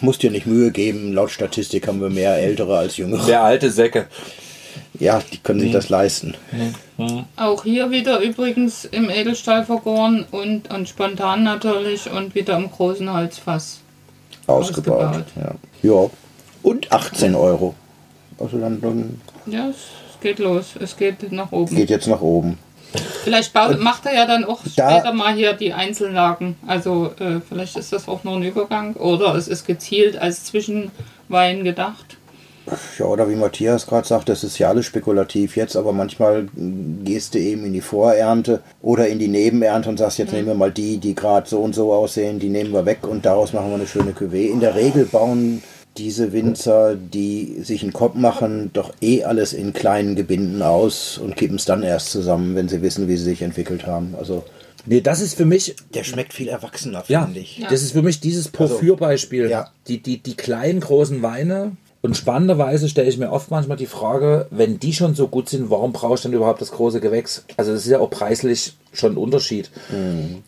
Musst 0.00 0.22
dir 0.22 0.30
nicht 0.30 0.46
Mühe 0.46 0.70
geben. 0.72 1.12
Laut 1.12 1.30
Statistik 1.30 1.86
haben 1.86 2.00
wir 2.00 2.10
mehr 2.10 2.36
Ältere 2.36 2.76
als 2.78 2.96
Jüngere. 2.96 3.24
Der 3.26 3.42
alte 3.42 3.70
Säcke. 3.70 4.06
Ja, 4.98 5.22
die 5.32 5.38
können 5.38 5.60
sich 5.60 5.72
das 5.72 5.88
leisten. 5.88 6.34
Auch 7.36 7.64
hier 7.64 7.90
wieder 7.90 8.20
übrigens 8.20 8.84
im 8.84 9.08
Edelstahl 9.10 9.64
vergoren 9.64 10.26
und, 10.30 10.72
und 10.72 10.88
spontan 10.88 11.42
natürlich 11.44 12.10
und 12.10 12.34
wieder 12.34 12.56
im 12.56 12.70
großen 12.70 13.12
Holzfass. 13.12 13.80
Ausgebaut. 14.46 15.02
Ausgebaut. 15.04 15.24
Ja. 15.36 15.54
ja. 16.02 16.10
Und 16.62 16.92
18 16.92 17.34
Euro. 17.34 17.74
Also 18.38 18.58
dann, 18.58 18.80
dann 18.80 19.20
Ja, 19.46 19.68
es, 19.68 19.76
es 20.14 20.20
geht 20.20 20.38
los. 20.38 20.74
Es 20.80 20.96
geht 20.96 21.32
nach 21.32 21.50
oben. 21.52 21.74
geht 21.74 21.90
jetzt 21.90 22.06
nach 22.06 22.20
oben. 22.20 22.58
Vielleicht 23.24 23.52
baut, 23.54 23.80
macht 23.80 24.04
er 24.04 24.14
ja 24.14 24.26
dann 24.26 24.44
auch 24.44 24.60
Da- 24.76 24.90
später 24.90 25.12
mal 25.14 25.32
hier 25.34 25.54
die 25.54 25.72
Einzellagen. 25.72 26.56
Also 26.66 27.12
äh, 27.18 27.40
vielleicht 27.48 27.76
ist 27.76 27.92
das 27.92 28.06
auch 28.08 28.22
nur 28.24 28.34
ein 28.36 28.42
Übergang 28.42 28.94
oder 28.94 29.34
es 29.34 29.48
ist 29.48 29.66
gezielt 29.66 30.18
als 30.18 30.44
Zwischenwein 30.44 31.64
gedacht. 31.64 32.18
Ja, 32.98 33.06
oder 33.06 33.28
wie 33.28 33.36
Matthias 33.36 33.86
gerade 33.86 34.06
sagt, 34.06 34.28
das 34.28 34.44
ist 34.44 34.58
ja 34.58 34.68
alles 34.68 34.86
spekulativ 34.86 35.56
jetzt, 35.56 35.76
aber 35.76 35.92
manchmal 35.92 36.48
gehst 37.04 37.34
du 37.34 37.38
eben 37.38 37.64
in 37.64 37.72
die 37.72 37.80
Vorernte 37.80 38.60
oder 38.80 39.08
in 39.08 39.18
die 39.18 39.28
Nebenernte 39.28 39.88
und 39.88 39.98
sagst, 39.98 40.18
jetzt 40.18 40.32
nehmen 40.32 40.48
wir 40.48 40.54
mal 40.54 40.70
die, 40.70 40.98
die 40.98 41.14
gerade 41.14 41.48
so 41.48 41.60
und 41.60 41.74
so 41.74 41.92
aussehen, 41.92 42.38
die 42.38 42.48
nehmen 42.48 42.72
wir 42.72 42.86
weg 42.86 42.98
und 43.02 43.24
daraus 43.24 43.52
machen 43.52 43.68
wir 43.68 43.76
eine 43.76 43.86
schöne 43.86 44.12
Cuvée. 44.12 44.50
In 44.50 44.60
der 44.60 44.74
Regel 44.74 45.04
bauen 45.04 45.62
diese 45.96 46.32
Winzer, 46.32 46.94
die 46.94 47.58
sich 47.62 47.82
einen 47.82 47.92
Kopf 47.92 48.14
machen, 48.14 48.70
doch 48.72 48.94
eh 49.02 49.24
alles 49.24 49.52
in 49.52 49.72
kleinen 49.72 50.16
Gebinden 50.16 50.62
aus 50.62 51.18
und 51.18 51.36
kippen 51.36 51.56
es 51.56 51.64
dann 51.64 51.82
erst 51.82 52.10
zusammen, 52.10 52.54
wenn 52.54 52.68
sie 52.68 52.80
wissen, 52.80 53.08
wie 53.08 53.16
sie 53.16 53.24
sich 53.24 53.42
entwickelt 53.42 53.86
haben. 53.86 54.14
Also 54.18 54.44
Nee, 54.84 55.00
das 55.00 55.20
ist 55.20 55.36
für 55.36 55.44
mich, 55.44 55.76
der 55.94 56.02
schmeckt 56.02 56.34
viel 56.34 56.48
erwachsener, 56.48 57.04
ja, 57.06 57.24
finde 57.24 57.40
ich. 57.40 57.64
das 57.70 57.82
ist 57.82 57.92
für 57.92 58.02
mich 58.02 58.18
dieses 58.18 58.48
Porphyrbeispiel. 58.48 59.48
ja. 59.48 59.70
Die, 59.86 60.02
die, 60.02 60.18
die 60.18 60.34
kleinen, 60.34 60.80
großen 60.80 61.22
Weine. 61.22 61.76
Und 62.02 62.16
spannenderweise 62.16 62.88
stelle 62.88 63.08
ich 63.08 63.16
mir 63.16 63.30
oft 63.30 63.50
manchmal 63.52 63.76
die 63.76 63.86
Frage, 63.86 64.46
wenn 64.50 64.80
die 64.80 64.92
schon 64.92 65.14
so 65.14 65.28
gut 65.28 65.48
sind, 65.48 65.70
warum 65.70 65.92
brauche 65.92 66.14
ich 66.16 66.20
denn 66.22 66.32
überhaupt 66.32 66.60
das 66.60 66.72
große 66.72 67.00
Gewächs? 67.00 67.44
Also 67.56 67.72
das 67.72 67.84
ist 67.84 67.90
ja 67.90 68.00
auch 68.00 68.10
preislich 68.10 68.74
schon 68.92 69.12
ein 69.12 69.18
Unterschied. 69.18 69.70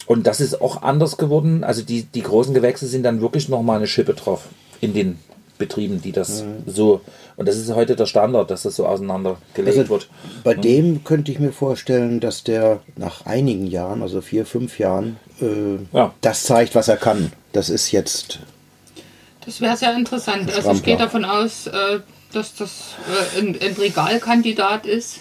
Und 0.07 0.27
das 0.27 0.41
ist 0.41 0.61
auch 0.61 0.83
anders 0.83 1.17
geworden. 1.17 1.63
Also 1.63 1.83
die, 1.83 2.03
die 2.03 2.23
großen 2.23 2.55
Gewächse 2.55 2.87
sind 2.89 3.05
dann 3.05 3.21
wirklich 3.21 3.49
nochmal 3.49 3.77
eine 3.77 3.87
Schippe 3.87 4.15
drauf 4.15 4.47
in 4.81 4.95
den 4.95 5.19
Betrieben, 5.57 6.03
die 6.03 6.11
das 6.11 6.43
so, 6.67 7.01
und 7.37 7.47
das 7.47 7.57
ist 7.57 7.73
heute 7.73 7.95
der 7.95 8.07
Standard, 8.07 8.51
dass 8.51 8.65
das 8.65 8.75
so 8.75 8.87
auseinandergelegt 8.87 9.79
Also 9.79 9.89
wird. 9.89 10.09
bei 10.43 10.55
dem 10.55 11.05
könnte 11.05 11.31
ich 11.31 11.39
mir 11.39 11.53
vorstellen, 11.53 12.19
dass 12.19 12.43
der 12.43 12.81
nach 12.97 13.25
einigen 13.27 13.69
Jahren, 13.69 14.03
also 14.03 14.21
vier, 14.21 14.47
fünf 14.47 14.81
Jahren, 14.81 15.17
äh, 15.41 15.79
Ja. 15.97 16.13
das 16.23 16.43
zeigt, 16.43 16.75
was 16.75 16.89
er 16.89 16.97
kann. 16.97 17.33
Das 17.53 17.71
ist 17.71 17.93
jetzt, 17.93 18.41
Das 19.47 19.61
wäre 19.61 19.77
sehr 19.77 19.95
interessant. 19.95 20.53
Also 20.55 20.73
ich 20.73 20.83
gehe 20.83 20.97
davon 20.97 21.25
aus, 21.25 21.67
äh, 21.67 22.01
dass 22.33 22.55
das 22.55 22.95
äh, 23.37 23.41
ein, 23.41 23.59
ein 23.61 23.75
Regalkandidat 23.75 24.87
ist, 24.87 25.19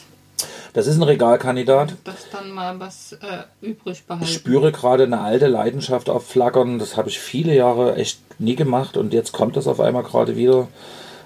Das 0.74 0.88
ist 0.88 0.96
ein 0.98 1.04
Regalkandidat. 1.04 1.94
dass 2.04 2.30
dann 2.32 2.52
mal 2.52 2.80
was 2.80 3.14
äh, 3.14 3.18
übrig 3.66 4.00
Ich 4.00 4.04
behalten. 4.06 4.26
spüre 4.28 4.72
gerade 4.72 5.04
eine 5.04 5.20
alte 5.22 5.48
Leidenschaft 5.48 6.10
auf 6.10 6.26
Flackern. 6.28 6.80
Das 6.80 6.98
habe 6.98 7.10
ich 7.10 7.20
viele 7.20 7.54
Jahre 7.54 7.96
echt 7.96 8.20
nie 8.40 8.56
gemacht 8.56 8.98
und 8.98 9.14
jetzt 9.14 9.32
kommt 9.34 9.56
das 9.58 9.68
auf 9.68 9.80
einmal 9.80 10.04
gerade 10.04 10.36
wieder. 10.36 10.68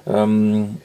Ähm, 0.08 0.78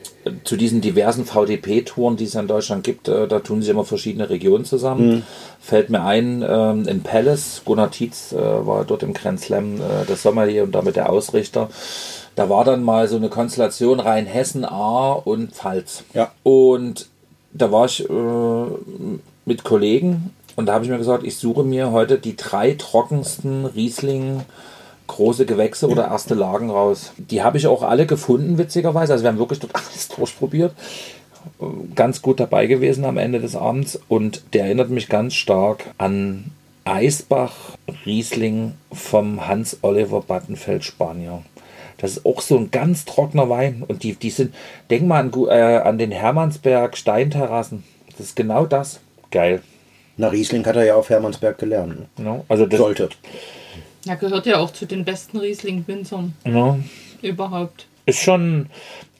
zu 0.45 0.57
diesen 0.57 0.81
diversen 0.81 1.25
VDP-Touren, 1.25 2.17
die 2.17 2.25
es 2.25 2.35
in 2.35 2.47
Deutschland 2.47 2.85
gibt, 2.85 3.09
äh, 3.09 3.27
da 3.27 3.41
tun 3.41 3.61
sich 3.61 3.71
immer 3.71 3.85
verschiedene 3.85 4.31
Regionen 4.31 4.65
zusammen. 4.65 5.25
Fällt 5.61 5.91
mir 5.91 6.05
ein, 6.05 6.45
ähm, 6.49 6.87
in 6.87 7.03
Palace, 7.03 7.63
Gunnar 7.65 7.91
Tietz 7.91 8.33
äh, 8.33 8.37
war 8.37 8.85
dort 8.85 9.03
im 9.03 9.15
Grand 9.15 9.41
Slam 9.41 9.77
äh, 9.77 10.05
das 10.07 10.23
Sommelier 10.23 10.63
und 10.65 10.73
damit 10.73 10.97
der 10.97 11.11
Ausrichter. 11.11 11.71
Da 12.37 12.49
war 12.49 12.65
dann 12.65 12.83
mal 12.83 13.09
so 13.09 13.17
eine 13.17 13.29
Konstellation 13.29 14.01
Rheinhessen, 14.01 14.65
A 14.65 15.13
und 15.13 15.53
Pfalz. 15.53 16.05
Ja. 16.15 16.31
Und 16.43 17.09
da 17.53 17.71
war 17.73 17.87
ich 17.87 18.09
äh, 18.09 18.65
mit 19.45 19.65
Kollegen 19.65 20.31
und 20.57 20.67
da 20.67 20.75
habe 20.75 20.85
ich 20.85 20.91
mir 20.91 20.99
gesagt, 20.99 21.25
ich 21.25 21.37
suche 21.37 21.65
mir 21.65 21.91
heute 21.93 22.19
die 22.19 22.37
drei 22.37 22.73
trockensten 22.73 23.67
Riesling 23.67 24.43
große 25.13 25.47
Gewächse 25.47 25.89
oder 25.89 26.09
erste 26.09 26.35
Lagen 26.35 26.71
raus. 26.71 27.13
Die 27.17 27.43
habe 27.43 27.59
ich 27.59 27.67
auch 27.67 27.83
alle 27.83 28.07
gefunden, 28.07 28.59
witzigerweise. 28.59 29.13
Also 29.13 29.25
wir 29.25 29.31
haben 29.31 29.39
wirklich 29.39 29.61
dort 29.61 29.75
alles 29.91 30.09
durchprobiert. 30.09 30.75
Ganz 31.95 32.23
gut 32.23 32.41
dabei 32.41 32.67
gewesen 32.67 33.05
am 33.05 33.19
Ende 33.19 33.41
des 33.41 33.57
Abends 33.57 33.99
und 34.09 34.43
der 34.53 34.65
erinnert 34.65 34.91
mich 34.91 35.09
ganz 35.09 35.35
stark 35.35 35.87
an 35.99 36.53
Eisbach 36.85 37.53
Riesling 38.07 38.75
vom 38.93 39.47
Hans 39.47 39.79
Oliver 39.83 40.21
Battenfeld 40.21 40.85
Spanier. 40.85 41.43
Das 41.99 42.17
ist 42.17 42.27
auch 42.27 42.41
so 42.41 42.57
ein 42.57 42.71
ganz 42.71 43.05
trockener 43.05 43.49
Wein. 43.49 43.85
Und 43.87 44.03
die, 44.03 44.15
die 44.15 44.31
sind, 44.31 44.55
denk 44.91 45.07
mal 45.07 45.21
an, 45.21 45.33
äh, 45.49 45.79
an 45.79 45.99
den 45.99 46.11
Hermannsberg 46.11 46.97
Steinterrassen. 46.97 47.85
Das 48.11 48.27
ist 48.27 48.37
genau 48.37 48.67
das. 48.67 49.01
Geil. 49.31 49.63
Na, 50.17 50.29
Riesling 50.29 50.67
hat 50.67 50.77
er 50.77 50.85
ja 50.85 50.97
auf 50.97 51.11
Hermannsberg 51.11 51.59
gelernt. 51.59 52.09
Genau. 52.17 52.45
Also 52.49 52.67
das, 52.67 52.79
Sollte. 52.79 53.09
Ja, 54.05 54.15
gehört 54.17 54.47
ja 54.47 54.59
auch 54.59 54.73
zu 54.73 54.87
den 54.87 55.05
besten 55.05 55.39
Riesling-Winzern 55.39 56.35
Ja. 56.47 56.79
überhaupt. 57.23 57.87
ist 58.07 58.19
schon, 58.21 58.67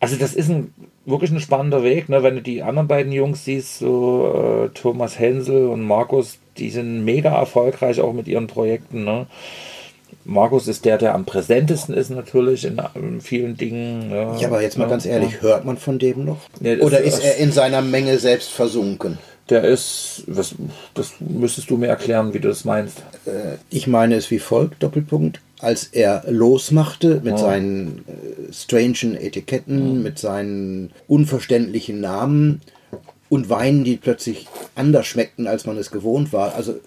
also 0.01 0.17
das 0.17 0.35
ist 0.35 0.49
ein 0.51 0.75
wirklich 1.07 1.31
ein 1.31 1.41
spannender 1.41 1.83
Weg, 1.85 2.09
ne? 2.09 2.23
wenn 2.23 2.35
du 2.37 2.43
die 2.43 2.63
anderen 2.63 2.89
beiden 2.89 3.13
Jungs 3.13 3.45
siehst, 3.45 3.79
so 3.79 4.67
äh, 4.67 4.69
Thomas 4.77 5.19
Hensel 5.19 5.67
und 5.69 5.83
Markus, 5.83 6.39
die 6.59 6.71
sind 6.71 7.05
mega 7.05 7.31
erfolgreich 7.31 8.01
auch 8.01 8.13
mit 8.13 8.27
ihren 8.29 8.47
Projekten. 8.49 9.05
Ne? 9.05 9.27
Markus 10.25 10.69
ist 10.69 10.85
der, 10.85 10.99
der 10.99 11.15
am 11.15 11.25
präsentesten 11.25 11.95
ist 11.95 12.11
natürlich 12.11 12.65
in, 12.65 12.81
in 12.95 13.21
vielen 13.21 13.57
Dingen. 13.57 14.09
Ne? 14.11 14.37
Ja, 14.39 14.49
aber 14.49 14.63
jetzt 14.63 14.79
mal 14.79 14.85
Ja, 14.85 14.91
ganz 14.91 15.07
ehrlich, 15.07 15.43
hört 15.43 15.65
man 15.65 15.77
von 15.79 15.99
dem 15.99 16.25
noch? 16.25 16.39
Das- 16.61 16.81
Oder 16.81 17.01
ist 17.01 17.19
das- 17.19 17.25
er 17.25 17.37
in 17.39 17.51
seiner 17.53 17.83
Menge 17.83 18.19
selbst 18.19 18.51
versunken? 18.51 19.19
Der 19.53 19.65
ist, 19.65 20.25
was, 20.29 20.55
das 20.95 21.13
müsstest 21.21 21.69
du 21.69 21.77
mir 21.77 21.89
erklären, 21.89 22.33
wie 22.33 22.41
du 22.41 22.49
das 22.49 22.65
meinst. 22.65 23.03
Ich 23.69 23.87
meine 23.87 24.15
es 24.15 24.31
wie 24.31 24.39
folgt, 24.39 24.83
Doppelpunkt. 24.83 25.43
Als 25.61 25.85
er 25.93 26.25
losmachte 26.27 27.21
mit 27.23 27.39
seinen 27.39 27.99
äh, 28.09 28.51
strangen 28.51 29.15
Etiketten, 29.15 30.03
mit 30.03 30.19
seinen 30.19 30.91
unverständlichen 31.07 32.01
Namen 32.01 32.63
und 33.29 33.51
Weinen, 33.51 33.85
die 33.85 33.99
plötzlich 33.99 34.49
anders 34.75 35.07
schmeckten, 35.07 35.47
als 35.47 35.67
man 35.67 35.77
es 35.77 35.91
gewohnt 35.91 36.33
war. 36.33 36.55
Also 36.55 36.81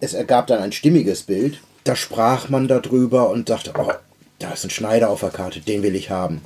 es 0.00 0.12
ergab 0.12 0.48
dann 0.48 0.58
ein 0.58 0.72
stimmiges 0.72 1.22
Bild. 1.22 1.60
Da 1.84 1.94
sprach 1.94 2.48
man 2.48 2.66
darüber 2.66 3.30
und 3.30 3.48
dachte, 3.48 3.74
oh, 3.78 3.92
da 4.40 4.50
ist 4.50 4.64
ein 4.64 4.70
Schneider 4.70 5.08
auf 5.08 5.20
der 5.20 5.30
Karte, 5.30 5.60
den 5.60 5.84
will 5.84 5.94
ich 5.94 6.10
haben. 6.10 6.40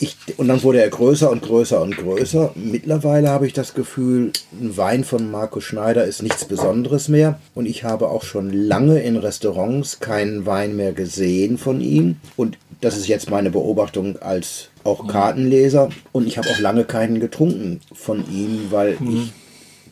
Ich, 0.00 0.16
und 0.36 0.48
dann 0.48 0.62
wurde 0.62 0.80
er 0.80 0.88
größer 0.88 1.30
und 1.30 1.42
größer 1.42 1.80
und 1.80 1.96
größer. 1.96 2.52
Mittlerweile 2.56 3.28
habe 3.28 3.46
ich 3.46 3.52
das 3.52 3.74
Gefühl, 3.74 4.32
ein 4.52 4.76
Wein 4.76 5.04
von 5.04 5.30
Marco 5.30 5.60
Schneider 5.60 6.04
ist 6.04 6.22
nichts 6.22 6.44
Besonderes 6.44 7.08
mehr. 7.08 7.38
Und 7.54 7.66
ich 7.66 7.84
habe 7.84 8.08
auch 8.08 8.24
schon 8.24 8.52
lange 8.52 9.00
in 9.00 9.16
Restaurants 9.16 10.00
keinen 10.00 10.46
Wein 10.46 10.76
mehr 10.76 10.92
gesehen 10.92 11.58
von 11.58 11.80
ihm. 11.80 12.16
Und 12.36 12.58
das 12.80 12.96
ist 12.96 13.06
jetzt 13.06 13.30
meine 13.30 13.50
Beobachtung 13.50 14.18
als 14.20 14.68
auch 14.82 15.06
Kartenleser. 15.06 15.90
Und 16.12 16.26
ich 16.26 16.38
habe 16.38 16.48
auch 16.50 16.58
lange 16.58 16.84
keinen 16.84 17.20
getrunken 17.20 17.80
von 17.94 18.24
ihm, 18.30 18.66
weil 18.70 18.98
ich 19.00 19.32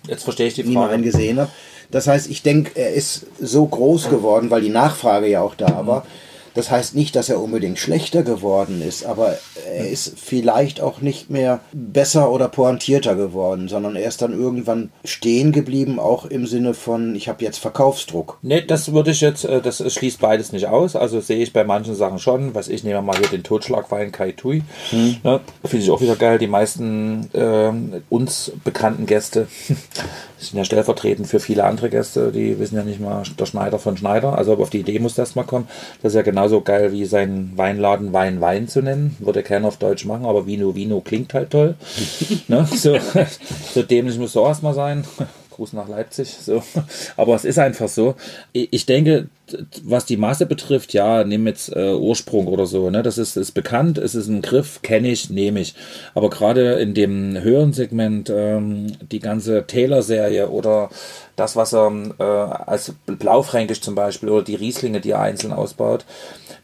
Jetzt 0.08 0.24
verstehe 0.24 0.48
ich 0.48 0.54
die 0.54 0.64
Frage. 0.64 0.94
einen 0.94 1.02
gesehen 1.02 1.38
habe. 1.38 1.50
Das 1.90 2.06
heißt, 2.06 2.30
ich 2.30 2.42
denke, 2.42 2.72
er 2.74 2.94
ist 2.94 3.26
so 3.40 3.66
groß 3.66 4.08
geworden, 4.08 4.50
weil 4.50 4.62
die 4.62 4.70
Nachfrage 4.70 5.28
ja 5.28 5.42
auch 5.42 5.54
da 5.54 5.86
war. 5.86 6.06
Das 6.54 6.70
heißt 6.70 6.94
nicht, 6.94 7.16
dass 7.16 7.28
er 7.28 7.40
unbedingt 7.40 7.78
schlechter 7.78 8.22
geworden 8.22 8.82
ist, 8.82 9.04
aber 9.04 9.38
er 9.66 9.88
ist 9.88 10.14
vielleicht 10.18 10.80
auch 10.80 11.00
nicht 11.00 11.30
mehr 11.30 11.60
besser 11.72 12.30
oder 12.30 12.48
pointierter 12.48 13.14
geworden, 13.14 13.68
sondern 13.68 13.96
er 13.96 14.08
ist 14.08 14.22
dann 14.22 14.32
irgendwann 14.32 14.90
stehen 15.04 15.52
geblieben, 15.52 15.98
auch 15.98 16.26
im 16.26 16.46
Sinne 16.46 16.74
von, 16.74 17.14
ich 17.14 17.28
habe 17.28 17.44
jetzt 17.44 17.58
Verkaufsdruck. 17.58 18.38
Nee, 18.42 18.62
das 18.62 18.92
würde 18.92 19.10
ich 19.10 19.20
jetzt, 19.20 19.44
äh, 19.44 19.60
das 19.60 19.82
schließt 19.92 20.20
beides 20.20 20.52
nicht 20.52 20.66
aus. 20.66 20.96
Also 20.96 21.20
sehe 21.20 21.42
ich 21.42 21.52
bei 21.52 21.64
manchen 21.64 21.94
Sachen 21.94 22.18
schon. 22.18 22.54
Was 22.54 22.68
ich 22.68 22.84
nehme 22.84 23.02
mal 23.02 23.16
hier 23.16 23.28
den 23.28 23.42
Totschlagwein 23.42 24.12
Kai 24.12 24.32
Tui. 24.32 24.62
Ne, 24.92 25.40
Finde 25.64 25.84
ich 25.84 25.90
auch 25.90 26.00
wieder 26.00 26.16
geil. 26.16 26.38
Die 26.38 26.46
meisten 26.46 27.30
ähm, 27.34 28.02
uns 28.10 28.52
bekannten 28.64 29.06
Gäste 29.06 29.48
sind 30.38 30.58
ja 30.58 30.64
stellvertretend 30.64 31.26
für 31.28 31.40
viele 31.40 31.64
andere 31.64 31.90
Gäste. 31.90 32.32
Die 32.32 32.58
wissen 32.58 32.76
ja 32.76 32.84
nicht 32.84 33.00
mal 33.00 33.22
der 33.38 33.46
Schneider 33.46 33.78
von 33.78 33.96
Schneider. 33.96 34.36
Also 34.36 34.54
auf 34.54 34.70
die 34.70 34.80
Idee 34.80 34.98
muss 34.98 35.14
das 35.14 35.34
mal 35.34 35.44
kommen. 35.44 35.68
Das 36.02 36.12
ist 36.12 36.16
ja 36.16 36.22
genauso 36.42 36.60
geil 36.60 36.90
wie 36.90 37.04
seinen 37.04 37.56
Weinladen 37.56 38.12
Wein 38.12 38.40
Wein 38.40 38.66
zu 38.66 38.82
nennen. 38.82 39.16
Würde 39.20 39.44
keiner 39.44 39.68
auf 39.68 39.76
Deutsch 39.76 40.04
machen, 40.04 40.26
aber 40.26 40.44
Vino 40.44 40.74
Vino 40.74 41.00
klingt 41.00 41.34
halt 41.34 41.50
toll. 41.50 41.76
ne? 42.48 42.66
so, 42.74 42.98
so 43.72 43.82
dämlich 43.84 44.18
muss 44.18 44.32
so 44.32 44.44
erstmal 44.44 44.74
sein. 44.74 45.04
Gruß 45.50 45.72
nach 45.74 45.86
Leipzig. 45.86 46.30
So. 46.30 46.64
Aber 47.16 47.36
es 47.36 47.44
ist 47.44 47.60
einfach 47.60 47.88
so. 47.88 48.16
Ich 48.52 48.86
denke, 48.86 49.28
was 49.84 50.04
die 50.04 50.16
Masse 50.16 50.46
betrifft, 50.46 50.94
ja, 50.94 51.22
nimm 51.22 51.46
jetzt 51.46 51.76
äh, 51.76 51.92
Ursprung 51.92 52.48
oder 52.48 52.66
so. 52.66 52.90
Ne? 52.90 53.04
Das 53.04 53.18
ist, 53.18 53.36
ist 53.36 53.52
bekannt, 53.52 53.98
es 53.98 54.14
ist 54.14 54.28
ein 54.28 54.42
Griff, 54.42 54.82
kenne 54.82 55.08
ich, 55.08 55.30
nehme 55.30 55.60
ich. 55.60 55.74
Aber 56.14 56.30
gerade 56.30 56.74
in 56.80 56.94
dem 56.94 57.40
höheren 57.40 57.72
Segment, 57.72 58.32
ähm, 58.34 58.92
die 59.12 59.20
ganze 59.20 59.64
Taylor-Serie 59.66 60.48
oder 60.48 60.90
das, 61.36 61.56
was 61.56 61.72
er 61.72 61.92
äh, 62.18 62.22
als 62.22 62.92
Blaufränkisch 63.06 63.80
zum 63.80 63.94
Beispiel 63.94 64.28
oder 64.28 64.44
die 64.44 64.54
Rieslinge, 64.54 65.00
die 65.00 65.10
er 65.10 65.20
einzeln 65.20 65.52
ausbaut, 65.52 66.04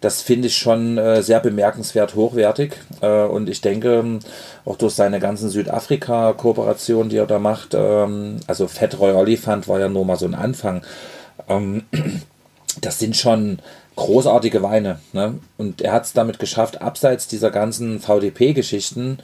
das 0.00 0.22
finde 0.22 0.48
ich 0.48 0.56
schon 0.56 0.96
äh, 0.98 1.22
sehr 1.22 1.40
bemerkenswert 1.40 2.14
hochwertig. 2.14 2.74
Äh, 3.00 3.24
und 3.24 3.48
ich 3.48 3.60
denke, 3.60 4.20
auch 4.64 4.76
durch 4.76 4.94
seine 4.94 5.18
ganzen 5.18 5.50
Südafrika-Kooperationen, 5.50 7.08
die 7.08 7.16
er 7.16 7.26
da 7.26 7.38
macht, 7.38 7.74
ähm, 7.74 8.36
also 8.46 8.68
Fett 8.68 8.98
Roy 9.00 9.12
Oliphant 9.12 9.66
war 9.66 9.80
ja 9.80 9.88
nur 9.88 10.04
mal 10.04 10.16
so 10.16 10.26
ein 10.26 10.34
Anfang. 10.34 10.82
Ähm, 11.48 11.84
das 12.80 12.98
sind 12.98 13.16
schon 13.16 13.58
großartige 13.96 14.62
Weine. 14.62 15.00
Ne? 15.12 15.38
Und 15.56 15.82
er 15.82 15.92
hat 15.92 16.04
es 16.04 16.12
damit 16.12 16.38
geschafft, 16.38 16.80
abseits 16.80 17.26
dieser 17.26 17.50
ganzen 17.50 17.98
VDP-Geschichten 17.98 19.18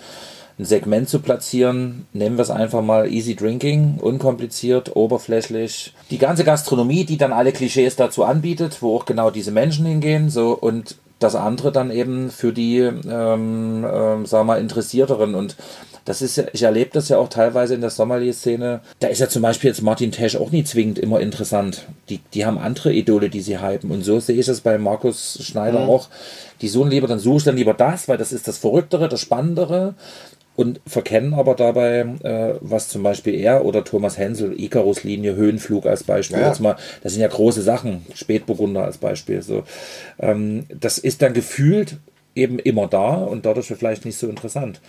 ein 0.58 0.64
Segment 0.64 1.08
zu 1.08 1.20
platzieren. 1.20 2.06
Nehmen 2.12 2.36
wir 2.36 2.42
es 2.42 2.50
einfach 2.50 2.82
mal 2.82 3.10
easy 3.10 3.34
drinking, 3.34 3.98
unkompliziert, 4.00 4.94
oberflächlich. 4.94 5.94
Die 6.10 6.18
ganze 6.18 6.44
Gastronomie, 6.44 7.04
die 7.04 7.16
dann 7.16 7.32
alle 7.32 7.52
Klischees 7.52 7.96
dazu 7.96 8.24
anbietet, 8.24 8.80
wo 8.80 8.96
auch 8.96 9.04
genau 9.04 9.30
diese 9.30 9.50
Menschen 9.50 9.86
hingehen, 9.86 10.30
so 10.30 10.52
und 10.52 10.96
das 11.18 11.34
andere 11.34 11.72
dann 11.72 11.90
eben 11.90 12.30
für 12.30 12.52
die, 12.52 12.78
ähm, 12.78 13.84
ähm, 13.84 14.26
sagen 14.26 14.28
wir 14.28 14.44
mal, 14.44 14.60
Interessierteren. 14.60 15.34
Und 15.34 15.56
das 16.04 16.20
ist 16.20 16.36
ja, 16.36 16.44
ich 16.52 16.62
erlebe 16.62 16.90
das 16.92 17.08
ja 17.08 17.18
auch 17.18 17.28
teilweise 17.28 17.74
in 17.74 17.80
der 17.80 17.90
Sommelier-Szene. 17.90 18.80
Da 19.00 19.08
ist 19.08 19.20
ja 19.20 19.28
zum 19.28 19.42
Beispiel 19.42 19.68
jetzt 19.68 19.82
Martin 19.82 20.12
Tesch 20.12 20.36
auch 20.36 20.50
nie 20.50 20.64
zwingend 20.64 20.98
immer 20.98 21.20
interessant. 21.20 21.86
Die, 22.10 22.20
die 22.34 22.44
haben 22.44 22.58
andere 22.58 22.92
Idole, 22.92 23.30
die 23.30 23.40
sie 23.40 23.62
hypen. 23.62 23.90
Und 23.90 24.04
so 24.04 24.20
sehe 24.20 24.38
ich 24.38 24.48
es 24.48 24.60
bei 24.60 24.76
Markus 24.76 25.38
Schneider 25.42 25.88
auch. 25.88 26.08
Die 26.60 26.68
suchen 26.68 26.90
lieber, 26.90 27.08
dann 27.08 27.18
suche 27.18 27.38
ich 27.38 27.44
dann 27.44 27.56
lieber 27.56 27.74
das, 27.74 28.06
weil 28.06 28.18
das 28.18 28.32
ist 28.32 28.46
das 28.46 28.58
Verrücktere, 28.58 29.08
das 29.08 29.20
Spannendere. 29.20 29.94
Und 30.56 30.80
verkennen 30.86 31.34
aber 31.34 31.54
dabei, 31.54 32.06
äh, 32.22 32.54
was 32.60 32.88
zum 32.88 33.02
Beispiel 33.02 33.34
er 33.34 33.64
oder 33.64 33.82
Thomas 33.82 34.18
Hensel, 34.18 34.58
Icarus-Linie, 34.60 35.34
Höhenflug 35.34 35.84
als 35.86 36.04
Beispiel, 36.04 36.38
Ja. 36.38 36.48
jetzt 36.48 36.60
mal, 36.60 36.76
das 37.02 37.12
sind 37.12 37.22
ja 37.22 37.28
große 37.28 37.62
Sachen, 37.62 38.06
Spätburgunder 38.14 38.84
als 38.84 38.98
Beispiel. 38.98 39.42
So. 39.42 39.64
Ähm, 40.20 40.66
das 40.78 40.98
ist 40.98 41.22
dann 41.22 41.34
gefühlt 41.34 41.96
eben 42.36 42.58
immer 42.58 42.86
da 42.86 43.14
und 43.14 43.46
dadurch 43.46 43.66
vielleicht 43.66 44.04
nicht 44.04 44.18
so 44.18 44.28
interessant. 44.28 44.80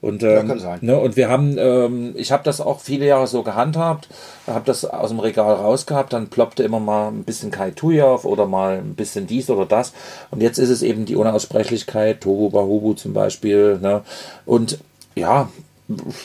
Und, 0.00 0.24
ähm, 0.24 0.48
kann 0.48 0.58
sein. 0.58 0.78
Ne, 0.80 0.98
und 0.98 1.16
wir 1.16 1.28
haben, 1.28 1.56
ähm, 1.58 2.14
ich 2.16 2.32
habe 2.32 2.42
das 2.42 2.60
auch 2.60 2.80
viele 2.80 3.06
Jahre 3.06 3.28
so 3.28 3.44
gehandhabt, 3.44 4.08
habe 4.48 4.64
das 4.64 4.84
aus 4.84 5.10
dem 5.10 5.20
Regal 5.20 5.54
rausgehabt, 5.54 6.12
dann 6.12 6.26
ploppte 6.26 6.64
immer 6.64 6.80
mal 6.80 7.08
ein 7.08 7.22
bisschen 7.22 7.52
Kai 7.52 7.70
Tui 7.70 8.02
auf 8.02 8.24
oder 8.24 8.46
mal 8.46 8.78
ein 8.78 8.94
bisschen 8.94 9.28
dies 9.28 9.48
oder 9.48 9.64
das. 9.64 9.92
Und 10.32 10.42
jetzt 10.42 10.58
ist 10.58 10.70
es 10.70 10.82
eben 10.82 11.04
die 11.04 11.14
Unaussprechlichkeit, 11.14 12.20
Tohu 12.20 12.50
Bahubu 12.50 12.94
zum 12.94 13.12
Beispiel. 13.12 13.78
Ne? 13.80 14.00
Und 14.44 14.78
ja, 15.14 15.48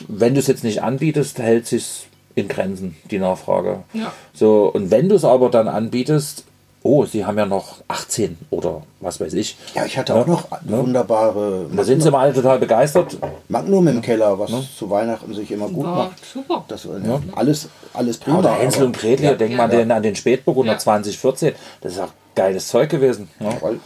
wenn 0.08 0.34
du 0.34 0.40
es 0.40 0.46
jetzt 0.46 0.64
nicht 0.64 0.82
anbietest, 0.82 1.38
hält 1.38 1.66
sich 1.66 2.06
in 2.34 2.48
Grenzen, 2.48 2.96
die 3.10 3.18
Nachfrage. 3.18 3.80
Ja. 3.92 4.12
So, 4.32 4.70
und 4.72 4.90
wenn 4.90 5.08
du 5.08 5.16
es 5.16 5.24
aber 5.24 5.50
dann 5.50 5.66
anbietest, 5.68 6.44
oh, 6.84 7.04
sie 7.04 7.26
haben 7.26 7.36
ja 7.36 7.44
noch 7.44 7.78
18 7.88 8.38
oder 8.50 8.82
was 9.00 9.20
weiß 9.20 9.34
ich. 9.34 9.56
Ja, 9.74 9.84
ich 9.84 9.98
hatte 9.98 10.14
auch 10.14 10.26
noch 10.26 10.46
wunderbare 10.62 11.66
Da 11.74 11.84
sind 11.84 12.02
sie 12.02 12.10
mal 12.10 12.20
alle 12.20 12.32
total 12.34 12.58
begeistert. 12.60 13.18
Magnum 13.48 13.88
im 13.88 14.00
Keller, 14.00 14.38
was 14.38 14.50
zu 14.76 14.88
Weihnachten 14.88 15.34
sich 15.34 15.50
immer 15.50 15.68
gut 15.68 15.84
War 15.84 15.96
macht. 15.96 16.24
super. 16.24 16.64
Das, 16.68 16.84
äh, 16.84 16.90
alles, 17.34 17.68
alles 17.92 18.18
prima. 18.18 18.38
Oder 18.38 18.52
Hänsel 18.54 18.84
und 18.84 18.96
Gretel, 18.96 19.24
Ja, 19.24 19.34
denk 19.34 19.50
ja. 19.50 19.56
mal 19.56 19.64
an 19.64 19.70
den, 19.70 19.90
an 19.90 20.02
den 20.02 20.14
Spätburgunder 20.14 20.72
Ja. 20.74 20.78
2014. 20.78 21.54
Das 21.80 21.92
ist 21.94 21.98
auch 22.00 22.12
geiles 22.36 22.68
Zeug 22.68 22.88
gewesen. 22.88 23.28
Ne? 23.40 23.50
Voll. 23.58 23.80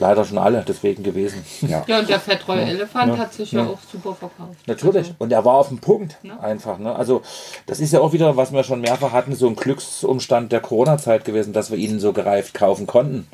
Leider 0.00 0.24
schon 0.24 0.38
alle 0.38 0.64
deswegen 0.66 1.02
gewesen. 1.02 1.44
Ja. 1.62 1.84
Ja, 1.86 1.98
und 1.98 2.08
der 2.08 2.20
Fettroy 2.20 2.60
Elefant 2.60 3.18
hat 3.18 3.32
sich 3.32 3.52
ja. 3.52 3.66
auch 3.66 3.78
super 3.90 4.14
verkauft. 4.14 4.66
Natürlich. 4.66 5.08
Also, 5.08 5.14
Und 5.18 5.32
er 5.32 5.44
war 5.44 5.54
auf 5.54 5.68
dem 5.68 5.78
Punkt 5.78 6.16
Ja. 6.22 6.38
einfach. 6.38 6.78
Ne? 6.78 6.94
Also 6.94 7.22
das 7.66 7.80
ist 7.80 7.92
ja 7.92 8.00
auch 8.00 8.12
wieder, 8.12 8.36
was 8.36 8.52
wir 8.52 8.62
schon 8.62 8.80
mehrfach 8.80 9.12
hatten, 9.12 9.34
so 9.34 9.48
ein 9.48 9.56
Glücksumstand 9.56 10.52
der 10.52 10.60
Corona-Zeit 10.60 11.24
gewesen, 11.24 11.52
dass 11.52 11.70
wir 11.70 11.78
ihn 11.78 11.98
so 11.98 12.12
gereift 12.12 12.54
kaufen 12.54 12.86
konnten, 12.86 13.26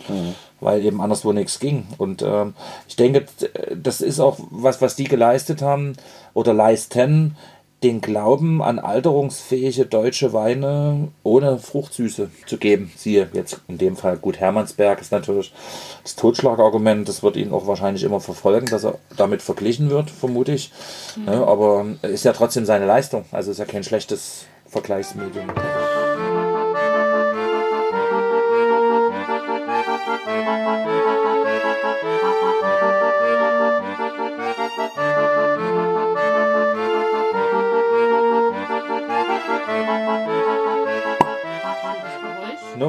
weil 0.61 0.85
eben 0.85 1.01
anderswo 1.01 1.33
nichts 1.33 1.59
ging. 1.59 1.87
Und 1.99 2.23
ähm, 2.23 2.55
ich 2.89 2.97
denke, 2.97 3.27
das 3.75 4.01
ist 4.01 4.21
auch 4.21 4.39
was, 4.51 4.81
was 4.81 4.97
die 4.97 5.05
geleistet 5.05 5.61
haben 5.61 5.97
oder 6.33 6.55
leisten. 6.55 7.37
Den 7.85 8.01
Glauben 8.01 8.63
an 8.63 8.79
alterungsfähige 8.79 9.85
deutsche 9.85 10.33
Weine 10.33 11.09
ohne 11.23 11.59
Fruchtsüße 11.59 12.31
zu 12.47 12.57
geben. 12.57 12.91
Siehe 12.97 13.29
jetzt 13.35 13.61
in 13.69 13.77
dem 13.77 13.97
Fall 13.97 14.17
gut 14.17 14.41
Hermannsberg 14.41 15.01
ist 15.01 15.13
natürlich 15.13 15.53
das 16.03 16.17
Totschlagargument. 16.17 17.09
Das 17.09 17.23
wird 17.23 17.37
ihn 17.37 17.53
auch 17.53 17.67
wahrscheinlich 17.67 18.03
immer 18.03 18.21
verfolgen, 18.21 18.67
dass 18.67 18.85
er 18.85 18.99
damit 19.17 19.43
verglichen 19.43 19.91
wird, 19.91 20.11
vermute 20.11 20.53
ich. 20.53 20.73
Mhm. 21.17 21.27
Ja, 21.27 21.45
aber 21.45 21.85
ist 22.03 22.25
ja 22.25 22.33
trotzdem 22.33 22.65
seine 22.65 22.87
Leistung. 22.87 23.27
Also 23.33 23.51
ist 23.51 23.59
ja 23.59 23.67
kein 23.67 23.85
schlechtes 23.85 24.47
Vergleichsmedium. 24.67 25.53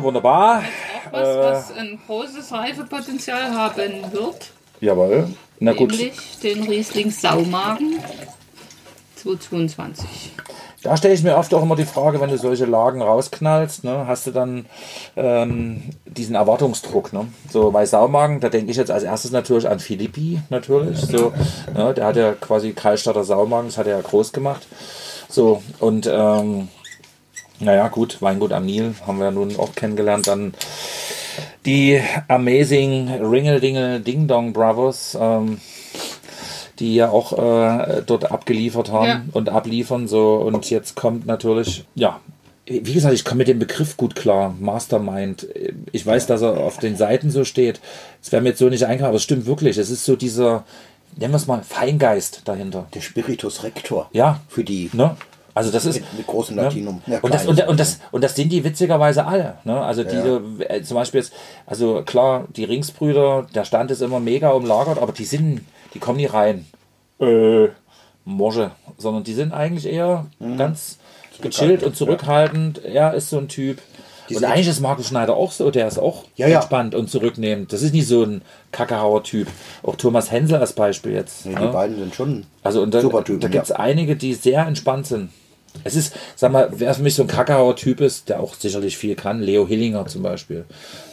Wunderbar. 0.05 0.63
Auch 1.11 1.11
was, 1.11 1.27
äh, 1.27 1.39
was 1.39 1.71
ein 1.73 1.99
großes 2.07 2.51
Reifepotenzial 2.51 3.53
haben 3.53 4.11
wird. 4.11 4.51
Jawohl. 4.79 5.27
Na 5.59 5.73
gut. 5.73 5.91
Nämlich 5.91 6.39
den 6.41 6.63
Riesling 6.63 7.11
Saumagen 7.11 7.99
222. 9.15 10.31
Da 10.83 10.95
stelle 10.95 11.15
ich 11.15 11.23
mir 11.23 11.35
oft 11.35 11.51
auch 11.55 11.63
immer 11.63 11.75
die 11.75 11.85
Frage, 11.85 12.21
wenn 12.21 12.29
du 12.29 12.37
solche 12.37 12.65
Lagen 12.65 13.01
rausknallst, 13.01 13.83
ne, 13.83 14.05
hast 14.07 14.27
du 14.27 14.31
dann 14.31 14.67
ähm, 15.15 15.81
diesen 16.05 16.35
Erwartungsdruck. 16.35 17.11
Ne? 17.11 17.25
So 17.49 17.71
bei 17.71 17.87
Saumagen, 17.87 18.39
da 18.39 18.49
denke 18.49 18.69
ich 18.69 18.77
jetzt 18.77 18.91
als 18.91 19.01
erstes 19.01 19.31
natürlich 19.31 19.67
an 19.67 19.79
Philippi, 19.79 20.41
natürlich. 20.51 20.99
So, 20.99 21.33
ne, 21.73 21.91
der 21.95 22.05
hat 22.05 22.17
ja 22.17 22.33
quasi 22.33 22.73
Karlstadter 22.73 23.23
Saumagen, 23.23 23.69
das 23.69 23.79
hat 23.79 23.87
er 23.87 23.97
ja 23.97 24.01
groß 24.01 24.31
gemacht. 24.31 24.67
So, 25.27 25.63
und 25.79 26.07
ähm, 26.11 26.67
naja, 27.59 27.87
gut, 27.87 28.21
Weingut 28.21 28.51
am 28.51 28.65
Nil 28.65 28.95
haben 29.05 29.17
wir 29.19 29.25
ja 29.25 29.31
nun 29.31 29.55
auch 29.57 29.75
kennengelernt. 29.75 30.27
Dann 30.27 30.53
die 31.65 32.01
Amazing 32.27 33.09
Ringel 33.21 33.59
Dingel 33.59 33.99
Ding 33.99 34.27
Dong 34.27 34.53
Brothers, 34.53 35.17
ähm, 35.19 35.59
die 36.79 36.95
ja 36.95 37.09
auch 37.09 37.33
äh, 37.33 38.03
dort 38.05 38.31
abgeliefert 38.31 38.91
haben 38.91 39.07
ja. 39.07 39.21
und 39.31 39.49
abliefern. 39.49 40.07
So, 40.07 40.35
und 40.35 40.69
jetzt 40.69 40.95
kommt 40.95 41.25
natürlich, 41.25 41.85
ja, 41.95 42.19
wie 42.67 42.93
gesagt, 42.93 43.13
ich 43.13 43.23
komme 43.23 43.39
mit 43.39 43.47
dem 43.47 43.59
Begriff 43.59 43.95
gut 43.95 44.15
klar, 44.15 44.55
Mastermind. 44.59 45.47
Ich 45.91 46.05
weiß, 46.05 46.25
dass 46.25 46.41
er 46.41 46.57
auf 46.57 46.79
den 46.79 46.97
Seiten 46.97 47.29
so 47.29 47.45
steht. 47.45 47.79
Es 48.21 48.31
wäre 48.31 48.41
mir 48.41 48.49
jetzt 48.49 48.59
so 48.59 48.69
nicht 48.69 48.83
eingefallen, 48.85 49.09
aber 49.09 49.17
es 49.17 49.23
stimmt 49.23 49.45
wirklich. 49.45 49.77
Es 49.77 49.89
ist 49.89 50.03
so 50.03 50.15
dieser, 50.15 50.65
nennen 51.15 51.33
wir 51.33 51.37
es 51.37 51.47
mal, 51.47 51.61
Feingeist 51.61 52.41
dahinter. 52.45 52.87
Der 52.93 53.01
Spiritus 53.01 53.63
Rector. 53.63 54.09
Ja. 54.13 54.41
Für 54.47 54.63
die. 54.63 54.89
Ne? 54.93 55.15
Also 55.55 55.71
das 55.71 55.85
ist 55.85 56.01
mit, 56.01 56.17
mit 56.17 56.27
großen 56.27 56.55
Latinum. 56.55 57.01
Ne? 57.05 57.15
Ja, 57.15 57.19
und, 57.21 57.33
das, 57.33 57.47
und, 57.47 57.65
und, 57.65 57.79
das, 57.79 57.99
und 58.11 58.23
das 58.23 58.35
sind 58.35 58.51
die 58.51 58.65
witzigerweise 58.65 59.25
alle. 59.25 59.55
Ne? 59.63 59.79
Also 59.79 60.01
ja. 60.01 60.09
diese, 60.09 60.41
äh, 60.69 60.83
zum 60.83 60.95
Beispiel 60.95 61.21
jetzt, 61.21 61.33
also 61.65 62.03
klar, 62.05 62.47
die 62.53 62.65
Ringsbrüder, 62.65 63.47
der 63.55 63.63
Stand 63.63 63.89
ist 63.89 64.01
immer 64.01 64.19
mega 64.19 64.51
umlagert, 64.51 64.99
aber 64.99 65.13
die 65.13 65.23
sind, 65.23 65.61
die 65.93 65.99
kommen 65.99 66.17
nie 66.17 66.25
rein. 66.25 66.65
Äh, 67.21 67.69
Mosche, 68.25 68.71
sondern 68.97 69.23
die 69.23 69.33
sind 69.33 69.53
eigentlich 69.53 69.85
eher 69.85 70.25
mhm. 70.39 70.57
ganz 70.57 70.97
gechillt 71.41 71.83
und 71.83 71.95
zurückhaltend. 71.95 72.81
Ja. 72.83 73.09
Er 73.09 73.13
ist 73.13 73.29
so 73.29 73.37
ein 73.37 73.47
Typ. 73.47 73.79
Die 74.27 74.35
und 74.35 74.43
eigentlich 74.43 74.67
ist 74.67 74.81
Markus 74.81 75.07
Schneider 75.07 75.37
auch 75.37 75.51
so, 75.51 75.71
der 75.71 75.87
ist 75.87 75.99
auch 75.99 76.23
ja, 76.35 76.47
entspannt 76.47 76.93
ja. 76.93 76.99
und 76.99 77.09
zurücknehmend. 77.09 77.71
Das 77.71 77.81
ist 77.81 77.93
nicht 77.93 78.07
so 78.07 78.23
ein 78.23 78.41
Kackehauer 78.71 79.23
Typ. 79.23 79.47
Auch 79.83 79.95
Thomas 79.95 80.31
Hensel 80.31 80.57
als 80.57 80.73
Beispiel 80.73 81.13
jetzt. 81.13 81.45
Nee, 81.45 81.53
ne? 81.53 81.61
Die 81.61 81.67
beiden 81.67 81.95
sind 81.97 82.15
schon 82.15 82.45
also 82.63 82.81
und 82.81 82.93
da, 82.93 83.01
super 83.01 83.23
Typen. 83.23 83.39
Da 83.39 83.47
gibt 83.47 83.63
es 83.63 83.71
einige, 83.71 84.15
die 84.15 84.33
sehr 84.33 84.65
entspannt 84.65 85.07
sind. 85.07 85.29
Es 85.83 85.95
ist, 85.95 86.15
sag 86.35 86.51
mal, 86.51 86.69
wer 86.71 86.93
für 86.93 87.03
mich 87.03 87.15
so 87.15 87.23
ein 87.23 87.27
Kackauer 87.27 87.75
Typ 87.75 88.01
ist, 88.01 88.29
der 88.29 88.39
auch 88.39 88.55
sicherlich 88.55 88.97
viel 88.97 89.15
kann, 89.15 89.41
Leo 89.41 89.67
Hillinger 89.67 90.05
zum 90.07 90.23
Beispiel. 90.23 90.65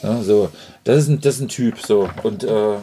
Ja, 0.02 0.22
so, 0.22 0.50
das 0.84 0.98
ist 0.98 1.08
ein, 1.08 1.20
das 1.20 1.36
ist 1.36 1.40
ein 1.42 1.48
Typ, 1.48 1.78
so. 1.78 2.08
Und 2.22 2.44
äh, 2.44 2.76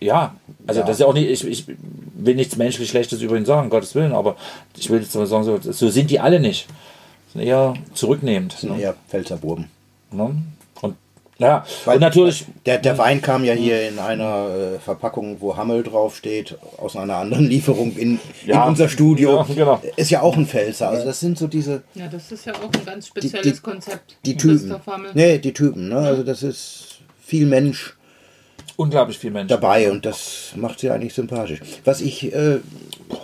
ja, 0.00 0.34
also 0.66 0.80
ja. 0.80 0.86
das 0.86 0.96
ist 0.96 1.00
ja 1.00 1.06
auch 1.06 1.14
nicht, 1.14 1.28
ich, 1.28 1.46
ich 1.46 1.66
will 2.14 2.34
nichts 2.34 2.56
menschlich 2.56 2.88
Schlechtes 2.88 3.20
übrigens 3.22 3.48
sagen, 3.48 3.70
Gottes 3.70 3.94
Willen, 3.94 4.12
aber 4.12 4.36
ich 4.76 4.90
will 4.90 5.00
jetzt 5.00 5.14
mal 5.14 5.26
sagen, 5.26 5.44
so, 5.44 5.58
so 5.60 5.88
sind 5.88 6.10
die 6.10 6.20
alle 6.20 6.40
nicht. 6.40 6.66
Sind 7.32 7.42
eher 7.42 7.74
zurücknehmend. 7.94 8.52
Sind 8.52 8.76
ne? 8.76 8.82
eher 8.82 8.94
Pfälzerburben. 9.08 9.66
Ne? 10.10 10.36
Ja, 11.42 11.66
Weil 11.84 11.96
und 11.96 12.00
natürlich. 12.00 12.46
Der, 12.66 12.78
der 12.78 12.96
Wein 12.98 13.20
kam 13.20 13.44
ja 13.44 13.52
hier 13.52 13.88
in 13.88 13.98
einer 13.98 14.48
äh, 14.48 14.78
Verpackung, 14.78 15.38
wo 15.40 15.56
Hammel 15.56 15.82
draufsteht, 15.82 16.56
aus 16.78 16.96
einer 16.96 17.16
anderen 17.16 17.46
Lieferung 17.50 17.96
in, 17.96 18.20
ja, 18.46 18.62
in 18.62 18.70
unser 18.70 18.88
Studio. 18.88 19.44
Ja, 19.48 19.54
genau. 19.54 19.82
Ist 19.96 20.10
ja 20.10 20.22
auch 20.22 20.36
ein 20.36 20.46
Pfälzer. 20.46 20.88
Also 20.88 21.04
das 21.04 21.20
sind 21.20 21.38
so 21.38 21.46
diese. 21.46 21.82
Ja, 21.94 22.06
das 22.08 22.30
ist 22.30 22.46
ja 22.46 22.54
auch 22.54 22.72
ein 22.72 22.84
ganz 22.84 23.08
spezielles 23.08 23.42
die, 23.42 23.52
die, 23.52 23.60
Konzept. 23.60 24.16
Die 24.24 24.36
Typen. 24.36 24.74
Nee, 25.14 25.38
die 25.38 25.52
Typen. 25.52 25.88
Ne? 25.88 25.96
Also 25.96 26.22
das 26.22 26.42
ist 26.42 27.00
viel 27.24 27.46
Mensch. 27.46 27.96
Unglaublich 28.76 29.18
viel 29.18 29.30
Mensch. 29.30 29.48
Dabei 29.48 29.90
und 29.90 30.06
das 30.06 30.52
macht 30.56 30.80
sie 30.80 30.90
eigentlich 30.90 31.14
sympathisch. 31.14 31.60
Was 31.84 32.00
ich, 32.00 32.32
äh, 32.32 32.58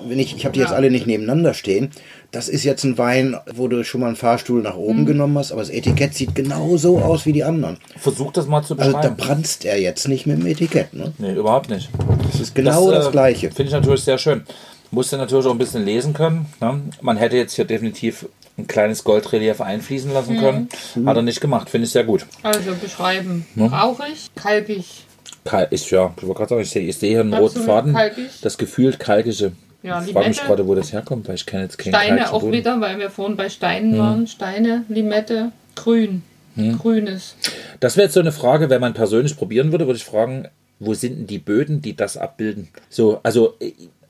wenn 0.06 0.18
ich, 0.18 0.36
ich 0.36 0.44
habe 0.44 0.52
die 0.52 0.60
jetzt 0.60 0.72
alle 0.72 0.90
nicht 0.90 1.06
nebeneinander 1.06 1.54
stehen, 1.54 1.90
das 2.30 2.48
ist 2.48 2.64
jetzt 2.64 2.84
ein 2.84 2.98
Wein, 2.98 3.36
wo 3.54 3.68
du 3.68 3.84
schon 3.84 4.02
mal 4.02 4.08
einen 4.08 4.16
Fahrstuhl 4.16 4.62
nach 4.62 4.76
oben 4.76 5.00
mhm. 5.00 5.06
genommen 5.06 5.38
hast, 5.38 5.50
aber 5.50 5.62
das 5.62 5.70
Etikett 5.70 6.14
sieht 6.14 6.34
genau 6.34 6.76
so 6.76 6.98
aus 6.98 7.24
wie 7.24 7.32
die 7.32 7.44
anderen. 7.44 7.78
Versuch 7.96 8.32
das 8.32 8.46
mal 8.46 8.62
zu 8.62 8.76
beschreiben. 8.76 8.96
Also 8.96 9.08
da 9.08 9.14
brannst 9.16 9.64
er 9.64 9.80
jetzt 9.80 10.08
nicht 10.08 10.26
mit 10.26 10.38
dem 10.38 10.46
Etikett, 10.46 10.92
ne? 10.92 11.12
Nee, 11.18 11.34
überhaupt 11.34 11.70
nicht. 11.70 11.88
Das 12.30 12.40
ist 12.40 12.54
genau 12.54 12.90
das, 12.90 13.00
das 13.00 13.08
äh, 13.08 13.12
Gleiche. 13.12 13.48
Finde 13.50 13.64
ich 13.64 13.72
natürlich 13.72 14.04
sehr 14.04 14.18
schön. 14.18 14.42
Musste 14.90 15.16
natürlich 15.16 15.46
auch 15.46 15.52
ein 15.52 15.58
bisschen 15.58 15.84
lesen 15.84 16.12
können. 16.12 16.46
Ne? 16.60 16.80
Man 17.00 17.16
hätte 17.16 17.36
jetzt 17.36 17.54
hier 17.54 17.64
definitiv 17.64 18.26
ein 18.56 18.66
kleines 18.66 19.04
Goldrelief 19.04 19.60
einfließen 19.60 20.12
lassen 20.12 20.36
mhm. 20.36 20.40
können. 20.40 20.68
Mhm. 20.94 21.08
Hat 21.08 21.16
er 21.16 21.22
nicht 21.22 21.40
gemacht, 21.40 21.70
finde 21.70 21.86
ich 21.86 21.92
sehr 21.92 22.04
gut. 22.04 22.26
Also 22.42 22.74
beschreiben. 22.74 23.46
Ne? 23.54 23.70
Rauchig, 23.70 24.30
kalkig. 24.34 25.04
Kal 25.44 25.66
ist 25.70 25.90
ja, 25.90 26.12
ich 26.16 26.22
wollte 26.24 26.38
gerade 26.38 26.48
sagen, 26.50 26.60
ich 26.60 26.98
sehe, 26.98 27.08
hier 27.08 27.20
einen 27.20 27.32
Absolut 27.32 27.56
roten 27.56 27.66
Faden. 27.66 27.92
Kalkig. 27.94 28.26
Das 28.42 28.58
gefühlt 28.58 28.98
kalkige. 28.98 29.52
Ja, 29.82 30.02
ich 30.04 30.12
frage 30.12 30.28
mich 30.28 30.42
gerade, 30.42 30.66
wo 30.66 30.74
das 30.74 30.92
herkommt, 30.92 31.28
weil 31.28 31.36
ich 31.36 31.46
kenne 31.46 31.62
jetzt 31.64 31.78
keinen 31.78 31.94
Steine 31.94 32.32
auch 32.32 32.40
Boden. 32.40 32.52
wieder, 32.52 32.80
weil 32.80 32.98
wir 32.98 33.10
vorhin 33.10 33.36
bei 33.36 33.48
Steinen 33.48 33.92
hm. 33.92 33.98
waren. 33.98 34.26
Steine, 34.26 34.84
Limette, 34.88 35.52
grün. 35.76 36.22
Hm. 36.56 36.78
Grünes. 36.78 37.36
Das 37.78 37.96
wäre 37.96 38.06
jetzt 38.06 38.14
so 38.14 38.20
eine 38.20 38.32
Frage, 38.32 38.70
wenn 38.70 38.80
man 38.80 38.94
persönlich 38.94 39.36
probieren 39.36 39.70
würde, 39.70 39.86
würde 39.86 39.98
ich 39.98 40.04
fragen, 40.04 40.48
wo 40.80 40.94
sind 40.94 41.16
denn 41.16 41.26
die 41.26 41.38
Böden, 41.38 41.82
die 41.82 41.94
das 41.94 42.16
abbilden? 42.16 42.68
So, 42.88 43.20
also 43.22 43.54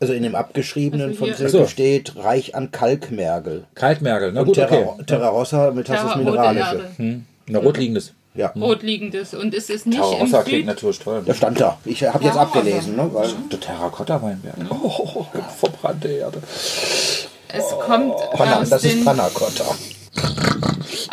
also 0.00 0.12
in 0.12 0.22
dem 0.22 0.34
abgeschriebenen 0.34 1.08
also 1.08 1.18
von 1.18 1.34
Silke 1.34 1.50
so. 1.50 1.66
steht 1.66 2.16
reich 2.16 2.54
an 2.54 2.70
Kalkmergel. 2.70 3.64
Kalkmergel, 3.74 4.32
na 4.32 4.44
gut, 4.44 4.54
Terra, 4.54 4.76
okay. 4.76 5.04
Terra 5.06 5.28
Rossa 5.28 5.70
mit 5.72 5.86
Terra, 5.86 6.16
Mineralische. 6.16 6.84
Hm. 6.96 7.24
Na, 7.48 7.58
rotliegendes. 7.58 8.12
Ja. 8.38 8.52
Rotliegendes. 8.54 9.34
Und 9.34 9.52
es 9.52 9.68
ist 9.68 9.86
nicht 9.86 9.98
Terracotta 9.98 10.44
klingt 10.44 10.66
natürlich 10.66 11.00
toll. 11.00 11.22
Der 11.26 11.34
stand 11.34 11.60
da. 11.60 11.76
Ich 11.84 12.04
habe 12.04 12.22
jetzt 12.22 12.36
abgelesen. 12.36 12.94
Ne, 12.94 13.10
weil 13.12 13.28
der 13.50 13.58
Terrakotta-Weinberg. 13.58 14.54
Oh, 14.70 15.26
verbrannte 15.58 16.06
Erde. 16.06 16.38
Es 17.48 17.70
kommt 17.84 18.14
Panna, 18.34 18.60
aus 18.60 18.68
Das 18.70 18.84
ist 18.84 19.04
Panacotta. 19.04 19.64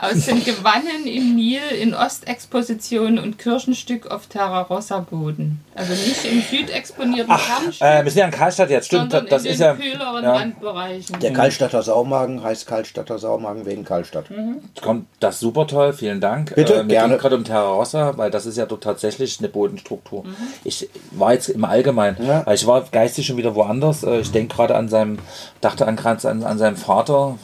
Aus 0.02 0.26
den 0.26 0.44
Gewannen 0.44 1.08
im 1.08 1.36
Nil 1.36 1.62
in 1.80 1.94
Ostexposition 1.94 3.18
und 3.18 3.40
Kirchenstück 3.40 4.12
auf 4.12 4.28
Terra 4.28 4.62
Rossa 4.62 5.00
Boden. 5.00 5.64
Also 5.74 5.94
nicht 5.94 6.24
im 6.26 6.42
südexponierten 6.42 7.36
Kernstück. 7.36 7.86
Äh, 7.86 8.04
wir 8.04 8.12
sind 8.12 8.20
ja 8.20 8.26
in 8.26 8.32
Karlstadt 8.32 8.70
jetzt, 8.70 8.86
stimmt. 8.88 9.14
Das 9.14 9.44
in 9.44 9.52
ist 9.52 9.60
ja. 9.60 9.74
kühleren 9.74 10.24
ja. 10.24 10.34
Randbereichen. 10.34 11.20
Der 11.20 11.34
Kaltstadter 11.34 11.82
Saumagen 11.82 12.44
heißt 12.44 12.68
Kaltstadter 12.68 13.20
Saumagen 13.20 13.66
wegen 13.66 13.84
Kaltstadt. 13.84 14.30
Mhm. 14.30 14.62
Kommt 14.82 15.08
das 15.20 15.40
super 15.40 15.68
toll, 15.68 15.94
vielen 15.94 16.22
Dank. 16.22 16.56
Bitte, 16.56 16.76
äh, 16.76 16.84
gerne. 16.86 17.18
gerade 17.18 17.36
um 17.36 17.44
Terra 17.44 17.74
Rossa, 17.74 18.18
weil 18.18 18.32
das 18.32 18.46
ist 18.46 18.58
ja 18.58 18.66
dort 18.66 18.84
tatsächlich 18.84 19.40
eine 19.40 19.50
Bodenstruktur. 19.50 20.24
Mhm. 20.24 20.36
Ich 20.64 20.90
war 21.12 21.34
jetzt 21.34 21.50
im 21.50 21.66
Allgemeinen, 21.66 22.18
ja. 22.26 22.46
ich 22.52 22.66
war 22.68 22.84
geistig 22.92 23.26
schon 23.26 23.38
wieder 23.38 23.56
woanders. 23.56 24.04
Äh, 24.04 24.20
ich 24.20 24.32
denke 24.32 24.56
gerade 24.56 24.76
an 24.76 24.88
seinem, 24.88 25.20
dachte 25.62 25.88
an, 25.88 25.98
an, 25.98 26.44
an 26.44 26.58
seinem 26.58 26.78
Vater, 26.78 27.38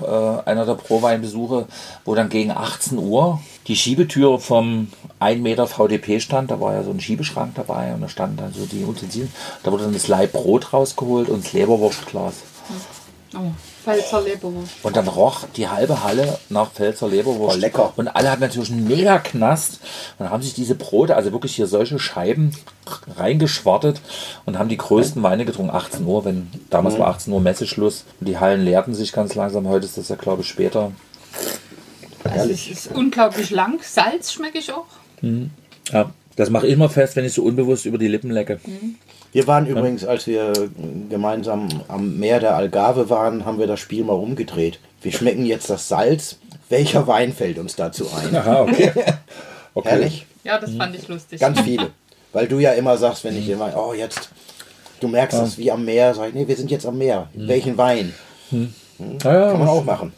äh, 0.45 0.49
einer 0.49 0.66
der 0.66 0.76
Pro-Weinbesuche, 1.52 1.68
wo 2.06 2.16
dann 2.16 2.30
gegen 2.30 2.52
18 2.52 2.97
Uhr 2.97 3.39
die 3.68 3.76
Schiebetür 3.76 4.39
vom 4.39 4.88
1 5.20 5.41
Meter 5.41 5.68
VDP 5.68 6.20
stand. 6.20 6.52
Da 6.52 6.60
war 6.60 6.74
ja 6.74 6.84
so 6.84 6.91
ein 6.91 6.99
Schiebeschrank 6.99 7.54
dabei 7.56 7.93
und 7.93 8.02
da 8.02 8.10
standen 8.10 8.38
dann 8.38 8.54
so 8.54 8.66
die 8.66 8.84
Utensilien. 8.84 9.32
Da 9.64 9.72
wurde 9.72 9.84
dann 9.84 9.93
das 9.93 10.08
Leib 10.08 10.32
Brot 10.34 10.74
rausgeholt 10.74 11.30
und 11.30 11.45
das 11.45 11.54
Leberwurstglas. 11.54 12.36
Oh. 13.36 13.52
Pfälzer 13.84 14.22
Leberwurst. 14.22 14.74
Und 14.84 14.95
dann 14.95 15.08
roch 15.08 15.45
die 15.56 15.68
halbe 15.68 16.04
Halle 16.04 16.38
nach 16.49 16.72
Pfälzer 16.72 17.08
Leberwurst. 17.08 17.58
Oh, 17.58 17.60
lecker. 17.60 17.93
Und 17.95 18.10
alle 18.10 18.30
hatten 18.30 18.41
natürlich 18.41 18.72
einen 18.72 18.88
mega 18.88 19.18
Knast 19.18 19.80
und 20.20 20.30
haben 20.30 20.43
sich 20.43 20.54
diese 20.54 20.76
Brote, 20.76 21.16
also 21.16 21.32
wirklich 21.32 21.56
hier 21.56 21.66
solche 21.66 21.97
Scheiben 21.97 22.56
reingeschwartet 23.18 24.02
und 24.45 24.60
haben 24.60 24.70
die 24.70 24.78
größten 24.78 25.24
Weine 25.24 25.45
getrunken. 25.45 25.76
18 25.76 26.06
Uhr, 26.06 26.26
wenn 26.26 26.52
damals 26.70 26.95
mhm. 26.95 26.99
war 26.99 27.08
18 27.08 27.34
Uhr 27.34 27.41
Messeschluss. 27.41 28.06
Und 28.20 28.28
die 28.28 28.38
Hallen 28.38 28.64
leerten 28.64 28.93
sich 28.93 29.14
ganz 29.14 29.34
langsam. 29.34 29.68
Heute 29.68 29.86
ist 29.86 29.97
das 29.97 30.10
ja, 30.10 30.16
glaube 30.16 30.43
ich, 30.43 30.47
später. 30.47 30.91
Also 32.42 32.54
es 32.54 32.68
ist 32.68 32.92
unglaublich 32.94 33.50
lang. 33.50 33.80
Salz 33.82 34.34
schmecke 34.34 34.60
ich 34.60 34.72
auch. 34.72 34.88
Mhm. 35.22 35.52
Ja. 35.92 36.12
Das 36.36 36.50
mache 36.50 36.68
ich 36.68 36.74
immer 36.74 36.89
fest, 36.89 37.16
wenn 37.16 37.26
ich 37.26 37.34
so 37.34 37.44
unbewusst 37.44 37.86
über 37.86 37.98
die 37.98 38.08
Lippen 38.08 38.32
lecke. 38.32 38.60
Wir 39.34 39.48
waren 39.48 39.68
übrigens, 39.68 40.06
als 40.06 40.28
wir 40.28 40.54
gemeinsam 41.10 41.68
am 41.88 42.18
Meer 42.20 42.39
der 42.39 42.56
Algarve 42.56 43.10
waren, 43.10 43.46
haben 43.46 43.60
wir 43.60 43.68
das 43.68 43.80
Spiel 43.80 44.04
mal 44.04 44.14
rumgedreht. 44.14 44.80
Wir 45.02 45.12
schmecken 45.12 45.46
jetzt 45.46 45.70
das 45.70 45.88
Salz. 45.88 46.38
Welcher 46.70 47.06
Wein 47.08 47.34
fällt 47.34 47.60
uns 47.60 47.76
dazu 47.76 48.08
ein? 48.16 48.36
Aha, 48.36 48.62
okay. 48.62 48.92
okay. 49.74 49.89
Herrlich. 49.89 50.26
Ja, 50.44 50.58
das 50.58 50.72
fand 50.74 50.96
ich 50.96 51.08
lustig. 51.08 51.39
Ganz 51.39 51.60
viele. 51.62 51.92
Weil 52.34 52.48
du 52.48 52.60
ja 52.60 52.72
immer 52.74 52.98
sagst, 52.98 53.24
wenn 53.24 53.38
ich 53.38 53.50
immer, 53.50 53.74
oh, 53.76 53.94
jetzt, 53.94 54.30
du 55.02 55.10
merkst 55.10 55.38
es 55.42 55.58
wie 55.58 55.70
am 55.70 55.84
Meer, 55.84 56.14
sag 56.14 56.30
ich, 56.30 56.34
nee, 56.34 56.48
wir 56.48 56.56
sind 56.56 56.72
jetzt 56.72 56.86
am 56.86 56.98
Meer. 56.98 57.28
Welchen 57.34 57.78
Wein? 57.78 58.14
Ja, 58.52 59.34
ja, 59.34 59.52
Kann 59.52 59.60
man 59.60 59.68
auch 59.68 59.84
machen. 59.84 60.14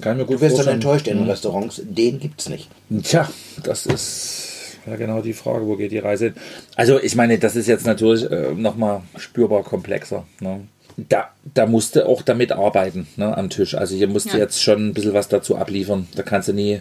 Kann 0.00 0.12
ich 0.12 0.18
mir 0.18 0.24
gut 0.26 0.36
Du 0.36 0.40
wirst 0.40 0.58
dann 0.58 0.68
enttäuscht 0.68 1.06
in 1.08 1.18
den 1.18 1.28
Restaurants, 1.28 1.80
den 1.84 2.18
gibt's 2.20 2.48
nicht. 2.48 2.68
Tja, 3.02 3.28
das 3.62 3.86
ist 3.86 4.78
ja 4.86 4.96
genau 4.96 5.20
die 5.22 5.32
Frage, 5.32 5.66
wo 5.66 5.76
geht 5.76 5.92
die 5.92 5.98
Reise 5.98 6.26
hin? 6.26 6.34
Also 6.76 7.00
ich 7.00 7.16
meine, 7.16 7.38
das 7.38 7.56
ist 7.56 7.66
jetzt 7.68 7.86
natürlich 7.86 8.30
äh, 8.30 8.52
nochmal 8.54 9.02
spürbar 9.16 9.62
komplexer. 9.62 10.24
Ne? 10.40 10.60
Da, 10.96 11.30
da 11.54 11.66
musste 11.66 12.06
auch 12.06 12.22
damit 12.22 12.52
arbeiten 12.52 13.08
ne, 13.16 13.36
am 13.36 13.50
Tisch. 13.50 13.74
Also 13.74 13.96
hier 13.96 14.06
musst 14.08 14.26
du 14.26 14.36
Ja. 14.36 14.44
jetzt 14.44 14.62
schon 14.62 14.88
ein 14.88 14.94
bisschen 14.94 15.12
was 15.14 15.28
dazu 15.28 15.56
abliefern. 15.56 16.06
Da 16.14 16.22
kannst 16.22 16.48
du 16.48 16.52
nie 16.52 16.80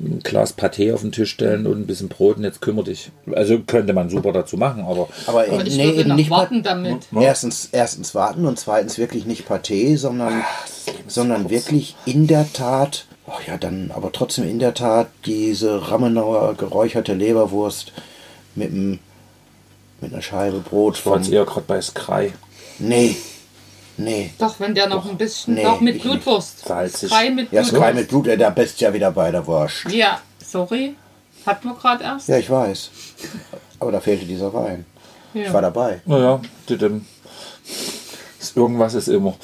ein 0.00 0.20
Glas 0.24 0.58
Pâté 0.58 0.92
auf 0.92 1.02
den 1.02 1.12
Tisch 1.12 1.30
stellen 1.30 1.66
und 1.66 1.78
ein 1.78 1.86
bisschen 1.86 2.08
Brot 2.08 2.38
und 2.38 2.44
jetzt 2.44 2.60
kümmere 2.60 2.86
dich. 2.86 3.12
Also 3.34 3.60
könnte 3.60 3.92
man 3.92 4.10
super 4.10 4.32
dazu 4.32 4.56
machen, 4.56 4.82
aber 4.82 5.08
Aber, 5.26 5.46
Aber 5.46 5.64
ich 5.64 5.76
nee, 5.76 5.84
würde 5.84 6.00
eben 6.00 6.16
nicht 6.16 6.28
warten 6.30 6.64
damit. 6.64 7.06
Erstens, 7.18 7.68
erstens 7.70 8.14
warten 8.14 8.46
und 8.46 8.58
zweitens 8.58 8.98
wirklich 8.98 9.26
nicht 9.26 9.48
Pâté, 9.48 9.96
sondern, 9.96 10.42
sondern 11.06 11.50
wirklich 11.50 11.96
in 12.04 12.26
der 12.26 12.52
Tat, 12.52 13.06
oh 13.26 13.32
ja, 13.46 13.56
dann 13.56 13.90
aber 13.94 14.12
trotzdem 14.12 14.48
in 14.48 14.58
der 14.58 14.74
Tat 14.74 15.08
diese 15.24 15.90
Rammenauer 15.90 16.54
geräucherte 16.54 17.14
Leberwurst 17.14 17.92
mit, 18.54 18.70
einem, 18.70 18.98
mit 20.00 20.12
einer 20.12 20.22
Scheibe 20.22 20.60
Brot 20.60 20.98
ich 20.98 21.04
jetzt 21.04 21.30
eher 21.30 21.44
gerade 21.44 21.66
bei 21.66 21.80
Sky. 21.80 22.32
Nee, 22.78 23.16
nee. 23.96 24.30
Doch, 24.38 24.60
wenn 24.60 24.74
der 24.74 24.88
noch 24.88 25.08
ein 25.08 25.16
bisschen, 25.16 25.54
Nee, 25.54 25.62
doch 25.62 25.80
mit 25.80 25.94
nicht. 25.94 26.04
Blutwurst. 26.04 26.66
Salzig. 26.66 27.10
Frei 27.10 27.30
mit 27.30 27.52
Ja, 27.52 27.62
Blutwurst. 27.62 27.84
Sky 27.84 27.94
mit 27.94 28.08
Blut, 28.08 28.26
äh, 28.26 28.36
da 28.36 28.50
bist 28.50 28.80
ja 28.80 28.92
wieder 28.92 29.10
bei 29.10 29.30
der 29.30 29.46
Wurst. 29.46 29.86
Ja, 29.90 30.20
sorry. 30.44 30.94
Hatten 31.46 31.68
wir 31.68 31.74
gerade 31.74 32.02
erst. 32.04 32.28
Ja, 32.28 32.38
ich 32.38 32.50
weiß. 32.50 32.90
Aber 33.78 33.92
da 33.92 34.00
fehlte 34.00 34.24
dieser 34.26 34.52
Wein. 34.52 34.84
Ich 35.32 35.52
war 35.52 35.62
dabei. 35.62 36.00
Naja, 36.06 36.40
irgendwas 38.56 38.94
ist 38.94 39.08
immer. 39.08 39.34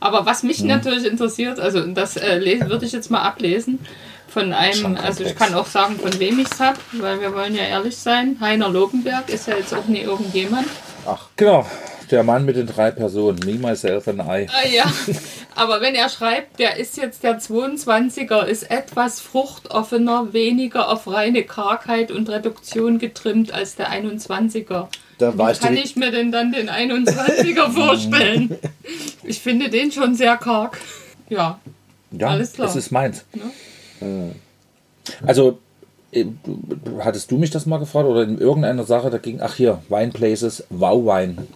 Aber 0.00 0.26
was 0.26 0.42
mich 0.42 0.60
Hm. 0.60 0.68
natürlich 0.68 1.06
interessiert, 1.06 1.58
also 1.60 1.80
das 1.86 2.16
äh, 2.16 2.40
würde 2.68 2.86
ich 2.86 2.92
jetzt 2.92 3.10
mal 3.10 3.22
ablesen 3.22 3.78
von 4.28 4.52
einem, 4.52 4.96
also 4.96 5.24
ich 5.24 5.34
kann 5.34 5.54
auch 5.54 5.66
sagen, 5.66 5.98
von 5.98 6.18
wem 6.18 6.38
ich 6.40 6.50
es 6.50 6.60
habe, 6.60 6.78
weil 6.92 7.20
wir 7.20 7.34
wollen 7.34 7.54
ja 7.54 7.64
ehrlich 7.64 7.96
sein. 7.96 8.36
Heiner 8.40 8.68
Lobenberg 8.68 9.28
ist 9.28 9.46
ja 9.48 9.56
jetzt 9.56 9.72
auch 9.72 9.86
nie 9.86 10.00
irgendjemand. 10.00 10.66
Genau, 11.36 11.64
der 12.10 12.22
Mann 12.22 12.44
mit 12.44 12.56
den 12.56 12.66
drei 12.66 12.90
Personen. 12.90 13.38
Me, 13.44 13.54
myself 13.54 14.08
and 14.08 14.20
I. 14.20 14.46
Ah, 14.52 14.66
ja, 14.68 14.84
aber 15.54 15.80
wenn 15.80 15.94
er 15.94 16.08
schreibt, 16.08 16.58
der 16.58 16.76
ist 16.76 16.96
jetzt 16.96 17.22
der 17.22 17.38
22er, 17.40 18.44
ist 18.44 18.70
etwas 18.70 19.20
fruchtoffener, 19.20 20.32
weniger 20.32 20.88
auf 20.90 21.06
reine 21.06 21.44
Kargheit 21.44 22.10
und 22.10 22.28
Reduktion 22.28 22.98
getrimmt 22.98 23.52
als 23.52 23.76
der 23.76 23.90
21er. 23.90 24.88
Da 25.18 25.32
Wie 25.34 25.38
weißt 25.38 25.62
kann 25.62 25.76
ich 25.76 25.96
mir 25.96 26.10
denn 26.10 26.30
dann 26.30 26.52
den 26.52 26.68
21er 26.68 27.70
vorstellen? 27.72 28.56
Ich 29.24 29.40
finde 29.40 29.70
den 29.70 29.90
schon 29.90 30.14
sehr 30.14 30.36
karg. 30.36 30.78
Ja, 31.28 31.58
Ja, 32.10 32.28
Alles 32.28 32.52
klar. 32.52 32.66
das 32.66 32.76
ist 32.76 32.90
meins. 32.90 33.24
Ja. 34.00 34.06
Äh, 34.06 34.30
Also, 35.26 35.58
äh, 36.12 36.26
hattest 37.00 37.30
du 37.30 37.38
mich 37.38 37.50
das 37.50 37.66
mal 37.66 37.78
gefragt 37.78 38.06
oder 38.06 38.22
in 38.22 38.38
irgendeiner 38.38 38.84
Sache, 38.84 39.10
da 39.10 39.18
ging, 39.18 39.40
ach 39.40 39.54
hier, 39.54 39.82
Wine 39.88 40.12
Places, 40.12 40.64
Wow-Wein. 40.70 41.46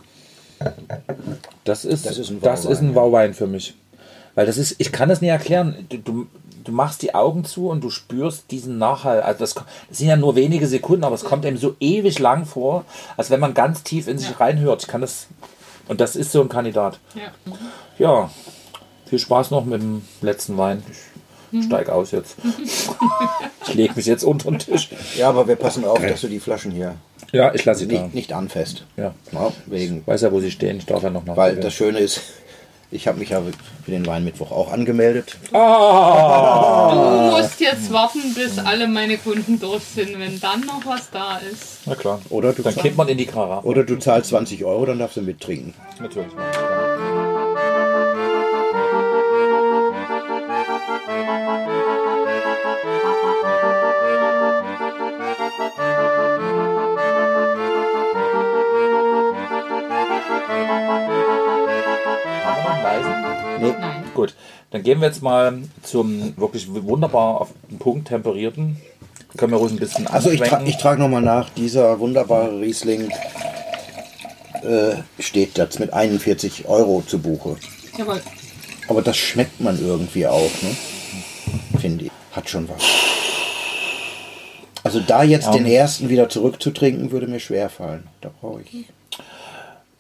Das 1.64 1.84
ist, 1.84 2.06
Das 2.06 2.18
ist 2.18 2.30
ein 2.30 2.40
das 2.40 2.64
ist 2.64 2.80
ein 2.80 2.94
Wow-Wein, 2.94 3.12
Wow-Wein 3.12 3.34
für 3.34 3.46
mich. 3.46 3.74
Weil 4.34 4.46
das 4.46 4.58
ist, 4.58 4.76
ich 4.78 4.92
kann 4.92 5.08
das 5.08 5.20
nicht 5.20 5.30
erklären. 5.30 5.74
Du, 6.04 6.26
du, 6.64 6.72
machst 6.72 7.02
die 7.02 7.14
Augen 7.14 7.44
zu 7.44 7.68
und 7.68 7.82
du 7.82 7.90
spürst 7.90 8.50
diesen 8.50 8.78
Nachhall. 8.78 9.20
Also 9.22 9.40
das, 9.40 9.54
das 9.54 9.64
sind 9.98 10.08
ja 10.08 10.16
nur 10.16 10.36
wenige 10.36 10.66
Sekunden, 10.66 11.04
aber 11.04 11.14
es 11.14 11.24
kommt 11.24 11.44
einem 11.46 11.56
so 11.56 11.76
ewig 11.80 12.18
lang 12.18 12.46
vor, 12.46 12.84
als 13.16 13.30
wenn 13.30 13.40
man 13.40 13.54
ganz 13.54 13.82
tief 13.82 14.08
in 14.08 14.18
sich 14.18 14.30
Ja. 14.30 14.36
reinhört. 14.36 14.82
Ich 14.82 14.88
kann 14.88 15.00
das, 15.00 15.26
und 15.88 16.00
das 16.00 16.16
ist 16.16 16.32
so 16.32 16.40
ein 16.40 16.48
Kandidat. 16.48 16.98
ja. 17.14 17.30
Ja, 17.98 18.30
viel 19.06 19.18
Spaß 19.18 19.50
noch 19.50 19.64
mit 19.66 19.82
dem 19.82 20.02
letzten 20.22 20.56
Wein. 20.56 20.82
Ich 21.52 21.64
steig 21.64 21.88
aus 21.90 22.12
jetzt. 22.12 22.36
ich 23.66 23.74
lege 23.74 23.94
mich 23.96 24.06
jetzt 24.06 24.22
unter 24.24 24.50
den 24.50 24.58
Tisch. 24.60 24.88
ja, 25.16 25.28
aber 25.28 25.48
wir 25.48 25.56
passen 25.56 25.84
auf, 25.84 26.00
dass 26.00 26.20
du 26.20 26.28
die 26.28 26.38
Flaschen 26.40 26.70
hier 26.70 26.94
Ja, 27.32 27.52
ich 27.52 27.64
lasse 27.64 27.80
sie 27.80 27.88
da. 27.88 28.02
nicht, 28.02 28.14
nicht 28.14 28.32
anfasst. 28.32 28.84
Ja. 28.96 29.14
Ja, 29.32 29.52
wegen, 29.66 30.02
Weiß 30.06 30.22
ja, 30.22 30.32
wo 30.32 30.40
sie 30.40 30.50
stehen. 30.50 30.78
Ich 30.78 30.86
darf 30.86 31.02
ja 31.02 31.10
noch 31.10 31.24
mal. 31.26 31.36
weil 31.36 31.56
das 31.56 31.74
Schöne 31.74 31.98
ist, 31.98 32.20
ich 32.90 33.06
habe 33.06 33.18
mich 33.18 33.30
ja 33.30 33.42
für 33.84 33.90
den 33.90 34.06
Weinmittwoch 34.06 34.50
auch 34.50 34.72
angemeldet. 34.72 35.36
ah! 35.52 37.30
Du 37.30 37.36
musst 37.36 37.60
jetzt 37.60 37.92
warten, 37.92 38.34
bis 38.34 38.58
alle 38.58 38.88
meine 38.88 39.18
Kunden 39.18 39.60
durch 39.60 39.84
sind, 39.84 40.18
wenn 40.18 40.40
dann 40.40 40.60
noch 40.60 40.84
was 40.84 41.10
da 41.10 41.38
ist. 41.38 41.78
Na 41.86 41.94
klar. 41.94 42.20
Oder 42.30 42.52
du 42.52 42.62
Dann 42.62 42.74
kippt 42.74 42.96
man 42.96 43.08
in 43.08 43.18
die 43.18 43.26
Karaffe. 43.26 43.66
Oder 43.66 43.84
du 43.84 43.98
zahlst 43.98 44.30
20 44.30 44.64
Euro, 44.64 44.86
dann 44.86 44.98
darfst 44.98 45.16
du 45.16 45.22
mittrinken. 45.22 45.74
Natürlich. 46.00 46.30
Gut, 64.20 64.34
dann 64.70 64.82
gehen 64.82 65.00
wir 65.00 65.08
jetzt 65.08 65.22
mal 65.22 65.62
zum 65.82 66.36
wirklich 66.36 66.66
wunderbar 66.68 67.40
auf 67.40 67.48
den 67.70 67.78
Punkt 67.78 68.08
temperierten. 68.08 68.76
Können 69.38 69.52
wir 69.52 69.56
ruhig 69.56 69.72
ein 69.72 69.78
bisschen 69.78 70.06
also 70.08 70.30
ich, 70.30 70.42
tra 70.42 70.60
ich 70.62 70.76
trage 70.76 71.00
nochmal 71.00 71.22
nach, 71.22 71.48
dieser 71.48 71.98
wunderbare 72.00 72.60
Riesling 72.60 73.10
äh, 74.62 74.96
steht 75.18 75.56
jetzt 75.56 75.80
mit 75.80 75.94
41 75.94 76.68
Euro 76.68 77.02
zu 77.06 77.18
Buche. 77.18 77.56
Jawohl. 77.96 78.20
Aber 78.88 79.00
das 79.00 79.16
schmeckt 79.16 79.58
man 79.58 79.80
irgendwie 79.80 80.26
auch, 80.26 80.50
ne? 80.60 80.76
Finde 81.80 82.04
ich. 82.04 82.10
Hat 82.32 82.50
schon 82.50 82.68
was. 82.68 82.82
Also 84.82 85.00
da 85.00 85.22
jetzt 85.22 85.46
Ja. 85.46 85.52
den 85.52 85.64
ersten 85.64 86.10
wieder 86.10 86.28
zurückzutrinken, 86.28 87.10
würde 87.10 87.26
mir 87.26 87.40
schwer 87.40 87.70
fallen. 87.70 88.06
Da 88.20 88.30
brauche 88.38 88.60
ich. 88.60 88.84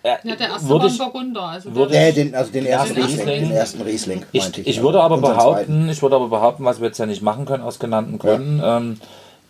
Ja, 0.02 0.18
der 0.24 0.48
erste 0.48 0.68
würde 0.68 0.84
war 0.84 0.88
ein 0.88 0.92
ich, 0.92 0.98
Burgunder. 0.98 1.42
Also 1.42 1.74
würde 1.74 1.94
Äh, 1.94 2.12
den, 2.12 2.34
also 2.34 2.50
den 2.50 2.64
ersten 2.66 2.94
Den 2.94 3.04
Riesling. 3.04 3.26
Den 3.42 3.50
ersten 3.52 3.82
Riesling, 3.82 4.22
ich, 4.32 4.42
meinte 4.42 4.60
ich 4.62 4.82
würde 4.82 5.00
aber 5.02 5.18
behaupten, 5.18 5.88
ich 5.90 6.00
würde 6.00 6.16
aber 6.16 6.28
behaupten, 6.28 6.64
was 6.64 6.80
wir 6.80 6.86
jetzt 6.86 6.98
ja 6.98 7.06
nicht 7.06 7.20
machen 7.22 7.44
können 7.44 7.62
aus 7.62 7.78
genannten 7.78 8.18
Gründen, 8.18 8.62
ähm, 8.64 9.00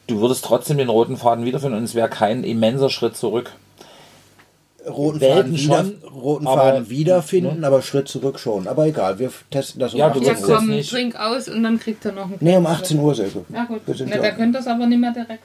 du 0.08 0.20
würdest 0.20 0.44
trotzdem 0.44 0.78
den 0.78 0.88
roten 0.88 1.16
Faden 1.16 1.44
wiederfinden 1.44 1.78
und 1.78 1.84
es 1.84 1.94
wäre 1.94 2.08
kein 2.08 2.42
immenser 2.42 2.90
Schritt 2.90 3.16
zurück. 3.16 3.52
Roten 4.88 5.20
Welten 5.20 5.56
Faden, 5.56 5.58
wieder, 5.58 5.76
schon, 6.10 6.10
roten 6.20 6.46
aber- 6.46 6.62
Faden 6.62 6.88
wiederfinden, 6.90 7.64
aber 7.64 7.82
Schritt 7.82 8.08
zurück 8.08 8.38
schon. 8.40 8.66
Aber 8.66 8.86
egal, 8.86 9.18
wir 9.18 9.30
testen 9.50 9.78
das 9.78 9.92
um 9.92 10.00
Ja, 10.00 10.08
du 10.08 10.18
18 10.20 10.24
ja, 10.26 10.32
wirst 10.38 10.48
Uhr. 10.48 10.56
komm, 10.56 10.68
nicht- 10.68 10.90
trink 10.90 11.16
aus 11.16 11.48
und 11.48 11.62
dann 11.62 11.78
kriegt 11.78 12.04
er 12.06 12.12
noch 12.12 12.24
einen 12.24 12.38
Nee, 12.40 12.56
um 12.56 12.66
18 12.66 12.98
Uhr, 12.98 13.14
Silke. 13.14 13.44
Ja 13.54 13.64
gut, 13.66 13.82
Na, 13.86 13.94
ja, 14.16 14.20
der 14.22 14.32
könnte 14.32 14.58
das 14.58 14.66
aber 14.66 14.86
nicht 14.86 14.98
mehr 14.98 15.12
direkt. 15.12 15.44